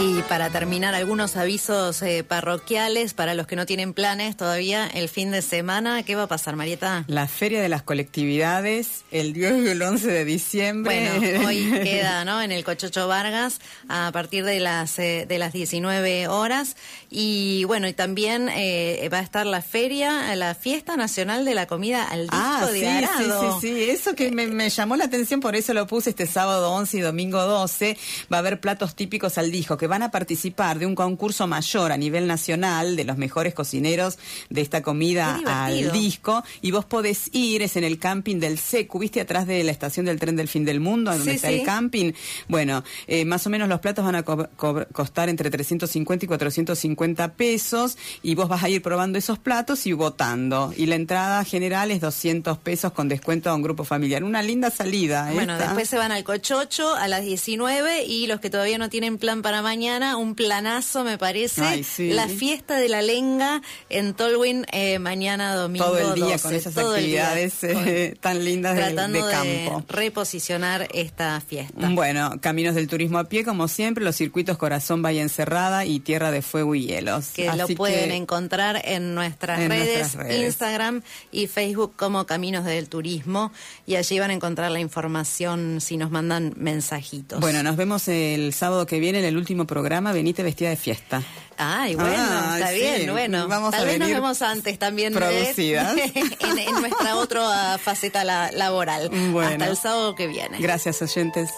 Y 0.00 0.22
para 0.22 0.50
terminar, 0.50 0.92
algunos 0.94 1.36
avisos 1.36 2.02
eh, 2.02 2.24
parroquiales 2.24 3.14
para 3.14 3.34
los 3.34 3.46
que 3.46 3.54
no 3.54 3.64
tienen 3.64 3.94
planes 3.94 4.36
todavía 4.36 4.88
el 4.88 5.08
fin 5.08 5.30
de 5.30 5.40
semana. 5.40 6.02
¿Qué 6.02 6.16
va 6.16 6.24
a 6.24 6.26
pasar, 6.26 6.56
Marieta? 6.56 7.04
La 7.06 7.28
Feria 7.28 7.62
de 7.62 7.68
las 7.68 7.82
Colectividades, 7.82 9.04
el 9.12 9.32
10 9.32 9.64
y 9.64 9.68
el 9.68 9.80
11 9.80 10.08
de 10.08 10.24
diciembre. 10.24 11.10
Bueno, 11.16 11.46
hoy 11.46 11.70
queda, 11.84 12.24
¿no? 12.24 12.42
En 12.42 12.50
el 12.50 12.64
Cochocho 12.64 13.06
Vargas 13.06 13.60
a 13.88 14.10
partir 14.12 14.44
de 14.44 14.58
las 14.58 14.98
eh, 14.98 15.26
de 15.28 15.38
las 15.38 15.52
19 15.52 16.26
horas 16.26 16.76
y 17.08 17.62
bueno, 17.64 17.86
y 17.86 17.92
también 17.92 18.48
eh, 18.48 19.08
va 19.12 19.18
a 19.18 19.22
estar 19.22 19.46
la 19.46 19.62
feria, 19.62 20.34
la 20.34 20.56
fiesta 20.56 20.96
nacional 20.96 21.44
de 21.44 21.54
la 21.54 21.66
comida 21.66 22.02
al 22.02 22.22
disco 22.22 22.36
ah, 22.36 22.68
de 22.72 22.80
sí, 22.80 22.86
Arado. 22.86 23.60
Sí, 23.60 23.68
sí, 23.68 23.74
sí, 23.74 23.90
eso 23.90 24.16
que 24.16 24.32
me, 24.32 24.48
me, 24.48 24.68
llamó 24.70 24.96
la 24.96 25.04
atención, 25.04 25.38
por 25.38 25.54
eso 25.54 25.72
lo 25.72 25.86
puse 25.86 26.10
este 26.10 26.26
sábado 26.26 26.72
11 26.72 26.96
y 26.96 27.00
domingo 27.00 27.40
12. 27.44 27.96
Va 28.32 28.38
a 28.38 28.40
haber 28.40 28.60
platos 28.60 28.96
típicos 28.96 29.38
al 29.38 29.52
disco 29.52 29.76
que 29.76 29.86
van 29.94 30.02
a 30.02 30.10
participar 30.10 30.80
de 30.80 30.86
un 30.86 30.96
concurso 30.96 31.46
mayor 31.46 31.92
a 31.92 31.96
nivel 31.96 32.26
nacional 32.26 32.96
de 32.96 33.04
los 33.04 33.16
mejores 33.16 33.54
cocineros 33.54 34.18
de 34.50 34.60
esta 34.60 34.82
comida 34.82 35.40
al 35.46 35.92
disco 35.92 36.42
y 36.62 36.72
vos 36.72 36.84
podés 36.84 37.28
ir, 37.32 37.62
es 37.62 37.76
en 37.76 37.84
el 37.84 38.00
camping 38.00 38.40
del 38.40 38.58
Secu, 38.58 38.98
viste 38.98 39.20
atrás 39.20 39.46
de 39.46 39.62
la 39.62 39.70
estación 39.70 40.06
del 40.06 40.18
tren 40.18 40.34
del 40.34 40.48
fin 40.48 40.64
del 40.64 40.80
mundo, 40.80 41.12
donde 41.12 41.30
Sí, 41.30 41.36
está 41.36 41.48
sí. 41.48 41.54
el 41.54 41.62
camping. 41.64 42.12
Bueno, 42.48 42.82
eh, 43.06 43.24
más 43.24 43.46
o 43.46 43.50
menos 43.50 43.68
los 43.68 43.78
platos 43.78 44.04
van 44.04 44.16
a 44.16 44.24
co- 44.24 44.48
co- 44.56 44.84
costar 44.92 45.28
entre 45.28 45.48
350 45.48 46.24
y 46.24 46.28
450 46.28 47.34
pesos 47.34 47.96
y 48.22 48.34
vos 48.34 48.48
vas 48.48 48.64
a 48.64 48.68
ir 48.68 48.82
probando 48.82 49.16
esos 49.16 49.38
platos 49.38 49.86
y 49.86 49.92
votando. 49.92 50.72
Y 50.76 50.86
la 50.86 50.96
entrada 50.96 51.44
general 51.44 51.92
es 51.92 52.00
200 52.00 52.58
pesos 52.58 52.90
con 52.92 53.08
descuento 53.08 53.48
a 53.48 53.54
un 53.54 53.62
grupo 53.62 53.84
familiar. 53.84 54.24
Una 54.24 54.42
linda 54.42 54.70
salida. 54.70 55.30
Bueno, 55.32 55.52
esta. 55.52 55.66
después 55.66 55.88
se 55.88 55.98
van 55.98 56.10
al 56.10 56.24
Cochocho 56.24 56.94
a 56.96 57.06
las 57.06 57.22
19 57.22 58.04
y 58.06 58.26
los 58.26 58.40
que 58.40 58.50
todavía 58.50 58.78
no 58.78 58.88
tienen 58.88 59.18
plan 59.18 59.40
para 59.42 59.62
mañana, 59.62 59.73
un 59.74 60.34
planazo 60.36 61.02
me 61.04 61.18
parece, 61.18 61.60
Ay, 61.62 61.82
sí. 61.84 62.10
la 62.10 62.28
fiesta 62.28 62.76
de 62.76 62.88
la 62.88 63.02
lenga 63.02 63.60
en 63.90 64.14
Tolwyn 64.14 64.64
eh, 64.72 64.98
mañana 65.00 65.54
domingo 65.56 65.84
todo 65.86 65.98
el 65.98 66.14
día 66.14 66.24
12, 66.36 66.42
con 66.42 66.54
esas 66.54 66.74
día, 66.74 66.84
actividades 66.84 67.54
con- 67.60 67.88
eh, 67.88 68.14
tan 68.20 68.44
lindas 68.44 68.76
de, 68.76 68.82
tratando 68.82 69.26
de 69.26 69.32
campo. 69.32 69.84
reposicionar 69.88 70.86
esta 70.94 71.40
fiesta. 71.40 71.88
Bueno, 71.90 72.32
caminos 72.40 72.74
del 72.76 72.86
turismo 72.88 73.18
a 73.18 73.24
pie, 73.24 73.44
como 73.44 73.66
siempre, 73.68 74.04
los 74.04 74.14
circuitos 74.16 74.56
Corazón 74.58 75.02
Bahía 75.02 75.22
Encerrada 75.22 75.84
y 75.84 75.98
Tierra 76.00 76.30
de 76.30 76.40
Fuego 76.42 76.74
y 76.76 76.86
Hielos. 76.86 77.30
que 77.34 77.52
lo 77.52 77.66
pueden 77.68 78.10
que- 78.10 78.16
encontrar 78.16 78.80
en 78.84 79.14
nuestras, 79.14 79.58
en 79.60 79.70
redes, 79.70 79.98
nuestras 79.98 80.26
redes. 80.26 80.44
Instagram 80.46 81.02
y 81.32 81.48
Facebook 81.48 81.94
como 81.96 82.26
Caminos 82.26 82.64
del 82.64 82.88
Turismo 82.88 83.50
y 83.86 83.96
allí 83.96 84.18
van 84.20 84.30
a 84.30 84.34
encontrar 84.34 84.70
la 84.70 84.80
información 84.80 85.80
si 85.80 85.96
nos 85.96 86.10
mandan 86.12 86.54
mensajitos. 86.56 87.40
Bueno, 87.40 87.62
nos 87.62 87.76
vemos 87.76 88.06
el 88.08 88.52
sábado 88.52 88.86
que 88.86 89.00
viene 89.00 89.18
en 89.18 89.24
el 89.24 89.36
último 89.36 89.63
programa. 89.66 90.12
Venite 90.12 90.42
vestida 90.42 90.68
de 90.70 90.76
fiesta. 90.76 91.22
Ay, 91.56 91.94
bueno, 91.94 92.14
Ah, 92.18 92.56
está 92.58 92.68
sí. 92.70 92.80
bien, 92.80 93.12
bueno. 93.12 93.46
Vamos 93.48 93.70
Tal 93.72 93.82
a 93.82 93.84
vez 93.84 93.98
nos 93.98 94.08
vemos 94.08 94.42
antes 94.42 94.78
también 94.78 95.12
de- 95.12 95.18
producidas. 95.20 95.96
en, 96.14 96.58
en 96.58 96.74
nuestra 96.80 97.16
otra 97.16 97.78
faceta 97.78 98.24
la- 98.24 98.50
laboral. 98.52 99.08
Bueno. 99.32 99.50
Hasta 99.52 99.66
el 99.66 99.76
sábado 99.76 100.14
que 100.14 100.26
viene. 100.26 100.58
Gracias, 100.58 101.00
oyentes. 101.02 101.50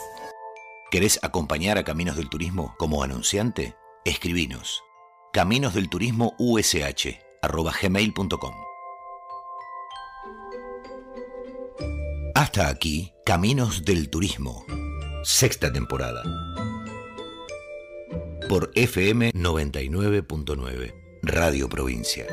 ¿Querés 0.91 1.19
acompañar 1.23 1.79
a 1.79 1.85
Caminos 1.85 2.17
del 2.17 2.29
Turismo 2.29 2.75
como 2.79 3.03
anunciante? 3.03 3.75
Escribinos. 4.05 4.83
Caminos 5.33 5.75
del 5.75 5.89
Turismo 5.89 6.35
USH 6.39 7.19
arroba 7.43 7.73
gmail.com. 7.81 8.55
Hasta 12.35 12.69
aquí, 12.69 13.13
Caminos 13.25 13.85
del 13.85 14.11
Turismo. 14.11 14.65
Sexta 15.25 15.73
temporada. 15.73 16.23
Por 18.49 18.71
FM 18.77 19.33
99.9, 19.33 20.95
Radio 21.23 21.69
Provincia. 21.69 22.27